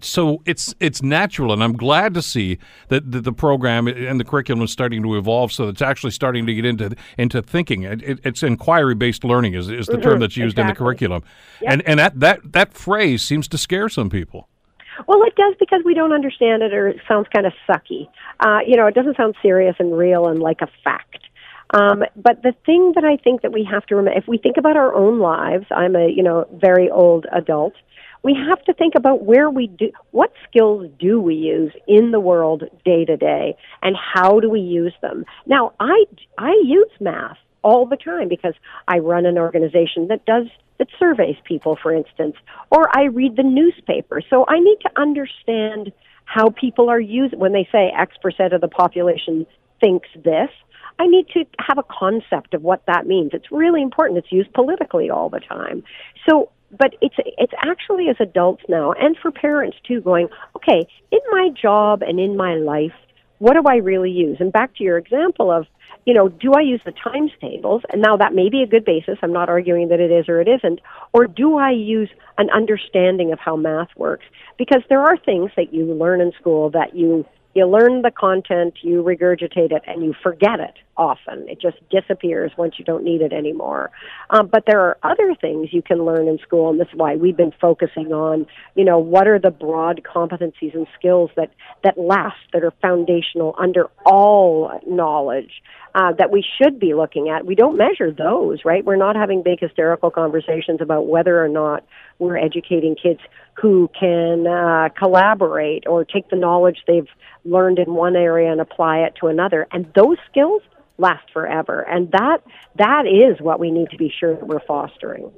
so 0.00 0.42
it's 0.44 0.74
it's 0.80 1.02
natural, 1.02 1.52
and 1.52 1.62
I'm 1.62 1.76
glad 1.76 2.14
to 2.14 2.22
see 2.22 2.58
that 2.88 3.10
the, 3.10 3.20
the 3.20 3.32
program 3.32 3.88
and 3.88 4.20
the 4.20 4.24
curriculum 4.24 4.62
is 4.62 4.70
starting 4.70 5.02
to 5.02 5.16
evolve, 5.16 5.52
so 5.52 5.68
it's 5.68 5.82
actually 5.82 6.10
starting 6.10 6.46
to 6.46 6.54
get 6.54 6.64
into 6.64 6.94
into 7.16 7.42
thinking. 7.42 7.84
It, 7.84 8.02
it, 8.02 8.20
it's 8.24 8.42
inquiry 8.42 8.94
based 8.94 9.24
learning 9.24 9.54
is 9.54 9.70
is 9.70 9.86
the 9.86 9.94
mm-hmm. 9.94 10.02
term 10.02 10.20
that's 10.20 10.36
used 10.36 10.54
exactly. 10.54 10.62
in 10.62 10.66
the 10.68 10.78
curriculum, 10.78 10.83
yep. 11.60 11.72
and 11.72 11.82
and 11.88 11.98
that, 12.00 12.20
that 12.20 12.52
that 12.52 12.72
phrase 12.74 13.22
seems 13.22 13.48
to 13.48 13.58
scare 13.58 13.88
some 13.88 14.10
people. 14.10 14.48
Well, 15.08 15.22
it 15.24 15.34
does 15.34 15.54
because 15.58 15.82
we 15.84 15.94
don't 15.94 16.12
understand 16.12 16.62
it, 16.62 16.72
or 16.72 16.88
it 16.88 17.00
sounds 17.08 17.26
kind 17.34 17.46
of 17.46 17.52
sucky. 17.68 18.08
Uh, 18.38 18.60
you 18.66 18.76
know, 18.76 18.86
it 18.86 18.94
doesn't 18.94 19.16
sound 19.16 19.34
serious 19.42 19.74
and 19.78 19.96
real 19.96 20.28
and 20.28 20.38
like 20.38 20.60
a 20.60 20.68
fact. 20.84 21.18
Um, 21.70 22.04
but 22.14 22.42
the 22.42 22.54
thing 22.64 22.92
that 22.94 23.04
I 23.04 23.16
think 23.16 23.42
that 23.42 23.52
we 23.52 23.66
have 23.68 23.84
to 23.86 23.96
remember, 23.96 24.16
if 24.16 24.28
we 24.28 24.38
think 24.38 24.56
about 24.56 24.76
our 24.76 24.94
own 24.94 25.18
lives, 25.18 25.66
I'm 25.70 25.96
a 25.96 26.08
you 26.08 26.22
know 26.22 26.46
very 26.52 26.90
old 26.90 27.26
adult 27.32 27.74
we 28.24 28.34
have 28.48 28.64
to 28.64 28.72
think 28.72 28.94
about 28.96 29.22
where 29.22 29.50
we 29.50 29.68
do, 29.68 29.92
what 30.10 30.32
skills 30.48 30.90
do 30.98 31.20
we 31.20 31.34
use 31.34 31.72
in 31.86 32.10
the 32.10 32.18
world 32.18 32.64
day 32.84 33.04
to 33.04 33.16
day, 33.16 33.54
and 33.82 33.94
how 33.94 34.40
do 34.40 34.48
we 34.48 34.60
use 34.60 34.94
them. 35.02 35.26
Now, 35.46 35.74
I, 35.78 36.06
I 36.38 36.60
use 36.64 36.90
math 37.00 37.36
all 37.62 37.86
the 37.86 37.98
time 37.98 38.28
because 38.28 38.54
I 38.88 38.98
run 38.98 39.26
an 39.26 39.38
organization 39.38 40.08
that 40.08 40.24
does 40.24 40.46
that 40.78 40.88
surveys 40.98 41.36
people, 41.44 41.78
for 41.80 41.92
instance, 41.92 42.36
or 42.70 42.88
I 42.96 43.04
read 43.04 43.36
the 43.36 43.42
newspaper. 43.42 44.20
So 44.28 44.44
I 44.48 44.58
need 44.58 44.78
to 44.82 44.90
understand 45.00 45.92
how 46.24 46.50
people 46.50 46.88
are 46.88 47.00
using 47.00 47.38
when 47.38 47.52
they 47.52 47.68
say 47.70 47.92
X 47.96 48.16
percent 48.20 48.52
of 48.52 48.60
the 48.60 48.68
population 48.68 49.46
thinks 49.80 50.08
this. 50.14 50.50
I 50.98 51.06
need 51.06 51.28
to 51.34 51.44
have 51.58 51.78
a 51.78 51.82
concept 51.82 52.54
of 52.54 52.62
what 52.62 52.84
that 52.86 53.06
means. 53.06 53.30
It's 53.34 53.50
really 53.50 53.82
important. 53.82 54.18
It's 54.18 54.32
used 54.32 54.52
politically 54.52 55.10
all 55.10 55.28
the 55.28 55.40
time. 55.40 55.82
So 56.28 56.50
but 56.78 56.94
it's 57.00 57.14
it's 57.38 57.52
actually 57.64 58.08
as 58.08 58.16
adults 58.20 58.62
now 58.68 58.92
and 58.92 59.16
for 59.18 59.30
parents 59.30 59.76
too 59.86 60.00
going 60.00 60.28
okay 60.56 60.86
in 61.10 61.20
my 61.30 61.48
job 61.50 62.02
and 62.02 62.18
in 62.18 62.36
my 62.36 62.54
life 62.54 62.92
what 63.38 63.54
do 63.54 63.62
i 63.66 63.76
really 63.76 64.10
use 64.10 64.38
and 64.40 64.52
back 64.52 64.74
to 64.74 64.82
your 64.82 64.98
example 64.98 65.50
of 65.50 65.66
you 66.04 66.14
know 66.14 66.28
do 66.28 66.52
i 66.52 66.60
use 66.60 66.80
the 66.84 66.92
times 66.92 67.32
tables? 67.40 67.82
And 67.90 68.02
now 68.02 68.16
that 68.16 68.34
may 68.34 68.48
be 68.48 68.62
a 68.62 68.66
good 68.66 68.84
basis. 68.84 69.18
I'm 69.22 69.32
not 69.32 69.48
arguing 69.48 69.88
that 69.88 70.00
it 70.00 70.10
is 70.10 70.28
or 70.28 70.40
it 70.40 70.48
isn't. 70.48 70.80
Or 71.12 71.26
do 71.26 71.56
i 71.56 71.70
use 71.70 72.10
an 72.38 72.50
understanding 72.50 73.32
of 73.32 73.38
how 73.38 73.56
math 73.56 73.88
works? 73.96 74.24
Because 74.58 74.82
there 74.88 75.00
are 75.00 75.16
things 75.16 75.50
that 75.56 75.72
you 75.72 75.84
learn 75.94 76.20
in 76.20 76.32
school 76.40 76.70
that 76.70 76.94
you 76.94 77.24
you 77.54 77.66
learn 77.66 78.02
the 78.02 78.10
content, 78.10 78.78
you 78.82 79.02
regurgitate 79.02 79.70
it, 79.70 79.82
and 79.86 80.04
you 80.04 80.12
forget 80.22 80.58
it 80.58 80.74
often. 80.96 81.48
It 81.48 81.60
just 81.60 81.76
disappears 81.90 82.52
once 82.56 82.74
you 82.78 82.84
don't 82.84 83.04
need 83.04 83.20
it 83.20 83.32
anymore. 83.32 83.90
Um, 84.30 84.48
but 84.48 84.64
there 84.66 84.80
are 84.80 84.96
other 85.02 85.34
things 85.40 85.68
you 85.72 85.82
can 85.82 86.04
learn 86.04 86.28
in 86.28 86.38
school, 86.38 86.70
and 86.70 86.80
this 86.80 86.88
is 86.88 86.94
why 86.96 87.16
we've 87.16 87.36
been 87.36 87.52
focusing 87.60 88.12
on, 88.12 88.46
you 88.74 88.84
know, 88.84 88.98
what 88.98 89.26
are 89.26 89.38
the 89.38 89.50
broad 89.50 90.02
competencies 90.04 90.74
and 90.74 90.86
skills 90.98 91.30
that, 91.36 91.50
that 91.82 91.98
last, 91.98 92.36
that 92.52 92.64
are 92.64 92.72
foundational 92.82 93.54
under 93.58 93.90
all 94.04 94.80
knowledge 94.86 95.62
uh, 95.94 96.12
that 96.18 96.30
we 96.30 96.44
should 96.58 96.80
be 96.80 96.94
looking 96.94 97.28
at. 97.28 97.46
We 97.46 97.54
don't 97.54 97.76
measure 97.76 98.10
those, 98.10 98.64
right? 98.64 98.84
We're 98.84 98.96
not 98.96 99.16
having 99.16 99.42
big 99.42 99.60
hysterical 99.60 100.10
conversations 100.10 100.80
about 100.80 101.06
whether 101.06 101.42
or 101.42 101.48
not 101.48 101.84
we're 102.18 102.36
educating 102.36 102.96
kids 103.00 103.20
who 103.60 103.88
can 103.98 104.46
uh, 104.46 104.88
collaborate 104.98 105.86
or 105.86 106.04
take 106.04 106.28
the 106.30 106.36
knowledge 106.36 106.78
they've 106.86 107.08
learned 107.44 107.78
in 107.78 107.94
one 107.94 108.16
area 108.16 108.50
and 108.50 108.60
apply 108.60 108.98
it 108.98 109.14
to 109.20 109.28
another. 109.28 109.66
And 109.70 109.86
those 109.94 110.16
skills 110.30 110.62
last 110.98 111.30
forever. 111.32 111.80
And 111.82 112.10
that 112.12 112.38
that 112.76 113.06
is 113.06 113.40
what 113.40 113.58
we 113.60 113.70
need 113.70 113.90
to 113.90 113.96
be 113.96 114.12
sure 114.20 114.34
that 114.34 114.46
we're 114.46 114.60
fostering. 114.60 115.30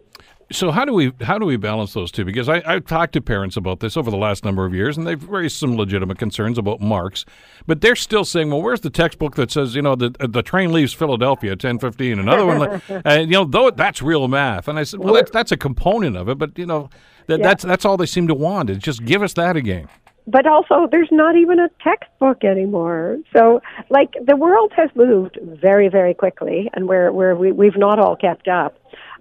So 0.53 0.71
how 0.71 0.85
do 0.85 0.93
we 0.93 1.13
how 1.23 1.41
do 1.41 1.45
we 1.47 1.57
balance 1.57 1.93
those 1.93 2.13
two? 2.13 2.25
Because 2.25 2.49
I, 2.49 2.63
I've 2.65 2.87
talked 2.87 3.15
to 3.15 3.21
parents 3.21 3.57
about 3.57 3.81
this 3.81 3.97
over 3.97 4.13
the 4.13 4.17
last 4.17 4.45
number 4.45 4.65
of 4.65 4.73
years, 4.73 4.97
and 4.97 5.05
they've 5.05 5.29
raised 5.29 5.57
some 5.57 5.77
legitimate 5.77 6.19
concerns 6.19 6.57
about 6.57 6.81
marks, 6.81 7.25
but 7.67 7.81
they're 7.81 7.97
still 7.97 8.25
saying, 8.25 8.51
"Well, 8.51 8.63
where's 8.63 8.83
the 8.83 8.91
textbook 8.91 9.35
that 9.35 9.51
says 9.51 9.75
you 9.75 9.83
know 9.83 9.97
the 9.97 10.11
the 10.21 10.43
train 10.45 10.73
leaves 10.73 10.93
Philadelphia 10.93 11.51
at 11.53 11.59
ten 11.59 11.81
fifteen? 11.81 12.21
Another 12.21 12.47
one, 12.47 12.81
and 13.05 13.23
you 13.29 13.37
know 13.39 13.45
though 13.45 13.71
that's 13.73 14.01
real 14.03 14.29
math." 14.29 14.69
And 14.69 14.79
I 14.79 14.85
said, 14.85 15.01
"Well, 15.01 15.15
that's, 15.15 15.33
that's 15.33 15.51
a 15.51 15.57
component 15.57 16.17
of 16.17 16.29
it, 16.29 16.39
but 16.39 16.57
you 16.57 16.67
know 16.67 16.91
that, 17.27 17.41
Yeah. 17.41 17.45
that's 17.49 17.65
that's 17.65 17.85
all 17.85 17.97
they 17.97 18.07
seem 18.07 18.29
to 18.29 18.35
want 18.35 18.71
is 18.71 18.79
just 18.79 19.05
give 19.05 19.23
us 19.23 19.33
that 19.33 19.57
again." 19.57 19.89
But 20.27 20.47
also 20.47 20.89
there's 20.91 21.09
not 21.11 21.37
even 21.37 21.61
a 21.61 21.69
textbook 21.83 22.45
anymore. 22.45 23.19
So 23.35 23.61
like 23.91 24.15
the 24.25 24.37
world 24.37 24.73
has 24.77 24.91
moved 24.95 25.39
very 25.43 25.89
very 25.89 26.15
quickly, 26.15 26.71
and 26.75 26.89
where 26.89 27.13
where 27.13 27.35
we 27.35 27.53
we've 27.53 27.77
not 27.77 27.99
all 27.99 28.17
kept 28.17 28.49
up. 28.49 28.77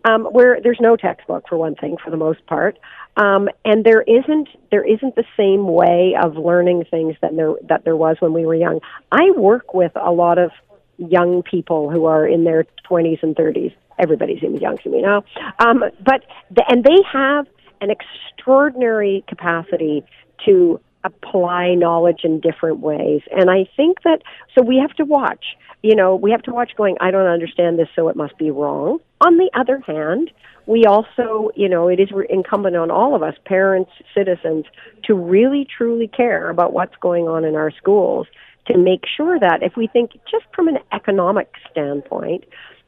Um, 0.08 0.26
where 0.26 0.60
there's 0.62 0.78
no 0.80 0.96
textbook 0.96 1.50
for 1.50 1.58
one 1.58 1.74
thing, 1.74 1.98
for 1.98 2.12
the 2.12 2.18
most 2.18 2.46
part, 2.46 2.78
um, 3.18 3.50
and 3.64 3.84
there 3.84 4.04
isn't 4.04 4.50
there 4.70 4.84
isn't 4.84 5.16
the 5.16 5.24
same 5.36 5.68
way 5.68 6.16
of 6.22 6.38
learning 6.38 6.86
things 6.92 7.16
that 7.22 7.36
there 7.36 7.54
that 7.68 7.86
there 7.86 7.96
was 7.96 8.18
when 8.20 8.32
we 8.32 8.46
were 8.46 8.54
young. 8.54 8.82
I 9.12 9.32
work 9.32 9.74
with 9.74 9.94
a 9.96 10.12
lot 10.12 10.38
of 10.38 10.52
young 10.98 11.42
people 11.42 11.90
who 11.90 12.06
are 12.06 12.28
in 12.28 12.44
their 12.44 12.66
20s 12.90 13.24
and 13.24 13.36
30s. 13.36 13.74
Everybody 13.98 14.40
seems 14.40 14.62
young 14.62 14.78
to 14.80 14.90
me 14.90 15.02
now, 15.02 15.24
um, 15.58 15.84
but 16.04 16.24
the, 16.52 16.64
and 16.70 16.84
they 16.84 17.02
have 17.12 17.48
an 17.82 17.90
extraordinary 17.90 19.24
capacity 19.28 20.04
to 20.46 20.80
apply 21.06 21.76
knowledge 21.76 22.22
in 22.24 22.40
different 22.40 22.80
ways. 22.80 23.22
And 23.32 23.50
I 23.50 23.70
think 23.78 24.02
that 24.04 24.24
so 24.54 24.62
we 24.62 24.78
have 24.78 24.94
to 24.96 25.06
watch. 25.06 25.46
You 25.84 25.96
know, 25.96 26.16
we 26.16 26.32
have 26.32 26.42
to 26.44 26.52
watch 26.52 26.72
going, 26.76 26.98
I 27.00 27.12
don't 27.12 27.28
understand 27.28 27.78
this, 27.78 27.88
so 27.96 28.10
it 28.10 28.16
must 28.16 28.38
be 28.38 28.50
wrong. 28.50 29.00
On 29.22 29.38
the 29.38 29.52
other 29.54 29.80
hand, 29.86 30.32
we 30.66 30.86
also, 30.86 31.52
you 31.56 31.70
know, 31.70 31.88
it 31.88 32.00
is 32.00 32.10
incumbent 32.28 32.76
on 32.76 32.90
all 32.90 33.16
of 33.16 33.22
us, 33.22 33.36
parents, 33.46 33.92
citizens, 34.16 34.66
to 35.04 35.14
really 35.14 35.68
truly 35.78 36.08
care 36.08 36.50
about 36.50 36.74
what's 36.74 36.96
going 37.02 37.28
on 37.28 37.46
in 37.46 37.56
our 37.56 37.70
schools 37.70 38.26
to 38.66 38.78
make 38.78 39.04
sure 39.16 39.40
that 39.40 39.62
if 39.62 39.76
we 39.76 39.86
think 39.86 40.14
just 40.30 40.46
from 40.56 40.68
an 40.68 40.80
economic 40.92 41.52
standpoint, 41.70 42.46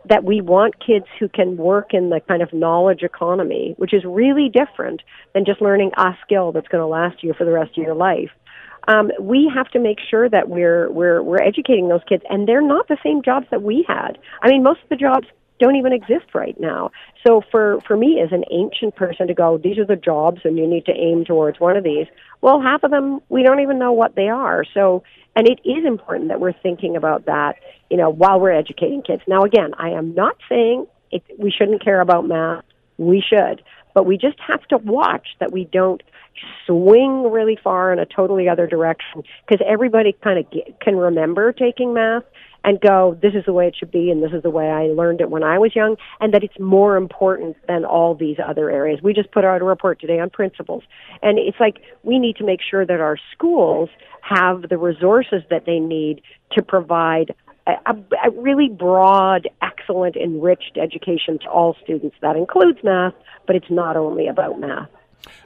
that 0.10 0.24
we 0.24 0.42
want 0.42 0.76
kids 0.86 1.06
who 1.20 1.28
can 1.30 1.58
work 1.58 1.94
in 1.94 2.10
the 2.10 2.20
kind 2.28 2.42
of 2.42 2.54
knowledge 2.54 3.04
economy, 3.04 3.76
which 3.78 3.94
is 3.94 4.04
really 4.06 4.50
different 4.50 5.02
than 5.34 5.46
just 5.46 5.62
learning 5.62 5.92
a 5.98 6.12
skill 6.24 6.52
that's 6.52 6.68
going 6.68 6.82
to 6.82 6.88
last 6.88 7.24
you 7.24 7.34
for 7.34 7.46
the 7.46 7.52
rest 7.52 7.78
of 7.78 7.84
your 7.84 7.96
life. 7.96 8.30
Um, 8.88 9.12
we 9.20 9.52
have 9.54 9.68
to 9.72 9.80
make 9.80 9.98
sure 10.10 10.30
that 10.30 10.48
we're 10.48 10.90
we're 10.90 11.22
we're 11.22 11.42
educating 11.42 11.90
those 11.90 12.04
kids, 12.08 12.24
and 12.30 12.48
they're 12.48 12.62
not 12.62 12.88
the 12.88 12.98
same 13.04 13.22
jobs 13.22 13.46
that 13.52 13.62
we 13.62 13.84
had. 13.86 14.18
I 14.42 14.50
mean, 14.50 14.64
most 14.64 14.82
of 14.82 14.90
the 14.90 14.96
jobs 14.96 15.28
don't 15.60 15.76
even 15.76 15.94
exist 15.94 16.34
right 16.34 16.60
now. 16.60 16.92
So 17.26 17.42
for 17.52 17.80
for 17.88 17.98
me 17.98 18.22
as 18.22 18.32
an 18.32 18.44
ancient 18.52 18.96
person 18.96 19.28
to 19.28 19.34
go, 19.34 19.58
these 19.58 19.78
are 19.78 19.86
the 19.86 19.96
jobs, 19.96 20.42
and 20.44 20.58
you 20.58 20.68
need 20.68 20.86
to 20.86 20.94
aim 20.94 21.26
towards 21.26 21.60
one 21.60 21.78
of 21.78 21.84
these. 21.84 22.08
Well, 22.42 22.62
half 22.62 22.84
of 22.84 22.92
them 22.92 23.22
we 23.30 23.44
don't 23.44 23.62
even 23.62 23.80
know 23.80 23.92
what 23.92 24.16
they 24.16 24.30
are. 24.30 24.64
So, 24.74 25.04
and 25.36 25.48
it 25.48 25.60
is 25.66 25.86
important 25.86 26.30
that 26.30 26.40
we're 26.40 26.54
thinking 26.54 26.96
about 26.96 27.26
that, 27.26 27.56
you 27.90 27.98
know, 27.98 28.10
while 28.10 28.40
we're 28.40 28.52
educating 28.52 29.02
kids. 29.02 29.22
Now, 29.28 29.44
again, 29.44 29.74
I 29.78 29.90
am 29.90 30.14
not 30.14 30.38
saying 30.50 30.88
it, 31.12 31.24
we 31.38 31.52
shouldn't 31.52 31.84
care 31.84 32.02
about 32.02 32.28
math. 32.28 32.64
We 32.98 33.22
should, 33.22 33.62
but 33.94 34.06
we 34.06 34.18
just 34.18 34.40
have 34.48 34.64
to 34.70 34.78
watch 34.78 35.28
that 35.40 35.52
we 35.52 35.66
don't 35.66 36.02
swing 36.66 37.32
really 37.32 37.58
far 37.64 37.94
in 37.94 38.00
a 38.00 38.06
totally 38.06 38.50
other 38.50 38.68
direction 38.68 39.24
because 39.48 39.66
everybody 39.68 40.16
kind 40.24 40.40
of 40.40 40.46
can 40.82 40.96
remember 40.96 41.52
taking 41.52 41.94
math 41.94 42.24
and 42.64 42.80
go, 42.82 43.18
this 43.22 43.34
is 43.34 43.46
the 43.46 43.54
way 43.54 43.68
it 43.68 43.76
should 43.78 43.92
be, 43.92 44.12
and 44.12 44.22
this 44.22 44.32
is 44.34 44.44
the 44.44 44.50
way 44.50 44.70
I 44.70 44.88
learned 44.88 45.22
it 45.22 45.30
when 45.30 45.44
I 45.44 45.58
was 45.58 45.76
young, 45.76 45.96
and 46.20 46.34
that 46.34 46.44
it's 46.44 46.60
more 46.60 46.98
important 46.98 47.56
than 47.68 47.86
all 47.86 48.16
these 48.16 48.38
other 48.46 48.70
areas. 48.70 49.00
We 49.02 49.14
just 49.14 49.32
put 49.32 49.46
out 49.46 49.62
a 49.62 49.66
report 49.66 50.00
today 50.00 50.20
on 50.20 50.30
principles, 50.30 50.84
and 51.22 51.38
it's 51.38 51.60
like 51.60 51.82
we 52.04 52.20
need 52.20 52.36
to 52.38 52.46
make 52.46 52.60
sure 52.62 52.86
that 52.86 53.00
our 53.00 53.18
schools 53.34 53.90
have 54.22 54.70
the 54.70 54.78
resources 54.78 55.44
that 55.50 55.66
they 55.66 55.80
need 55.80 56.22
to 56.52 56.62
provide 56.62 57.34
a, 57.66 57.72
a, 57.86 58.28
a 58.28 58.32
really 58.32 58.70
broad, 58.70 59.48
excellent, 59.62 60.16
enriched 60.16 60.78
education 60.78 61.40
to 61.40 61.50
all 61.50 61.76
students. 61.84 62.16
That 62.22 62.36
includes 62.36 62.80
math, 62.84 63.14
but 63.46 63.56
it's 63.56 63.70
not 63.70 63.96
only 63.96 64.28
about 64.28 64.60
math. 64.60 64.90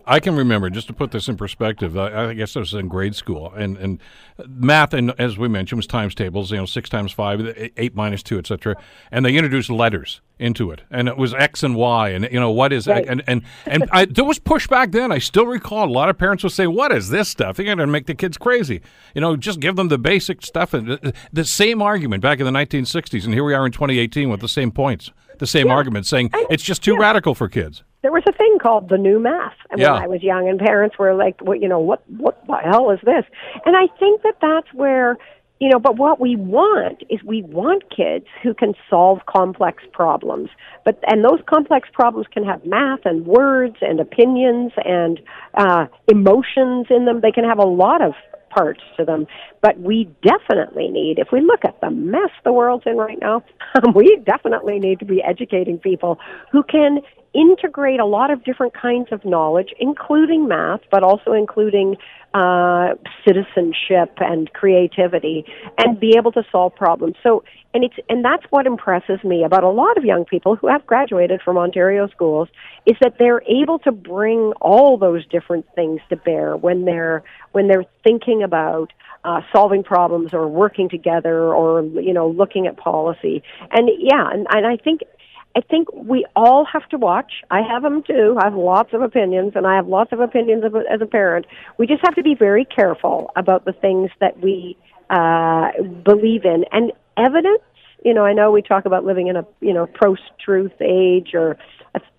I 0.06 0.20
can 0.20 0.36
remember 0.36 0.70
just 0.70 0.88
to 0.88 0.94
put 0.94 1.12
this 1.12 1.28
in 1.28 1.38
perspective. 1.38 1.98
I, 1.98 2.30
I 2.30 2.34
guess 2.34 2.56
I 2.56 2.60
was 2.60 2.74
in 2.74 2.88
grade 2.88 3.16
school, 3.16 3.52
and, 3.56 3.78
and 3.78 4.00
math, 4.48 4.94
and 4.94 5.14
as 5.20 5.38
we 5.38 5.48
mentioned, 5.48 5.78
was 5.78 5.88
times 5.88 6.16
tables. 6.16 6.52
You 6.52 6.58
know, 6.58 6.66
six 6.66 6.90
times 6.90 7.12
five, 7.12 7.72
eight 7.78 7.96
minus 7.96 8.24
two, 8.24 8.38
etc. 8.38 8.76
And 9.12 9.26
they 9.26 9.36
introduced 9.36 9.70
letters 9.70 10.22
into 10.40 10.72
it, 10.72 10.82
and 10.90 11.08
it 11.08 11.18
was 11.18 11.34
X 11.36 11.62
and 11.62 11.76
Y, 11.76 12.10
and 12.10 12.28
you 12.32 12.40
know 12.40 12.50
what 12.52 12.74
is 12.74 12.88
Right. 12.88 13.06
and 13.08 13.24
and 13.28 13.44
and 13.66 13.88
I, 13.92 14.06
there 14.06 14.26
was 14.26 14.40
pushback 14.40 14.92
then. 14.92 15.12
I 15.12 15.20
still 15.20 15.46
recall 15.46 15.88
a 15.88 15.92
lot 15.92 16.10
of 16.10 16.18
parents 16.18 16.44
would 16.44 16.52
say, 16.54 16.66
"What 16.68 16.92
is 16.92 17.10
this 17.10 17.30
stuff? 17.30 17.58
You're 17.60 17.66
going 17.66 17.78
to 17.78 17.88
make 17.88 18.08
the 18.08 18.16
kids 18.16 18.38
crazy." 18.38 18.82
You 19.14 19.22
know, 19.22 19.36
just 19.36 19.60
give 19.60 19.76
them 19.76 19.90
the 19.90 19.98
basic 20.00 20.42
stuff. 20.44 20.74
And 20.74 20.88
the, 20.88 21.14
the 21.32 21.46
same 21.46 21.82
argument 21.82 22.22
back 22.24 22.40
in 22.40 22.46
the 22.46 22.52
1960s, 22.52 23.26
and 23.26 23.34
here 23.34 23.44
we 23.44 23.54
are 23.54 23.66
in 23.66 23.72
2018 23.72 24.30
with 24.30 24.40
the 24.42 24.48
same 24.48 24.72
points, 24.72 25.12
the 25.38 25.48
same 25.48 25.70
argument, 25.70 26.06
saying 26.08 26.32
it's 26.50 26.64
just 26.64 26.84
too 26.84 26.98
radical 26.98 27.36
for 27.36 27.48
kids. 27.48 27.84
There 28.02 28.12
was 28.12 28.24
a 28.28 28.32
thing 28.32 28.58
called 28.60 28.90
the 28.90 28.98
new 28.98 29.20
math 29.20 29.54
and 29.70 29.80
Yeah. 29.80 29.94
when 29.94 30.04
i 30.04 30.08
was 30.08 30.24
young 30.24 30.50
and 30.50 30.60
parents 30.60 30.98
were 30.98 31.14
like 31.14 31.40
what 31.42 31.62
you 31.62 31.68
know 31.68 31.80
what 31.80 32.04
what 32.10 32.46
the 32.48 32.58
hell 32.58 32.92
is 32.92 33.00
this 33.04 33.26
and 33.66 33.76
i 33.76 33.88
think 34.00 34.22
that 34.24 34.36
that's 34.42 34.72
where 34.74 35.18
you 35.60 35.70
know 35.70 35.80
but 35.80 35.98
what 35.98 36.20
we 36.20 36.36
want 36.36 37.04
is 37.10 37.20
we 37.24 37.44
want 37.44 37.84
kids 37.96 38.26
who 38.42 38.54
can 38.54 38.74
solve 38.90 39.20
complex 39.28 39.84
problems 39.94 40.50
but 40.86 41.00
and 41.08 41.24
those 41.24 41.40
complex 41.48 41.90
problems 41.94 42.28
can 42.32 42.44
have 42.44 42.66
math 42.66 43.06
and 43.06 43.26
words 43.26 43.78
and 43.82 44.00
opinions 44.00 44.72
and 44.84 45.20
uh 45.56 45.86
emotions 46.08 46.88
in 46.90 47.06
them 47.06 47.22
they 47.22 47.32
can 47.32 47.44
have 47.44 47.60
a 47.60 47.66
lot 47.66 48.02
of 48.02 48.14
parts 48.52 48.82
to 48.98 49.06
them. 49.06 49.28
But 49.62 49.80
we 49.80 50.10
definitely 50.22 50.90
need, 50.90 51.20
if 51.20 51.30
we 51.32 51.42
look 51.42 51.64
at 51.64 51.80
the 51.82 51.90
mess 51.90 52.30
the 52.44 52.52
world's 52.52 52.84
in 52.86 52.98
right 52.98 53.18
now, 53.20 53.44
we 53.96 54.22
definitely 54.26 54.80
need 54.80 55.00
to 55.00 55.06
be 55.06 55.24
educating 55.24 55.78
people 55.78 56.20
who 56.52 56.64
can 56.64 57.00
integrate 57.34 58.00
a 58.00 58.06
lot 58.06 58.30
of 58.30 58.44
different 58.44 58.74
kinds 58.74 59.08
of 59.12 59.24
knowledge, 59.24 59.70
including 59.80 60.48
math, 60.48 60.82
but 60.92 61.04
also 61.04 61.32
including 61.32 61.96
uh, 62.34 62.90
citizenship 63.26 64.14
and 64.18 64.52
creativity, 64.54 65.46
and 65.78 66.00
be 66.00 66.16
able 66.18 66.32
to 66.32 66.44
solve 66.52 66.74
problems. 66.76 67.16
So, 67.24 67.44
and 67.74 67.84
it's 67.84 67.96
and 68.10 68.24
that's 68.24 68.44
what 68.50 68.66
impresses 68.66 69.24
me 69.24 69.44
about 69.44 69.64
a 69.64 69.70
lot 69.70 69.98
of 69.98 70.06
young 70.06 70.26
people 70.26 70.56
who 70.56 70.68
have 70.68 70.86
graduated 70.86 71.42
from 71.42 71.58
Ontario 71.58 72.08
schools 72.10 72.50
is 72.86 72.96
that 73.02 73.16
they're 73.18 73.44
able 73.44 73.80
to 73.80 73.92
bring 73.92 74.54
all 74.62 74.98
those 74.98 75.26
different 75.28 75.66
things 75.76 76.00
to 76.10 76.16
bear 76.16 76.56
when 76.56 76.86
they're 76.86 77.24
when 77.52 77.68
they're 77.68 77.86
thinking 78.04 78.44
about 78.44 78.92
uh, 79.24 79.42
solving 79.54 79.84
problems 79.84 80.34
or 80.34 80.48
working 80.48 80.90
together 80.90 81.54
or 81.54 81.84
you 81.84 82.14
know 82.14 82.30
looking 82.30 82.68
at 82.68 82.78
policy. 82.78 83.44
And 83.72 83.90
yeah, 84.00 84.30
and, 84.32 84.48
and 84.50 84.66
I 84.66 84.78
think 84.78 85.02
I 85.56 85.62
think 85.62 85.92
we 85.94 86.26
all 86.36 86.66
have 86.66 86.88
to 86.90 86.98
watch. 86.98 87.32
I 87.50 87.62
have 87.62 87.84
them 87.84 88.04
too. 88.04 88.38
I 88.40 88.46
have 88.46 88.56
lots 88.56 88.94
of 88.94 89.02
opinions, 89.02 89.54
and 89.56 89.68
I 89.68 89.76
have 89.76 89.88
lots 89.88 90.12
of 90.14 90.20
opinions 90.20 90.64
of, 90.64 90.76
as 90.76 91.02
a 91.02 91.06
parent. 91.06 91.46
We 91.78 91.88
just 91.88 92.02
have 92.06 92.16
to 92.16 92.24
be 92.24 92.36
very 92.36 92.66
careful 92.66 93.32
about 93.36 93.66
the 93.66 93.74
things 93.74 94.12
that 94.20 94.40
we 94.40 94.78
uh, 95.10 95.72
believe 96.06 96.46
in 96.46 96.66
and 96.72 96.92
evidence. 97.18 97.62
You 98.04 98.14
know, 98.14 98.26
I 98.26 98.34
know 98.34 98.52
we 98.52 98.62
talk 98.62 98.86
about 98.86 99.04
living 99.04 99.28
in 99.28 99.36
a 99.36 99.46
you 99.60 99.74
know 99.74 99.88
post-truth 99.88 100.82
age, 100.82 101.32
or 101.34 101.58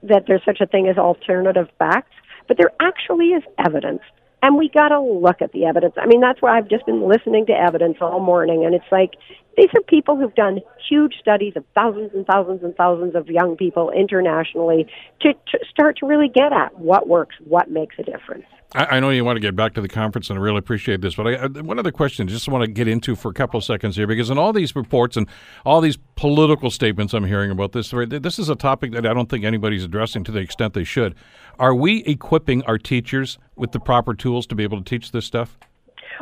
that 0.02 0.24
there's 0.26 0.44
such 0.44 0.60
a 0.60 0.66
thing 0.66 0.88
as 0.88 0.98
alternative 0.98 1.68
facts, 1.78 2.14
but 2.48 2.58
there 2.58 2.70
actually 2.80 3.28
is 3.28 3.42
evidence 3.58 4.02
and 4.42 4.56
we 4.56 4.68
got 4.68 4.88
to 4.88 5.00
look 5.00 5.40
at 5.40 5.52
the 5.52 5.64
evidence. 5.64 5.94
I 5.96 6.06
mean, 6.06 6.20
that's 6.20 6.42
why 6.42 6.58
I've 6.58 6.68
just 6.68 6.84
been 6.84 7.08
listening 7.08 7.46
to 7.46 7.52
evidence 7.52 7.98
all 8.00 8.18
morning, 8.18 8.64
and 8.64 8.74
it's 8.74 8.84
like 8.90 9.12
these 9.56 9.68
are 9.74 9.82
people 9.82 10.16
who've 10.16 10.34
done 10.34 10.60
huge 10.88 11.14
studies 11.20 11.54
of 11.56 11.64
thousands 11.74 12.10
and 12.14 12.26
thousands 12.26 12.62
and 12.62 12.74
thousands 12.76 13.14
of 13.14 13.28
young 13.28 13.56
people 13.56 13.90
internationally 13.90 14.86
to, 15.20 15.32
to 15.32 15.58
start 15.70 15.98
to 15.98 16.06
really 16.06 16.28
get 16.28 16.52
at 16.52 16.78
what 16.78 17.08
works, 17.08 17.36
what 17.44 17.70
makes 17.70 17.96
a 17.98 18.02
difference. 18.02 18.44
I, 18.74 18.96
I 18.96 19.00
know 19.00 19.10
you 19.10 19.24
want 19.24 19.36
to 19.36 19.40
get 19.40 19.54
back 19.54 19.74
to 19.74 19.80
the 19.80 19.88
conference, 19.88 20.30
and 20.30 20.38
I 20.38 20.42
really 20.42 20.58
appreciate 20.58 21.00
this. 21.00 21.14
But 21.14 21.26
I, 21.26 21.46
one 21.60 21.78
other 21.78 21.92
question, 21.92 22.26
just 22.28 22.48
want 22.48 22.64
to 22.64 22.70
get 22.70 22.88
into 22.88 23.14
for 23.14 23.30
a 23.30 23.34
couple 23.34 23.58
of 23.58 23.64
seconds 23.64 23.96
here, 23.96 24.06
because 24.06 24.30
in 24.30 24.38
all 24.38 24.52
these 24.52 24.74
reports 24.74 25.16
and 25.16 25.26
all 25.64 25.80
these 25.80 25.98
political 26.16 26.70
statements 26.70 27.12
I'm 27.12 27.26
hearing 27.26 27.50
about 27.50 27.72
this, 27.72 27.90
this 27.90 28.38
is 28.38 28.48
a 28.48 28.56
topic 28.56 28.92
that 28.92 29.06
I 29.06 29.12
don't 29.12 29.28
think 29.28 29.44
anybody's 29.44 29.84
addressing 29.84 30.24
to 30.24 30.32
the 30.32 30.40
extent 30.40 30.74
they 30.74 30.84
should. 30.84 31.14
Are 31.58 31.74
we 31.74 32.02
equipping 32.04 32.62
our 32.64 32.78
teachers 32.78 33.38
with 33.56 33.72
the 33.72 33.80
proper 33.80 34.14
tools 34.14 34.46
to 34.46 34.54
be 34.54 34.62
able 34.62 34.78
to 34.78 34.84
teach 34.84 35.12
this 35.12 35.26
stuff? 35.26 35.58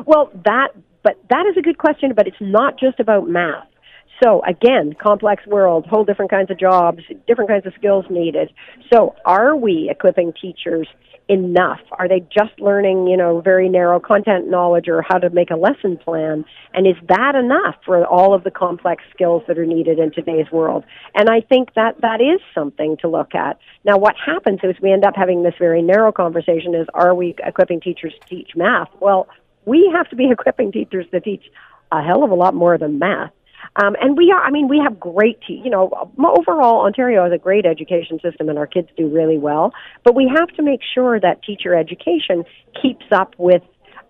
Well, 0.04 0.30
that 0.44 0.68
but 1.02 1.18
that 1.30 1.46
is 1.46 1.56
a 1.56 1.62
good 1.62 1.78
question, 1.78 2.12
but 2.14 2.26
it's 2.26 2.36
not 2.40 2.78
just 2.78 3.00
about 3.00 3.28
math. 3.28 3.66
So 4.22 4.42
again, 4.46 4.94
complex 5.00 5.46
world, 5.46 5.86
whole 5.86 6.04
different 6.04 6.30
kinds 6.30 6.50
of 6.50 6.58
jobs, 6.58 7.00
different 7.26 7.48
kinds 7.48 7.66
of 7.66 7.72
skills 7.78 8.04
needed. 8.10 8.52
So 8.92 9.14
are 9.24 9.56
we 9.56 9.88
equipping 9.90 10.34
teachers 10.40 10.86
enough? 11.30 11.78
Are 11.92 12.08
they 12.08 12.20
just 12.20 12.58
learning, 12.58 13.06
you 13.06 13.16
know, 13.16 13.40
very 13.40 13.68
narrow 13.68 14.00
content 14.00 14.50
knowledge 14.50 14.88
or 14.88 15.00
how 15.08 15.18
to 15.18 15.30
make 15.30 15.50
a 15.50 15.56
lesson 15.56 15.96
plan? 15.96 16.44
And 16.74 16.86
is 16.86 16.96
that 17.08 17.34
enough 17.34 17.76
for 17.86 18.04
all 18.04 18.34
of 18.34 18.44
the 18.44 18.50
complex 18.50 19.04
skills 19.14 19.44
that 19.46 19.56
are 19.56 19.64
needed 19.64 19.98
in 19.98 20.10
today's 20.10 20.50
world? 20.52 20.84
And 21.14 21.30
I 21.30 21.40
think 21.40 21.74
that 21.74 22.00
that 22.02 22.20
is 22.20 22.40
something 22.54 22.96
to 23.00 23.08
look 23.08 23.34
at. 23.34 23.58
Now, 23.84 23.96
what 23.96 24.16
happens 24.16 24.60
is 24.64 24.74
we 24.82 24.92
end 24.92 25.04
up 25.04 25.14
having 25.16 25.44
this 25.44 25.54
very 25.58 25.82
narrow 25.82 26.12
conversation 26.12 26.74
is 26.74 26.86
are 26.92 27.14
we 27.14 27.36
equipping 27.38 27.80
teachers 27.80 28.12
to 28.20 28.28
teach 28.28 28.50
math? 28.56 28.88
Well, 29.00 29.28
we 29.64 29.90
have 29.94 30.08
to 30.10 30.16
be 30.16 30.30
equipping 30.30 30.72
teachers 30.72 31.06
to 31.12 31.20
teach 31.20 31.44
a 31.92 32.02
hell 32.02 32.22
of 32.24 32.30
a 32.30 32.34
lot 32.34 32.54
more 32.54 32.78
than 32.78 32.98
math. 32.98 33.32
Um, 33.76 33.94
and 34.00 34.16
we 34.16 34.32
are, 34.32 34.42
I 34.42 34.50
mean, 34.50 34.68
we 34.68 34.80
have 34.82 34.98
great, 34.98 35.38
te- 35.46 35.60
you 35.62 35.70
know, 35.70 36.10
overall, 36.18 36.86
Ontario 36.86 37.24
has 37.24 37.32
a 37.32 37.38
great 37.38 37.66
education 37.66 38.18
system 38.20 38.48
and 38.48 38.58
our 38.58 38.66
kids 38.66 38.88
do 38.96 39.08
really 39.08 39.38
well. 39.38 39.72
But 40.02 40.14
we 40.14 40.30
have 40.34 40.48
to 40.56 40.62
make 40.62 40.80
sure 40.94 41.20
that 41.20 41.42
teacher 41.42 41.74
education 41.74 42.44
keeps 42.80 43.04
up 43.12 43.34
with 43.38 43.62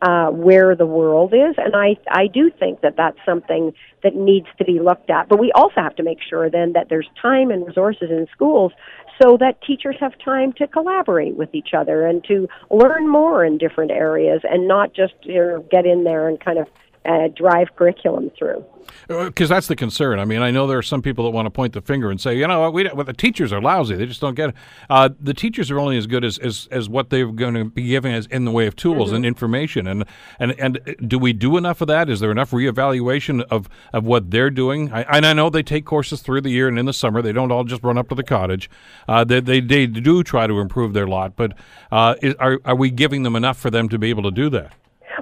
uh, 0.03 0.29
where 0.29 0.75
the 0.75 0.87
world 0.87 1.35
is. 1.35 1.57
And 1.59 1.75
I, 1.77 1.97
I 2.11 2.27
do 2.27 2.51
think 2.59 2.81
that 2.81 2.97
that's 2.97 3.19
something 3.27 3.73
that 4.03 4.15
needs 4.15 4.47
to 4.57 4.65
be 4.65 4.81
looked 4.81 5.11
at. 5.11 5.29
But 5.29 5.39
we 5.39 5.53
also 5.53 5.75
have 5.77 5.97
to 5.97 6.03
make 6.03 6.19
sure 6.27 6.49
then 6.49 6.73
that 6.73 6.89
there's 6.89 7.09
time 7.21 7.51
and 7.51 7.67
resources 7.67 8.09
in 8.11 8.27
schools 8.33 8.73
so 9.21 9.37
that 9.39 9.61
teachers 9.63 9.97
have 10.01 10.13
time 10.19 10.53
to 10.55 10.67
collaborate 10.67 11.37
with 11.37 11.55
each 11.55 11.75
other 11.77 12.07
and 12.07 12.25
to 12.25 12.49
learn 12.71 13.09
more 13.09 13.45
in 13.45 13.59
different 13.59 13.91
areas 13.91 14.41
and 14.45 14.67
not 14.67 14.95
just 14.95 15.15
you 15.23 15.35
know, 15.35 15.65
get 15.71 15.87
in 15.87 16.05
there 16.05 16.29
and 16.29 16.41
kind 16.41 16.59
of 16.59 16.67
uh, 17.05 17.29
drive 17.29 17.69
curriculum 17.77 18.31
through. 18.39 18.65
Because 19.09 19.51
uh, 19.51 19.55
that's 19.55 19.67
the 19.67 19.77
concern. 19.77 20.19
I 20.19 20.25
mean, 20.25 20.43
I 20.43 20.51
know 20.51 20.67
there 20.67 20.79
are 20.79 20.83
some 20.83 21.01
people 21.01 21.25
that 21.25 21.31
want 21.31 21.47
to 21.47 21.51
point 21.51 21.73
the 21.73 21.81
finger 21.81 22.11
and 22.11 22.21
say, 22.21 22.37
you 22.37 22.47
know, 22.47 22.71
we, 22.71 22.85
well, 22.93 23.05
the 23.05 23.13
teachers 23.13 23.53
are 23.53 23.61
lousy. 23.61 23.95
They 23.97 24.07
just 24.07 24.21
don't 24.21 24.35
get 24.35 24.51
it. 24.51 24.55
Uh, 24.89 25.11
the 25.21 25.35
teachers 25.35 25.71
are 25.71 25.79
only 25.79 25.97
as 25.97 26.07
good 26.07 26.25
as, 26.25 26.39
as, 26.39 26.69
as 26.71 26.89
what 26.89 27.11
they're 27.11 27.31
going 27.31 27.55
to 27.55 27.65
be 27.65 27.85
giving 27.85 28.15
us 28.15 28.27
in 28.27 28.45
the 28.45 28.51
way 28.51 28.67
of 28.67 28.77
tools 28.77 29.09
mm-hmm. 29.09 29.17
and 29.17 29.27
information. 29.27 29.87
And, 29.87 30.05
and 30.39 30.53
and 30.59 30.97
do 31.07 31.19
we 31.19 31.33
do 31.33 31.57
enough 31.57 31.81
of 31.81 31.89
that? 31.89 32.11
Is 32.11 32.21
there 32.21 32.31
enough 32.31 32.51
reevaluation 32.51 33.43
of, 33.51 33.69
of 33.93 34.05
what 34.07 34.31
they're 34.31 34.51
doing? 34.51 34.93
I, 34.93 35.03
and 35.03 35.25
I 35.25 35.33
know 35.33 35.51
they 35.51 35.63
take 35.63 35.85
courses 35.85 36.21
through 36.21 36.43
the 36.43 36.51
year 36.51 36.69
and 36.69 36.79
in 36.79 36.87
the 36.87 36.93
summer. 36.93 37.23
They 37.23 37.33
don't 37.33 37.53
all 37.53 37.65
just 37.65 37.83
run 37.83 37.97
up 37.97 38.09
to 38.11 38.15
the 38.15 38.25
cottage. 38.25 38.69
Uh, 39.09 39.25
they, 39.25 39.41
they, 39.41 39.61
they 39.61 39.87
do 39.87 40.23
try 40.23 40.47
to 40.47 40.59
improve 40.61 40.93
their 40.93 41.07
lot. 41.07 41.37
But 41.37 41.55
uh, 41.91 42.17
is, 42.23 42.35
are, 42.35 42.61
are 42.65 42.77
we 42.77 42.91
giving 42.91 43.23
them 43.23 43.37
enough 43.37 43.59
for 43.59 43.71
them 43.71 43.89
to 43.89 43.99
be 43.99 44.11
able 44.11 44.25
to 44.25 44.31
do 44.31 44.51
that? 44.51 44.73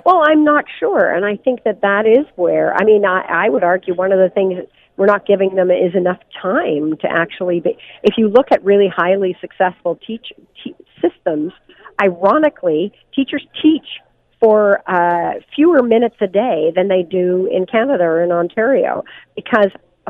Well, 0.09 0.23
I'm 0.25 0.43
not 0.43 0.65
sure, 0.81 1.15
and 1.15 1.23
I 1.27 1.37
think 1.37 1.65
that 1.65 1.83
that 1.83 2.07
is 2.07 2.25
where. 2.35 2.73
I 2.73 2.83
mean, 2.83 3.05
I, 3.05 3.27
I 3.29 3.51
would 3.51 3.63
argue 3.63 3.95
one 3.95 4.11
of 4.11 4.19
the 4.19 4.31
things 4.31 4.55
we're 4.97 5.05
not 5.05 5.27
giving 5.27 5.55
them 5.55 5.71
is 5.71 5.95
enough 5.95 6.17
time 6.41 6.97
to 7.03 7.09
actually 7.11 7.61
be. 7.61 7.77
If 8.03 8.15
you 8.17 8.29
look 8.29 8.47
at 8.51 8.65
really 8.65 8.89
highly 8.89 9.37
successful 9.39 10.01
teach, 10.07 10.33
te- 10.65 10.75
systems, 11.03 11.53
ironically, 12.03 12.91
teachers 13.15 13.47
teach 13.61 13.85
for 14.41 14.81
uh, 14.91 15.41
fewer 15.55 15.83
minutes 15.83 16.17
a 16.23 16.27
day 16.27 16.73
than 16.75 16.89
they 16.89 17.03
do 17.03 17.47
in 17.53 17.67
Canada 17.67 18.05
or 18.05 18.25
in 18.25 18.33
Ontario 18.33 19.05
because 19.37 19.69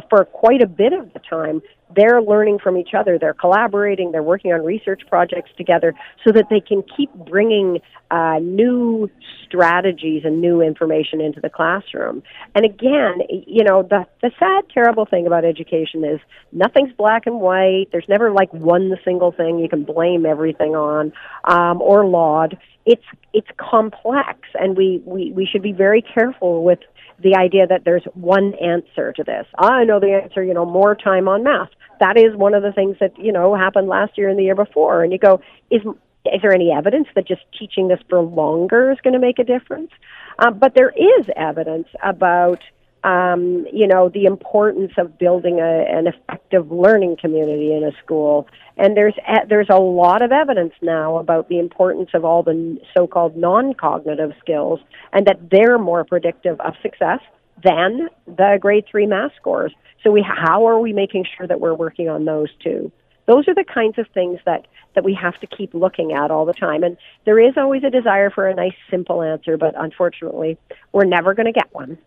for 0.09 0.25
quite 0.27 0.63
a 0.63 0.69
bit 0.69 0.93
of 0.93 1.13
the 1.13 1.19
time, 1.29 1.61
they're 1.95 2.21
learning 2.23 2.59
from 2.63 2.77
each 2.77 2.91
other. 2.97 3.19
They're 3.19 3.35
collaborating. 3.35 4.13
They're 4.13 4.23
working 4.23 4.53
on 4.53 4.65
research 4.65 5.03
projects 5.09 5.51
together 5.57 5.95
so 6.25 6.33
that 6.33 6.47
they 6.51 6.61
can 6.61 6.83
keep 6.97 7.13
bringing 7.15 7.79
uh, 8.11 8.39
new 8.41 9.11
strategies 9.45 10.23
and 10.25 10.41
new 10.41 10.61
information 10.61 11.21
into 11.21 11.41
the 11.41 11.51
classroom. 11.51 12.23
And 12.55 12.65
again, 12.65 13.21
you 13.47 13.65
know, 13.65 13.83
the, 13.83 14.07
the 14.23 14.31
sad, 14.39 14.65
terrible 14.73 15.07
thing 15.07 15.27
about 15.27 15.45
education 15.45 16.05
is 16.05 16.21
nothing's 16.53 16.93
black 16.93 17.27
and 17.27 17.41
white. 17.41 17.87
There's 17.93 18.09
never 18.09 18.31
like 18.31 18.53
one 18.53 18.95
single 19.05 19.33
thing 19.33 19.59
you 19.59 19.69
can 19.69 19.85
blame 19.85 20.27
everything 20.27 20.75
on 20.75 21.13
um, 21.45 21.81
or 21.83 22.07
laud. 22.07 22.59
It's 22.87 23.05
it's 23.35 23.49
complex, 23.59 24.41
and 24.55 24.77
we, 24.77 25.03
we, 25.05 25.31
we 25.33 25.47
should 25.47 25.63
be 25.63 25.73
very 25.73 26.03
careful 26.03 26.65
with 26.65 26.79
the 27.23 27.37
idea 27.37 27.67
that 27.67 27.85
there's 27.85 28.05
one 28.15 28.55
answer 28.55 29.13
to 29.13 29.25
this. 29.25 29.47
I 29.59 29.85
know 29.85 29.99
the 30.01 30.21
answer, 30.23 30.43
you 30.43 30.55
know, 30.55 30.65
more 30.65 30.95
time 30.95 31.29
on 31.29 31.43
math. 31.43 31.71
That 32.01 32.17
is 32.17 32.37
one 32.37 32.55
of 32.55 32.63
the 32.63 32.73
things 32.73 32.97
that, 33.01 33.19
you 33.19 33.33
know, 33.33 33.55
happened 33.57 33.89
last 33.89 34.17
year 34.17 34.29
and 34.29 34.39
the 34.39 34.45
year 34.45 34.55
before. 34.55 35.03
And 35.03 35.13
you 35.13 35.19
go, 35.19 35.41
is, 35.71 35.83
is 36.25 36.43
there 36.43 36.53
any 36.55 36.71
evidence 36.71 37.09
that 37.15 37.27
just 37.27 37.43
teaching 37.59 37.89
this 37.89 37.99
for 38.09 38.21
longer 38.21 38.93
is 38.93 38.99
going 39.03 39.15
to 39.15 39.19
make 39.19 39.39
a 39.39 39.45
difference? 39.45 39.91
Um, 40.39 40.59
but 40.59 40.75
there 40.75 40.91
is 40.91 41.27
evidence 41.37 41.89
about 42.03 42.63
um, 43.05 43.67
you 43.73 43.87
know, 43.87 44.09
the 44.09 44.25
importance 44.25 44.93
of 44.99 45.19
building 45.19 45.61
a, 45.61 45.85
an 45.89 46.07
effective 46.07 46.71
learning 46.71 47.17
community 47.21 47.75
in 47.75 47.85
a 47.85 47.93
school. 48.03 48.49
And 48.77 48.97
there's 48.97 49.15
there's 49.49 49.69
a 49.71 49.79
lot 49.79 50.23
of 50.23 50.33
evidence 50.33 50.75
now 50.83 51.19
about 51.19 51.49
the 51.49 51.59
importance 51.59 52.11
of 52.15 52.25
all 52.25 52.43
the 52.43 52.79
so-called 52.97 53.37
non-cognitive 53.37 54.33
skills, 54.41 54.81
and 55.13 55.27
that 55.27 55.51
they're 55.51 55.79
more 55.79 56.05
predictive 56.05 56.61
of 56.61 56.75
success 56.83 57.21
than 57.63 58.09
the 58.27 58.59
grade 58.61 58.85
three 58.91 59.07
math 59.07 59.33
scores. 59.37 59.73
So 60.05 60.11
we 60.11 60.23
how 60.23 60.67
are 60.67 60.79
we 60.79 60.93
making 60.93 61.27
sure 61.37 61.47
that 61.47 61.61
we're 61.61 61.75
working 61.75 62.09
on 62.09 62.25
those 62.25 62.49
too? 62.63 62.93
Those 63.27 63.47
are 63.47 63.55
the 63.55 63.65
kinds 63.65 63.99
of 63.99 64.07
things 64.15 64.39
that 64.47 64.67
that 64.95 65.05
we 65.05 65.15
have 65.15 65.39
to 65.41 65.47
keep 65.47 65.75
looking 65.75 66.13
at 66.13 66.31
all 66.31 66.47
the 66.47 66.53
time. 66.53 66.83
And 66.83 66.97
there 67.25 67.39
is 67.39 67.55
always 67.57 67.85
a 67.85 67.91
desire 67.91 68.31
for 68.31 68.49
a 68.49 68.55
nice, 68.55 68.75
simple 68.91 69.23
answer, 69.23 69.57
but 69.57 69.75
unfortunately, 69.77 70.59
we're 70.93 71.05
never 71.05 71.35
going 71.35 71.47
to 71.47 71.53
get 71.53 71.73
one. 71.73 71.99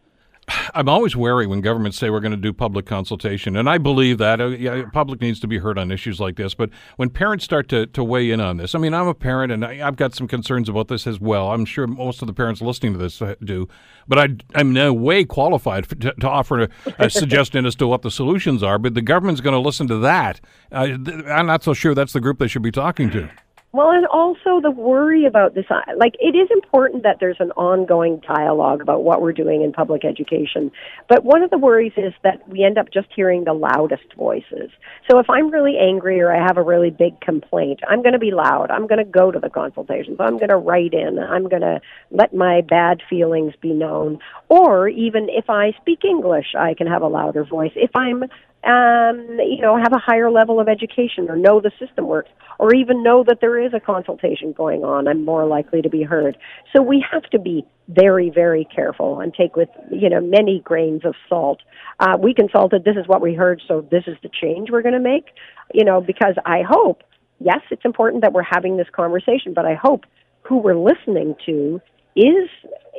I'm 0.74 0.90
always 0.90 1.16
wary 1.16 1.48
when 1.48 1.62
governments 1.62 1.98
say 1.98 2.10
we're 2.10 2.20
going 2.20 2.32
to 2.32 2.38
do 2.38 2.52
public 2.52 2.86
consultation, 2.86 3.56
and 3.56 3.70
I 3.70 3.78
believe 3.78 4.18
that 4.18 4.42
uh, 4.42 4.48
yeah, 4.48 4.84
public 4.92 5.22
needs 5.22 5.40
to 5.42 5.48
be 5.48 5.60
heard 5.60 5.78
on 5.78 5.92
issues 5.92 6.20
like 6.20 6.36
this. 6.36 6.54
But 6.54 6.70
when 6.98 7.10
parents 7.10 7.46
start 7.46 7.70
to, 7.70 7.86
to 7.88 8.04
weigh 8.04 8.32
in 8.32 8.42
on 8.42 8.58
this, 8.58 8.74
I 8.76 8.80
mean, 8.80 8.94
I'm 8.94 9.08
a 9.08 9.14
parent, 9.14 9.52
and 9.52 9.64
I, 9.64 9.76
have 9.76 9.96
got 9.96 10.16
some 10.16 10.28
concerns 10.28 10.68
about 10.68 10.88
this 10.88 11.08
as 11.08 11.20
well. 11.20 11.52
I'm 11.52 11.66
sure 11.66 11.88
most 11.88 12.22
of 12.22 12.28
the 12.28 12.34
parents 12.34 12.62
listening 12.62 12.94
to 12.94 13.00
this 13.00 13.22
uh, 13.22 13.36
do, 13.44 13.68
but 14.08 14.18
I, 14.18 14.60
am 14.60 14.74
no 14.74 14.94
way 14.94 15.26
qualified 15.26 15.86
for, 15.86 15.96
to, 16.02 16.14
to, 16.14 16.30
offer 16.30 16.64
a, 16.64 16.70
a 16.98 17.10
suggestion 17.10 17.66
as 17.66 17.76
to 17.76 17.88
what 17.88 18.02
the 18.02 18.12
solutions 18.12 18.64
are. 18.64 18.80
But 18.80 18.96
the 18.96 19.02
government's 19.02 19.42
going 19.42 19.54
to 19.54 19.60
listen 19.60 19.88
to 19.88 19.98
that. 20.00 20.42
Uh, 20.72 20.98
I'm 21.28 21.46
not 21.46 21.64
so 21.64 21.74
sure 21.74 21.94
that's 21.94 22.14
the 22.14 22.22
group 22.22 22.40
they 22.40 22.48
should 22.48 22.64
be 22.64 22.72
talking 22.72 23.10
to. 23.12 23.30
Well, 23.74 23.92
and 23.92 24.06
also 24.06 24.60
the 24.62 24.70
worry 24.70 25.26
about 25.26 25.56
this, 25.56 25.64
uh, 25.70 25.80
like 25.96 26.16
it 26.20 26.36
is 26.36 26.50
important 26.52 27.04
that 27.04 27.22
there's 27.22 27.40
an 27.40 27.52
ongoing 27.52 28.20
dialogue 28.20 28.82
about 28.82 29.04
what 29.04 29.22
we're 29.22 29.32
doing 29.32 29.62
in 29.62 29.72
public 29.72 30.04
education. 30.04 30.74
But 31.08 31.24
one 31.24 31.42
of 31.42 31.52
the 31.52 31.58
worries 31.58 31.94
is 31.96 32.12
that 32.24 32.46
we 32.50 32.66
end 32.66 32.78
up 32.78 32.92
just 32.92 33.08
hearing 33.16 33.46
the 33.46 33.54
loudest 33.54 34.14
voices. 34.18 34.72
So 35.10 35.20
if 35.20 35.30
I'm 35.30 35.50
really 35.52 35.78
angry 35.78 36.20
or 36.20 36.36
I 36.36 36.46
have 36.46 36.58
a 36.58 36.62
really 36.62 36.90
big 36.90 37.22
complaint, 37.22 37.80
I'm 37.88 38.02
going 38.02 38.12
to 38.12 38.20
be 38.20 38.32
loud. 38.32 38.72
I'm 38.72 38.88
going 38.88 39.06
to 39.06 39.10
go 39.10 39.32
to 39.32 39.40
the 39.40 39.50
consultations. 39.50 40.18
I'm 40.20 40.38
going 40.38 40.50
to 40.50 40.58
write 40.58 40.94
in. 40.94 41.18
I'm 41.18 41.48
going 41.48 41.62
to 41.62 41.80
let 42.10 42.34
my 42.34 42.60
bad 42.60 43.02
feelings 43.10 43.54
be 43.62 43.72
known. 43.72 44.20
Or 44.50 44.90
even 44.90 45.30
if 45.30 45.50
I 45.50 45.72
speak 45.80 46.04
English, 46.04 46.56
I 46.60 46.74
can 46.74 46.88
have 46.88 47.04
a 47.04 47.08
louder 47.08 47.46
voice. 47.46 47.72
If 47.76 47.96
I'm 47.96 48.26
um, 48.64 49.40
you 49.40 49.60
know, 49.62 49.76
have 49.78 49.94
a 49.94 49.98
higher 49.98 50.30
level 50.30 50.60
of 50.60 50.68
education 50.68 51.30
or 51.30 51.36
know 51.36 51.62
the 51.62 51.72
system 51.80 52.08
works 52.08 52.30
or 52.60 52.76
even 52.76 53.02
know 53.02 53.24
that 53.28 53.40
there 53.42 53.60
is 53.60 53.74
a 53.74 53.80
consultation 53.80 54.54
going 54.54 54.84
on, 54.84 55.08
I'm 55.08 55.26
more 55.26 55.48
likely 55.48 55.82
to 55.82 55.90
be 55.90 56.04
heard. 56.04 56.38
So 56.76 56.84
we 56.84 57.04
have 57.12 57.24
to 57.32 57.40
be 57.40 57.66
very, 57.88 58.30
very 58.30 58.68
careful 58.74 59.20
and 59.20 59.34
take 59.34 59.56
with, 59.56 59.70
you 59.90 60.10
know, 60.10 60.22
many 60.22 60.62
grains 60.64 61.04
of 61.04 61.16
salt. 61.28 61.60
Uh, 62.00 62.18
we 62.22 62.36
consulted, 62.36 62.84
this 62.84 62.98
is 62.98 63.08
what 63.08 63.20
we 63.20 63.34
heard, 63.34 63.64
so 63.68 63.82
this 63.90 64.04
is 64.06 64.16
the 64.22 64.30
change 64.30 64.70
we're 64.70 64.84
going 64.84 64.94
to 64.94 65.00
make, 65.00 65.32
you 65.74 65.84
know, 65.84 66.02
because 66.02 66.36
I 66.46 66.62
hope, 66.62 67.02
yes, 67.40 67.62
it's 67.72 67.84
important 67.84 68.22
that 68.22 68.32
we're 68.32 68.44
having 68.44 68.78
this 68.78 68.88
conversation, 68.92 69.54
but 69.56 69.66
I 69.66 69.74
hope 69.74 70.06
who 70.44 70.58
we're 70.58 70.78
listening 70.78 71.36
to 71.48 71.82
is 72.16 72.50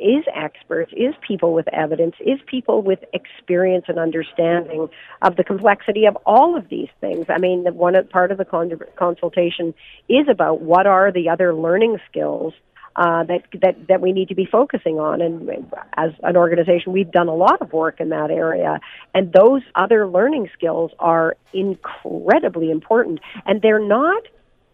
is 0.01 0.23
experts, 0.33 0.91
is 0.97 1.13
people 1.25 1.53
with 1.53 1.67
evidence, 1.67 2.15
is 2.19 2.39
people 2.47 2.81
with 2.81 2.99
experience 3.13 3.85
and 3.87 3.99
understanding 3.99 4.89
of 5.21 5.35
the 5.35 5.43
complexity 5.43 6.05
of 6.05 6.17
all 6.25 6.57
of 6.57 6.67
these 6.69 6.89
things. 6.99 7.27
I 7.29 7.37
mean, 7.37 7.63
the 7.63 7.71
one 7.71 7.95
part 8.07 8.31
of 8.31 8.37
the 8.37 8.45
con- 8.45 8.79
consultation 8.95 9.73
is 10.09 10.27
about 10.29 10.61
what 10.61 10.87
are 10.87 11.11
the 11.11 11.29
other 11.29 11.53
learning 11.53 11.99
skills 12.09 12.53
uh, 12.95 13.23
that 13.23 13.43
that 13.61 13.87
that 13.87 14.01
we 14.01 14.11
need 14.11 14.27
to 14.29 14.35
be 14.35 14.45
focusing 14.45 14.99
on. 14.99 15.21
And 15.21 15.49
as 15.95 16.11
an 16.23 16.37
organization, 16.37 16.91
we've 16.91 17.11
done 17.11 17.27
a 17.27 17.35
lot 17.35 17.61
of 17.61 17.71
work 17.73 17.99
in 17.99 18.09
that 18.09 18.29
area. 18.31 18.79
And 19.13 19.31
those 19.31 19.61
other 19.75 20.07
learning 20.07 20.49
skills 20.53 20.91
are 20.99 21.35
incredibly 21.53 22.71
important, 22.71 23.19
and 23.45 23.61
they're 23.61 23.79
not 23.79 24.23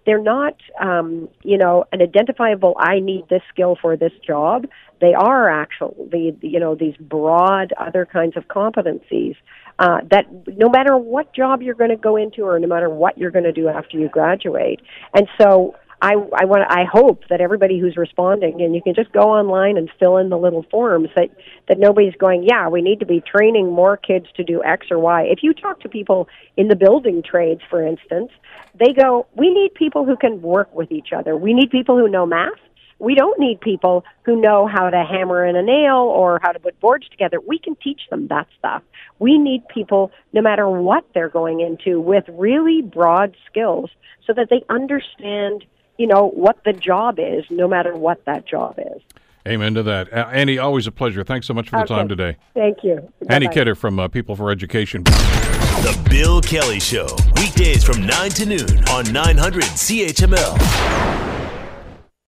they're 0.10 0.20
not, 0.20 0.56
um, 0.82 1.30
you 1.44 1.56
know, 1.56 1.86
an 1.92 2.02
identifiable. 2.02 2.76
I 2.80 3.00
need 3.00 3.26
this 3.30 3.44
skill 3.54 3.78
for 3.80 3.96
this 3.96 4.12
job. 4.26 4.66
They 5.00 5.14
are 5.14 5.48
actually, 5.48 6.36
you 6.42 6.60
know, 6.60 6.74
these 6.74 6.96
broad 6.98 7.74
other 7.74 8.08
kinds 8.08 8.36
of 8.36 8.48
competencies 8.48 9.36
uh, 9.78 10.00
that 10.10 10.26
no 10.48 10.68
matter 10.68 10.98
what 10.98 11.32
job 11.36 11.62
you're 11.62 11.76
going 11.76 11.92
to 11.92 11.96
go 11.96 12.16
into 12.16 12.42
or 12.42 12.58
no 12.58 12.68
matter 12.68 12.90
what 12.90 13.20
you're 13.20 13.30
going 13.30 13.44
to 13.44 13.52
do 13.52 13.68
after 13.68 14.00
you 14.00 14.10
graduate. 14.10 14.80
And 15.14 15.28
so 15.40 15.76
I 16.02 16.14
I 16.14 16.46
want 16.46 16.64
I 16.70 16.86
hope 16.86 17.24
that 17.30 17.42
everybody 17.42 17.80
who's 17.80 17.98
responding 17.98 18.62
and 18.62 18.74
you 18.74 18.82
can 18.82 18.94
just 18.96 19.12
go 19.12 19.22
online 19.22 19.78
and 19.78 19.90
fill 20.00 20.18
in 20.18 20.30
the 20.30 20.38
little 20.38 20.64
forms 20.72 21.10
that 21.16 21.30
that 21.68 21.78
nobody's 21.78 22.16
going, 22.16 22.44
yeah, 22.44 22.70
we 22.70 22.82
need 22.82 23.00
to 23.02 23.06
be 23.06 23.22
training 23.22 23.72
more 23.72 23.98
kids 23.98 24.28
to 24.38 24.44
do 24.44 24.64
X 24.64 24.88
or 24.92 25.00
Y. 25.00 25.24
If 25.24 25.40
you 25.44 25.54
talk 25.54 25.82
to 25.82 25.90
people 25.90 26.30
in 26.56 26.70
the 26.70 26.76
building 26.76 27.22
trades, 27.22 27.62
for 27.70 27.86
instance, 27.86 28.32
they 28.76 28.94
go, 28.94 29.28
we 29.36 29.54
need 29.54 29.74
people 29.74 30.06
who 30.06 30.16
can 30.16 30.42
work 30.42 30.74
with 30.74 30.92
each 30.92 31.10
other. 31.16 31.36
We 31.36 31.54
need 31.54 31.70
people 31.70 31.98
who 31.98 32.08
know 32.08 32.26
math. 32.26 32.60
We 33.00 33.16
don't 33.16 33.40
need 33.40 33.62
people 33.62 34.04
who 34.24 34.40
know 34.40 34.68
how 34.68 34.90
to 34.90 35.06
hammer 35.06 35.46
in 35.46 35.56
a 35.56 35.64
nail 35.64 35.96
or 35.96 36.40
how 36.42 36.52
to 36.52 36.60
put 36.60 36.80
boards 36.82 37.08
together. 37.08 37.40
We 37.40 37.58
can 37.58 37.76
teach 37.76 38.02
them 38.10 38.28
that 38.28 38.48
stuff. 38.58 38.84
We 39.20 39.38
need 39.38 39.68
people, 39.70 40.12
no 40.34 40.42
matter 40.42 40.70
what 40.70 41.06
they're 41.14 41.30
going 41.30 41.62
into, 41.62 42.02
with 42.02 42.26
really 42.28 42.82
broad 42.82 43.36
skills 43.50 43.90
so 44.28 44.34
that 44.34 44.50
they 44.50 44.64
understand, 44.70 45.66
you 46.00 46.08
know, 46.08 46.30
what 46.30 46.58
the 46.66 46.74
job 46.74 47.20
is, 47.20 47.44
no 47.52 47.68
matter 47.68 47.96
what 47.96 48.24
that 48.26 48.48
job 48.48 48.80
is. 48.80 49.02
Amen 49.48 49.74
to 49.76 49.84
that. 49.84 50.12
Uh, 50.12 50.28
Annie, 50.32 50.58
always 50.58 50.88
a 50.88 50.92
pleasure. 50.92 51.24
Thanks 51.24 51.46
so 51.46 51.54
much 51.54 51.70
for 51.70 51.78
the 51.78 51.84
Okay. 51.84 51.96
time 51.96 52.08
today. 52.08 52.38
Thank 52.54 52.84
you. 52.84 53.12
Annie 53.30 53.48
Bye-bye. 53.48 53.54
Kidder 53.54 53.76
from 53.76 54.00
uh, 54.00 54.08
People 54.08 54.36
for 54.36 54.50
Education. 54.52 55.04
The 55.04 56.08
Bill 56.10 56.42
Kelly 56.42 56.80
Show, 56.80 57.08
weekdays 57.38 57.84
from 57.84 58.06
9 58.06 58.30
to 58.32 58.46
noon 58.46 58.84
on 58.90 59.12
900 59.12 59.64
CHML. 59.64 61.29